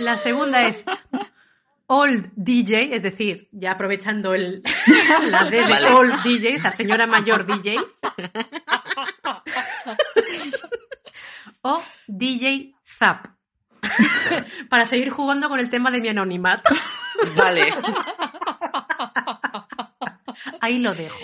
[0.01, 0.85] La segunda es
[1.87, 4.63] Old DJ, es decir, ya aprovechando el,
[5.31, 5.89] la D de Vale.
[5.89, 7.79] Old DJ, esa señora mayor DJ.
[11.63, 13.27] O DJ Zap.
[14.69, 16.75] Para seguir jugando con el tema de mi anonimato.
[17.37, 17.73] Vale.
[20.61, 21.19] Ahí lo dejo.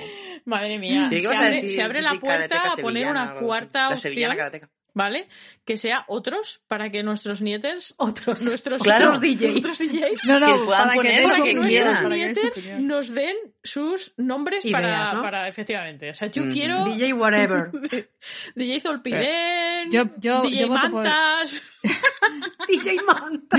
[0.44, 1.08] Madre mía.
[1.10, 1.70] ¿Qué Se abre, decir?
[1.70, 4.70] se abre la puerta a poner una cuarta La sevillana opción, karateka.
[4.94, 5.28] ¿Vale?
[5.66, 8.40] Que sea otros para que nuestros nieters, Otros.
[8.42, 9.06] nuestros Claro.
[9.14, 12.14] otros DJs, otros DJs, No, no, Que puedan para poner para que que nuestros para
[12.16, 12.86] que opinión.
[12.86, 15.22] nos den sus nombres Ideas, para, ¿no?
[15.22, 16.10] para, efectivamente.
[16.10, 17.70] O sea, yo quiero DJ whatever.
[18.54, 21.60] DJ Zolpidén, Yo- yo- DJ yo por- Mantas.
[22.68, 23.58] DJ Manta.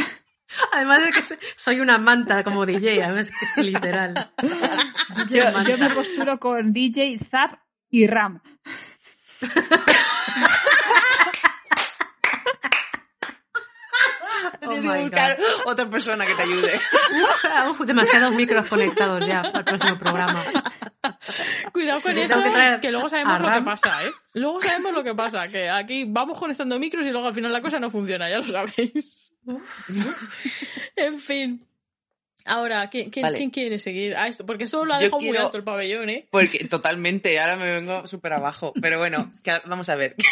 [0.72, 4.32] Además de que soy una manta como DJ, además que es literal.
[5.30, 7.60] Yo, yo me posturo con DJ, Zap
[7.90, 8.42] y Ram.
[14.22, 16.82] Oh Tienes my que buscar otra persona que te ayude.
[17.86, 20.44] Demasiados micros conectados ya para el próximo programa.
[21.72, 24.12] Cuidado con eso, que que luego sabemos lo que pasa, ¿eh?
[24.34, 27.62] Luego sabemos lo que pasa, que aquí vamos conectando micros y luego al final la
[27.62, 29.34] cosa no funciona, ya lo sabéis.
[30.96, 31.68] en fin.
[32.48, 33.38] Ahora, ¿quién, quién, Vale.
[33.40, 34.46] quién quiere seguir a esto?
[34.46, 36.28] Porque esto lo ha dejado muy alto el pabellón, ¿eh?
[36.30, 38.72] Porque totalmente, ahora me vengo súper abajo.
[38.80, 40.16] Pero bueno, que vamos a ver.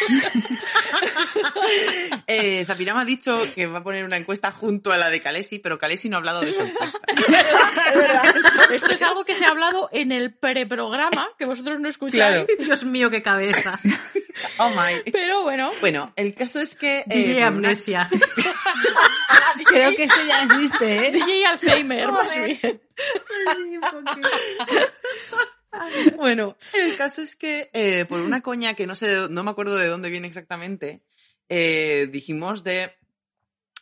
[2.26, 5.58] eh, Zapirama ha dicho que va a poner una encuesta junto a la de Calesi,
[5.58, 6.98] pero Calesi no ha hablado de su encuesta.
[8.72, 12.14] Esto es algo que se ha hablado en el preprograma, que vosotros no escucháis.
[12.46, 12.46] Claro.
[12.64, 13.78] Dios mío, qué cabeza.
[14.58, 15.10] Oh my.
[15.12, 17.04] Pero bueno, Bueno, el caso es que...
[17.08, 18.08] eh, una- Amnesia.
[19.66, 21.10] Creo que eso ya existe, ¿eh?
[21.12, 22.80] DJ Alzheimer, más bien.
[26.16, 29.50] Bueno, el caso es que eh, por una coña que no sé, de- no me
[29.50, 31.02] acuerdo de dónde viene exactamente,
[31.48, 32.92] eh, dijimos de,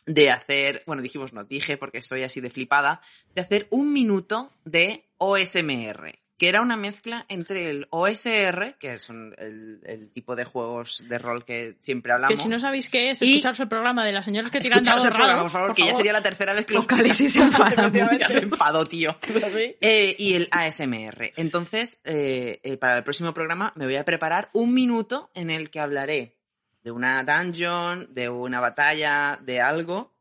[0.07, 3.01] de hacer, bueno, dijimos no, dije porque soy así de flipada,
[3.35, 9.07] de hacer un minuto de OSMR, que era una mezcla entre el OSR, que es
[9.09, 12.35] un- el, el tipo de juegos de rol que siempre hablamos.
[12.37, 14.81] Que si no sabéis qué es, Y- escucharos el programa de las señoras que tiran
[14.83, 17.29] dados el programa, por favor, que ya sería la tercera vez que lo O Calesi
[17.29, 18.17] se enfada mucho.
[18.17, 19.15] Ya me enfado, tío.
[19.79, 21.31] Eh, y el ASMR.
[21.37, 25.69] Entonces, eh, eh, para el próximo programa me voy a preparar un minuto en el
[25.69, 26.35] que hablaré
[26.83, 30.13] de una dungeon, de una batalla, de algo.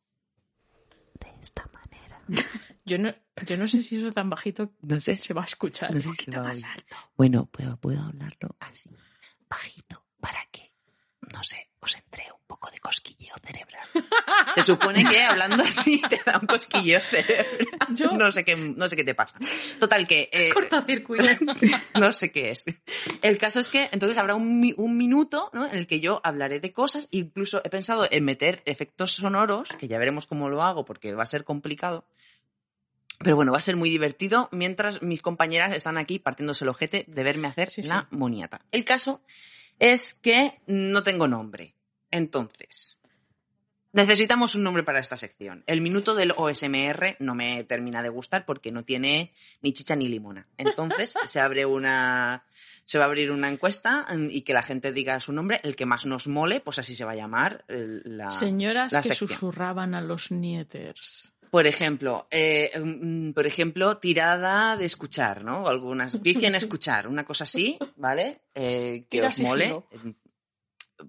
[1.19, 2.21] De esta manera.
[2.85, 3.15] Yo no,
[3.47, 5.93] yo no sé si eso tan bajito No sé, se va a escuchar.
[5.95, 6.65] no sé si va a oír.
[7.17, 8.91] Bueno, puedo, puedo hablarlo así,
[9.49, 10.71] bajito, para que,
[11.33, 13.87] no sé, os entre un poco de cosquilleo cerebral.
[14.55, 17.47] Se supone que hablando así te da un cosquilleo cerebral.
[17.95, 19.37] Yo- No sé qué, no sé qué te pasa.
[19.81, 20.29] Total que...
[20.33, 21.25] eh, Cortocircuito.
[21.99, 22.65] no sé qué es.
[23.23, 25.67] El caso es que entonces habrá un, mi- un minuto ¿no?
[25.67, 29.89] en el que yo hablaré de cosas, incluso he pensado en meter efectos sonoros, que
[29.89, 32.07] ya veremos cómo lo hago porque va a ser complicado.
[33.23, 37.05] Pero bueno, va a ser muy divertido mientras mis compañeras están aquí partiéndose el ojete
[37.09, 37.89] de verme hacer Sí, sí.
[37.89, 38.63] la moniata.
[38.71, 39.23] El caso
[39.79, 41.75] es que no tengo nombre.
[42.11, 43.01] Entonces,
[43.93, 45.65] necesitamos un nombre para esta sección.
[45.67, 50.09] El minuto del OSMR no me termina de gustar porque no tiene ni chicha ni
[50.09, 50.49] limona.
[50.59, 52.45] Entonces, se abre una
[52.85, 55.77] se va a abrir una encuesta mm, y que la gente diga su nombre, el
[55.77, 59.29] que más nos mole, pues así se va a llamar la Señoras la que sección.
[59.29, 61.33] susurraban a los nieters.
[61.53, 65.69] Por ejemplo, eh, mm, por ejemplo, tirada de escuchar, ¿no?
[65.69, 68.41] Algunas pifia en escuchar, una cosa así, ¿vale?
[68.55, 69.67] Eh, que Tira os mole.
[69.67, 69.87] sigilo.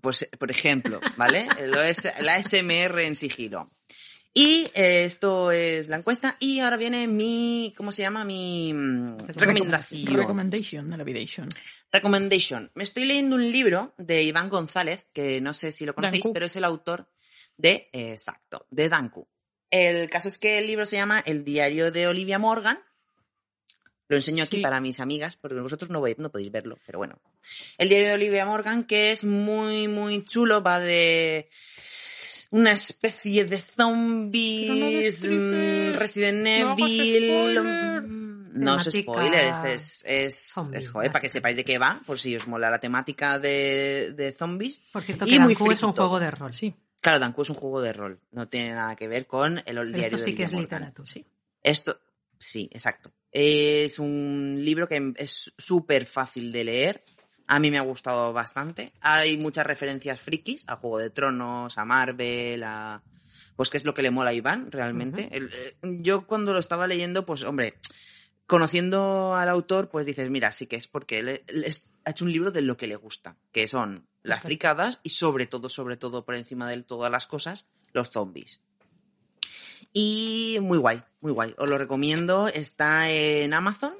[0.01, 1.47] Pues, por ejemplo, ¿vale?
[1.57, 3.71] El OS la SMR en sigilo.
[4.33, 6.35] Y eh, esto es la encuesta.
[6.41, 8.25] Y ahora viene mi, ¿cómo se llama?
[8.25, 10.13] Mi mm, recomendación.
[10.13, 11.47] Recommendation la Vidation.
[11.89, 12.69] Recommendation.
[12.75, 16.33] Me estoy leyendo un libro de Iván González, que no sé si lo conocéis, Danku.
[16.33, 17.09] pero es el autor
[17.55, 19.29] de, eh, exacto, de Danku.
[19.75, 22.77] El caso es que el libro se llama El diario de Olivia Morgan.
[24.07, 24.61] Lo enseño aquí Sí.
[24.61, 27.19] para mis amigas, porque vosotros no, no podéis verlo, pero bueno.
[27.79, 31.49] El diario de Olivia Morgan, que es muy, muy chulo, va de
[32.51, 37.59] una especie de zombies, no mm, Resident No Evil.
[37.59, 42.19] mm, No es spoiler, es, es, es, joder, para que sepáis de qué va, por
[42.19, 44.81] si os mola la temática de, de zombies.
[44.91, 46.53] Por cierto, Y que muy es un juego de rol.
[46.53, 46.75] Sí.
[47.03, 49.83] Claro, Danku es un juego de rol, no tiene nada que ver con el, Pero
[49.83, 51.05] diario esto de sí que Olivia es literatura.
[51.05, 51.25] Sí.
[51.61, 51.99] Esto,
[52.39, 53.11] sí, exacto.
[53.29, 57.03] Es un libro que es súper fácil de leer.
[57.47, 58.93] A mí me ha gustado bastante.
[59.01, 63.03] Hay muchas referencias frikis a Juego de Tronos, a Marvel, a...
[63.57, 65.27] Pues qué es lo que le mola a Iván, realmente.
[65.31, 67.75] El- eh, yo cuando lo estaba leyendo, pues hombre,
[68.47, 72.23] conociendo al autor, pues dices, mira, sí que es porque él, él es- ha hecho
[72.25, 75.97] un libro de lo que le gusta, que son las fricadas y sobre todo, sobre
[75.97, 78.61] todo, por encima de todas las cosas, los zombies.
[79.91, 81.53] Y muy guay, muy guay.
[81.57, 82.47] Os lo recomiendo.
[82.47, 83.93] Está en Amazon.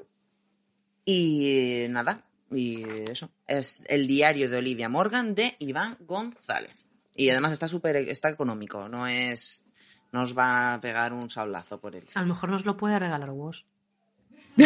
[1.04, 3.30] Y nada, y eso.
[3.46, 6.88] Es el diario de Olivia Morgan de Iván González.
[7.14, 8.88] Y además está súper, está económico.
[8.88, 9.64] No es,
[10.10, 12.06] no os va a pegar un sablazo por él.
[12.14, 13.66] A lo mejor nos lo puede regalar vos.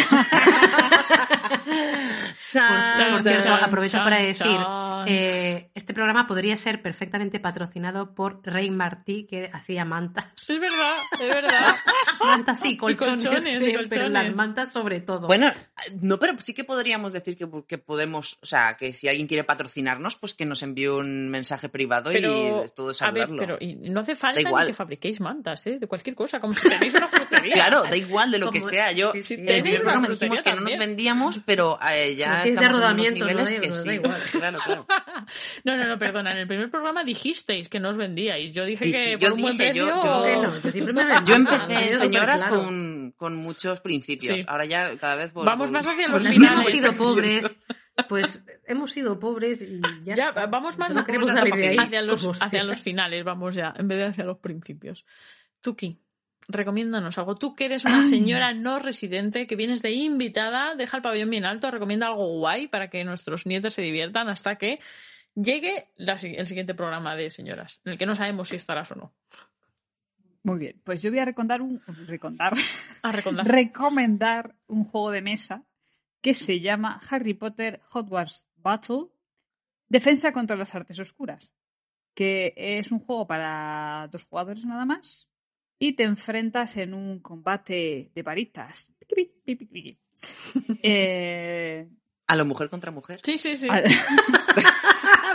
[2.53, 4.59] Chan, Por cierto, aprovecho chan, para decir,
[5.07, 10.27] eh, este programa podría ser perfectamente patrocinado por Rey Martí, que hacía mantas.
[10.49, 11.77] Es verdad, es verdad.
[12.21, 14.37] Mantas y colchones, colchones, y creo, pero las colchones.
[14.37, 15.27] mantas sobre todo.
[15.29, 15.53] Bueno,
[16.01, 19.45] no, pero sí que podríamos decir que, que podemos, o sea, que si alguien quiere
[19.45, 23.39] patrocinarnos, pues que nos envíe un mensaje privado Pero, y todo es a ver, hablarlo.
[23.39, 24.65] pero y no hace falta Da igual.
[24.65, 25.79] ni que fabriquéis mantas, ¿eh?
[25.79, 27.55] De cualquier cosa, como si tenéis una frutería.
[27.55, 28.91] Claro, da igual de lo que sea.
[28.93, 32.51] Yo, sí, sí, tenéis primer programa dijimos que no nos vendíamos, pero eh, ya si
[32.51, 33.91] es de en rodamiento, no de que da sí.
[33.91, 34.23] igual.
[34.33, 34.87] Claro, claro.
[35.65, 36.33] No, no, no, perdona.
[36.33, 38.53] En el primer programa dijisteis que no os vendíais.
[38.53, 40.05] Yo dije Dije- que yo por un buen dije, yo- precio...
[40.05, 41.05] yo- Que no, yo siempre me.
[41.25, 42.65] Yo empecé, tenía señoras, superclaro.
[42.67, 44.37] con, con muchos principios.
[44.37, 44.45] Sí.
[44.47, 46.53] Ahora ya cada vez pues, Vamos más hacia los Pues finales.
[46.55, 47.57] hemos sido pobres.
[48.09, 50.15] Pues hemos sido pobres y ya.
[50.15, 50.47] Ya, está.
[50.47, 51.77] vamos más No queremos salir de ahí.
[51.79, 55.05] hacia los, hacia los finales, vamos ya, en vez de hacia los principios.
[55.61, 55.99] Tuki,
[56.49, 57.37] recomiéndanos algo.
[57.37, 61.45] Tú que eres una señora no residente, que vienes de invitada, deja el pabellón bien
[61.45, 64.81] alto, recomienda algo guay para que nuestros nietos se diviertan hasta que
[65.35, 68.97] llegue la el siguiente programa de señoras, en el que no sabemos si estarás o
[68.97, 69.15] no.
[70.43, 72.55] Muy bien, pues yo voy a recomendar un, recomendar,
[73.03, 73.13] A
[73.45, 75.65] recomendar un juego de mesa
[76.23, 79.07] que se llama Harry Potter Hogwarts Battle
[79.89, 81.53] Defensa contra las Artes Oscuras,
[82.15, 85.28] que es un juego para dos jugadores nada más
[85.79, 88.23] y te enfrentas en un combate de
[89.57, 89.99] piqui.
[90.83, 91.89] Eh,
[92.27, 93.21] A lo mujer contra mujer.
[93.23, 93.69] Sí, sí, sí.
[93.71, 93.83] a-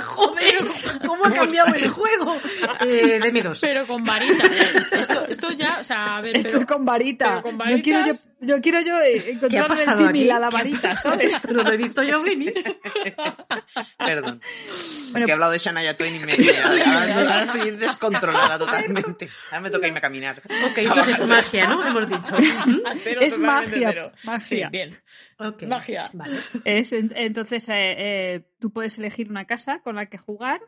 [0.02, 0.66] ¡Joder!
[1.06, 2.36] ¿Cómo ha cambiado el juego?
[2.82, 3.60] Eh, de miedos.
[3.62, 4.50] Pero con varitas.
[4.92, 7.42] Esto, esto ya, o sea, a ver, Esto pero- es con varita.
[7.44, 10.30] pero con Yo quiero yo, yo quiero yo encontrar el pasado símil aquí?
[10.32, 11.00] a la ¿Qué ha varita?
[11.02, 11.34] ¿sabes?
[11.34, 12.54] Esto no lo he visto yo venir.
[13.98, 14.42] Perdón.
[14.44, 16.34] es Bueno, que he hablado de Shania Twain y me...
[16.34, 19.30] Ahora, ahora estoy descontrolada totalmente.
[19.52, 20.42] Ahora me toca irme a caminar.
[20.70, 21.86] Ok, entonces es magia, ¿no?
[21.88, 22.36] Hemos dicho.
[23.22, 24.40] Es magia, magia.
[24.40, 25.00] Sí, bien.
[25.48, 26.06] Ok, Magia.
[26.14, 26.40] Vale.
[26.66, 27.74] Es, en- entonces, eh,
[28.36, 30.62] eh, tú puedes elegir una casa con la que jugar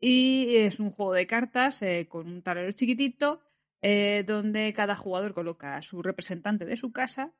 [0.00, 3.40] y es un juego de cartas eh, con un tablero chiquitito
[3.82, 7.32] eh, donde cada jugador coloca a su representante de su casa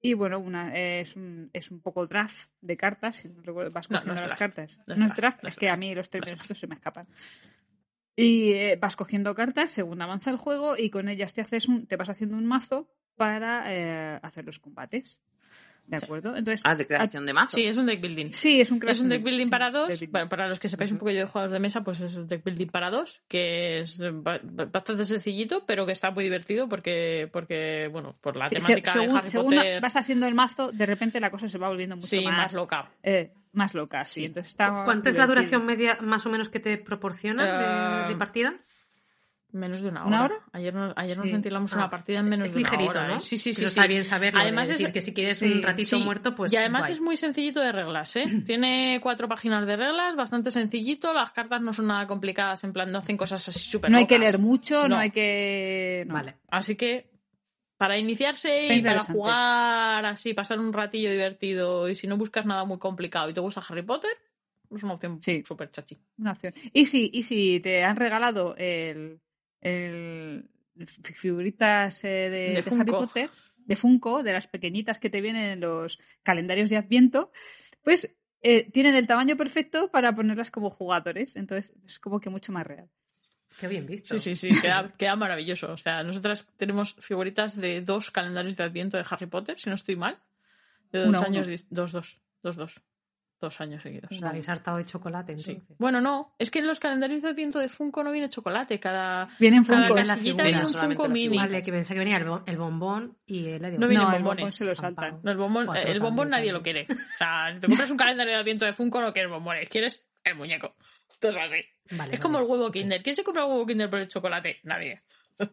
[0.00, 3.88] y bueno, una, es, un, es un poco draft de cartas, si no recuerdo, vas
[3.88, 4.38] cogiendo no las draft.
[4.38, 4.78] cartas.
[4.86, 6.66] No No es draft, es es que a mí los No términos es estos se
[6.68, 7.08] me escapan.
[8.16, 11.86] Y eh, vas cogiendo cartas según avanza el juego y con ellas te haces un,
[11.86, 15.20] te vas haciendo un mazo para eh, hacer los combates.
[15.88, 16.36] ¿De acuerdo?
[16.36, 17.56] Entonces, Ah, de creación de mazo.
[17.56, 18.30] Sí, es un deck building.
[18.30, 19.88] Sí, es un Es un deck building sí, para dos.
[19.88, 20.10] building.
[20.10, 21.00] Bueno, para los que sepáis un Ujú.
[21.06, 23.98] poco yo de juegos de mesa, pues es un deck building para dos, que es
[23.98, 28.56] ba- ba- bastante sencillito, pero que está muy divertido porque, porque bueno, por la Sí,
[28.56, 29.80] temática según, de Harry según Potter.
[29.80, 32.52] vas haciendo el mazo, de repente la cosa se va volviendo mucho Sí, más, más,
[32.54, 32.90] loca.
[33.02, 34.04] eh, más loca.
[34.04, 34.26] Sí, Sí.
[34.26, 35.58] entonces está ¿Cuánto es la divertido.
[35.58, 38.54] duración media más o menos que te proporciona de, Eh, de partida?
[39.50, 40.08] Menos de una hora.
[40.08, 40.34] ¿Una hora?
[40.52, 41.32] Ayer, nos, ayer nos Sí.
[41.32, 43.08] ventilamos Ah, una partida en menos es de una ligerito, hora.
[43.08, 43.16] ¿no?
[43.16, 43.20] ¿eh?
[43.20, 43.60] Sí, sí, sí.
[43.60, 43.78] Pero sí.
[43.80, 44.40] está bien saberlo.
[44.40, 46.92] Además de es- que si quieres sí, un ratito Sí, muerto, pues y además guay.
[46.92, 48.24] es muy sencillito de reglas, ¿eh?
[48.44, 51.14] Tiene cuatro páginas de reglas, bastante sencillito.
[51.14, 54.06] Las cartas no son nada complicadas, en plan, no hacen cosas así súper No hay
[54.06, 54.98] que leer mucho, no, No.
[54.98, 56.04] hay que...
[56.06, 56.12] no.
[56.14, 56.34] Vale.
[56.50, 57.08] Así que
[57.78, 62.44] para iniciarse Está y para jugar así, pasar un ratillo divertido y si no buscas
[62.44, 64.10] nada muy complicado y te gusta Harry Potter,
[64.74, 65.42] es una opción Sí.
[65.46, 65.96] súper chachi.
[66.18, 66.52] Una opción.
[66.74, 69.20] Y si, y si te han regalado el,
[69.60, 70.48] el
[70.86, 72.90] fi- figuritas eh, de, De de Harry.
[72.90, 77.32] Potter, de Funko, de las pequeñitas que te vienen en los calendarios de Adviento,
[77.82, 78.08] pues
[78.42, 81.36] eh, tienen el tamaño perfecto para ponerlas como jugadores.
[81.36, 82.88] Entonces es como que mucho más real.
[83.58, 84.16] Qué bien visto.
[84.16, 85.72] Sí, sí, sí, queda, queda maravilloso.
[85.72, 89.74] O sea, nosotras tenemos figuritas de dos calendarios de Adviento de Harry Potter, si no
[89.74, 90.18] estoy mal.
[90.92, 92.80] De dos Uno años, dos, dos, dos, dos.
[93.40, 94.10] Dos años seguidos.
[94.10, 95.52] Os habéis hartado de chocolate, Sí.
[95.52, 95.76] entonces.
[95.78, 98.80] Bueno, no, es que en los calendarios de Adviento de Funko no viene chocolate.
[98.80, 99.98] Cada, Vienen cada Funko.
[100.00, 101.36] en la casillita viene un Funko la mini.
[101.36, 104.02] Vale, que pensé que venía el, bo- el bombón y el No no, vienen no,
[104.16, 104.24] el bombones.
[104.42, 105.20] bombón se lo saltan.
[105.22, 106.86] No, el, bombón, Cuatro el bombón también, nadie también.
[106.86, 107.04] lo quiere.
[107.14, 110.04] O sea, si te compras un calendario de Adviento de Funko, no quieres bombones, quieres
[110.24, 110.74] el muñeco.
[111.12, 111.64] Esto es así.
[111.96, 113.02] Vale, es como el huevo Kinder.
[113.02, 114.58] ¿Quién se compra el huevo Kinder por el chocolate?
[114.64, 115.02] Nadie.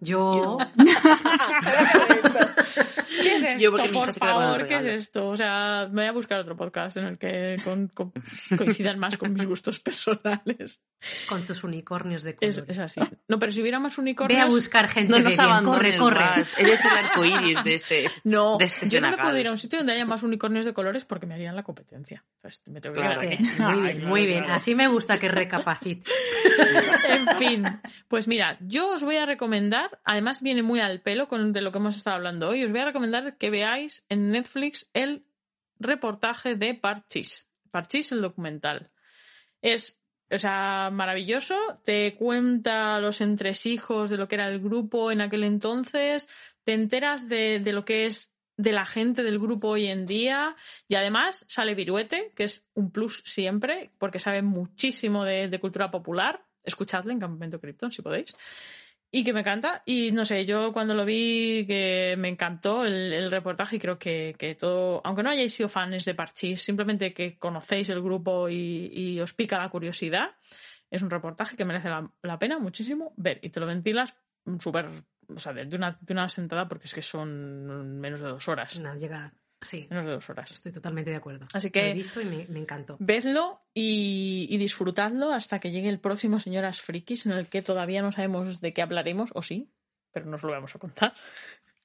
[0.02, 0.58] Yo,
[3.22, 3.60] ¿Qué es esto?
[3.62, 5.28] Yo porque mi hija por favor, ¿qué es esto?
[5.30, 8.12] O sea, me voy a buscar otro podcast en el que con- con-
[8.58, 10.82] coincidan más con mis gustos personales.
[11.30, 12.72] con tus unicornios de Es, color.
[12.72, 13.00] es así.
[13.28, 14.38] No, pero si hubiera más unicornios...
[14.40, 15.40] Ve a buscar gente No nos bien.
[15.42, 16.20] abandones Corre, corre.
[16.20, 16.60] más.
[16.60, 18.10] Eres el arcoíris de este...
[18.24, 20.66] No, de este yo no me puedo ir a un sitio donde haya más unicornios
[20.66, 22.24] de colores porque me harían la competencia.
[22.42, 23.22] Pues me tengo que Claro.
[23.22, 23.62] quedar Bien, aquí.
[23.62, 24.40] muy Ay, bien, claro, muy bien.
[24.44, 24.56] claro.
[24.56, 26.10] Así me gusta que recapacite.
[27.08, 27.64] En fin,
[28.08, 31.72] pues mira, yo os voy a recomendar, además viene muy al pelo con de lo
[31.72, 35.26] que hemos estado hablando hoy, os voy a recomendar que veáis en Netflix el
[35.80, 37.48] reportaje de Parchis.
[37.72, 38.92] Parchis, el documental.
[39.62, 45.22] Es, o sea, maravilloso, te cuenta los entresijos de lo que era el grupo en
[45.22, 46.30] aquel entonces,
[46.64, 50.56] te enteras de, de lo que es de la gente del grupo hoy en día
[50.88, 55.92] y además sale Viruete, que es un plus siempre, porque sabe muchísimo de, de cultura
[55.92, 56.46] popular.
[56.64, 58.36] Escuchadle en Campamento Krypton, si podéis.
[59.16, 59.82] Y que me encanta.
[59.86, 64.36] Y no sé, yo cuando lo vi, que me encantó el, reportaje y creo que,
[64.38, 69.18] que todo, aunque no hayáis sido fans de Parchís, simplemente que conocéis el grupo y,
[69.22, 70.32] os pica la curiosidad,
[70.92, 73.40] es un reportaje que merece la, pena muchísimo ver.
[73.42, 74.18] Y te lo ventilas
[74.60, 74.90] súper,
[75.34, 78.78] o sea, de, una, de una sentada porque es que son menos de dos horas.
[79.00, 79.32] Llega.
[79.66, 80.52] Sí, Menos de dos horas.
[80.52, 81.48] estoy totalmente de acuerdo.
[81.54, 82.96] Así Lo que- he visto y me, me encantó.
[83.00, 88.02] Vedlo y, y disfrutadlo hasta que llegue el próximo Señoras Frikis, en el que todavía
[88.02, 89.72] no sabemos de qué hablaremos, o sí,
[90.12, 91.14] pero no os lo vamos a contar.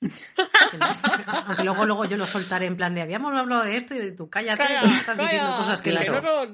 [1.47, 4.31] Aunque luego, luego yo lo soltaré en plan de habíamos hablado de esto y tú
[4.31, 6.49] cállate, Calla, estás diciendo cosas que Claro.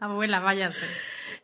[0.00, 0.86] abuela, váyase.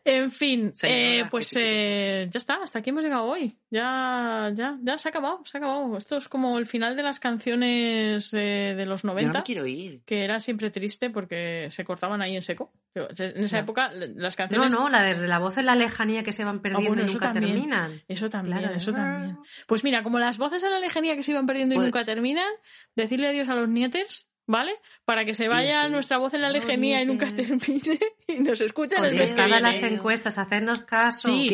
[0.07, 3.57] En fin, Señora, eh, pues eh, ya está, hasta aquí hemos llegado hoy.
[3.71, 5.97] Ya, ya, ya se ha acabado, se ha acabado.
[5.97, 9.41] Esto es como el final de las canciones eh, de los Yo no 90.
[9.41, 10.01] quiero ir.
[10.05, 12.71] que era siempre triste porque se cortaban ahí en seco.
[12.93, 14.71] En esa época las No, canciones...
[14.71, 17.33] no, la desde la voz en la lejanía que se van perdiendo bueno, y nunca
[17.33, 17.53] también.
[17.55, 18.01] terminan.
[18.07, 18.75] Eso también, Claro.
[18.75, 19.37] eso también.
[19.65, 22.05] Pues mira, como las voces en la lejanía que se iban perdiendo y Pues- nunca
[22.05, 22.47] terminan,
[22.95, 24.75] decirle adiós a los nieters, ¿vale?
[25.05, 25.91] Para que se vaya sí.
[25.91, 29.81] nuestra voz en la lejanía y nunca termine y nos escuchen el mes que las
[29.83, 31.27] encuestas, hacernos caso.
[31.29, 31.47] Sí,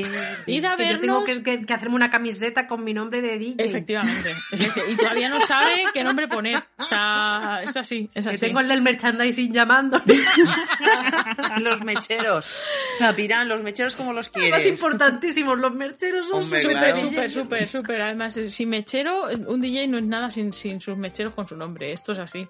[0.46, 1.44] que, id a que yo tengo vernos.
[1.44, 3.66] que, que- que hacerme una camiseta con mi nombre de DJ.
[3.66, 4.36] Efectivamente.
[4.90, 6.64] Y todavía no sabe qué nombre poner.
[6.78, 8.46] O sea, es así, es Que así.
[8.48, 10.02] tengo el del merchandising llamando.
[11.60, 12.46] Los mecheros.
[13.00, 14.66] Zapirán, los mecheros como los Más quieres.
[14.66, 16.62] importantísimos, los mercheros son súper
[16.98, 18.02] Súper, súper, súper.
[18.02, 21.92] Además, sin mechero, un DJ no es nada sin, sin sus mecheros con su nombre.
[21.92, 22.48] Esto es así.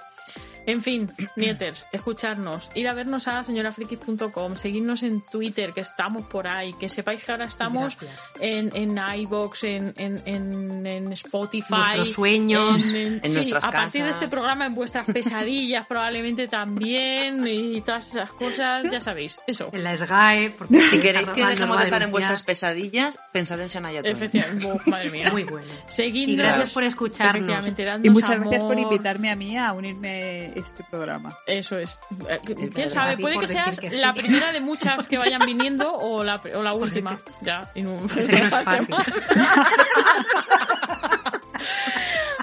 [0.66, 6.48] En fin, nieters, escucharnos, ir a vernos a señorafrikis.com, seguirnos en Twitter, que estamos por
[6.48, 8.24] ahí, que sepáis que ahora estamos Gracias.
[8.40, 11.68] en, en iVoox, en, en, en, en Spotify.
[11.70, 12.84] Nuestros sueños.
[12.94, 18.08] En sí, nuestras a partir de este programa, en vuestras pesadillas probablemente también, y todas
[18.08, 19.70] esas cosas, ya sabéis, eso.
[19.74, 20.52] En la SGAE.
[20.58, 24.02] porque Si queréis que dejemos de estar en vuestras pesadillas, pensad en Shania.
[24.04, 25.32] Efectivamente, Uf, madre mía.
[25.32, 25.68] Muy bueno.
[25.88, 26.34] Seguidnos.
[26.34, 27.68] Y gracias por escucharnos.
[28.04, 31.38] Y muchas gracias por invitarme a mí a unirme este programa.
[31.46, 32.00] Eso es.
[32.28, 32.40] Eh,
[32.74, 33.18] ¿Quién sabe?
[33.18, 34.00] Puede que seas que sí.
[34.00, 37.18] la primera de muchas que vayan viniendo o la, o la última.
[37.42, 37.70] Ya.
[37.76, 38.96] Y no, Que sé que no es fácil.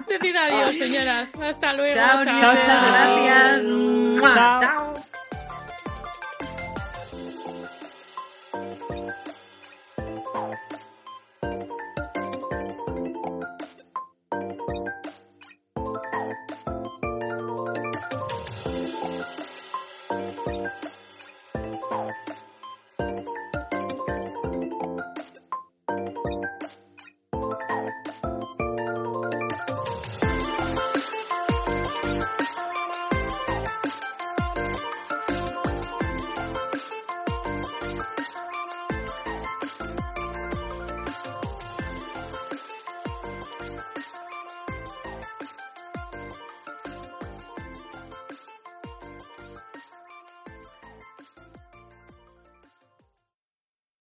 [0.08, 1.28] Decid adiós, señoras.
[1.40, 1.94] Hasta luego.
[1.94, 2.40] Chao, chao.
[2.40, 2.54] chao.
[2.54, 3.62] gracias.
[4.22, 4.60] Chao.
[4.60, 4.94] Chao.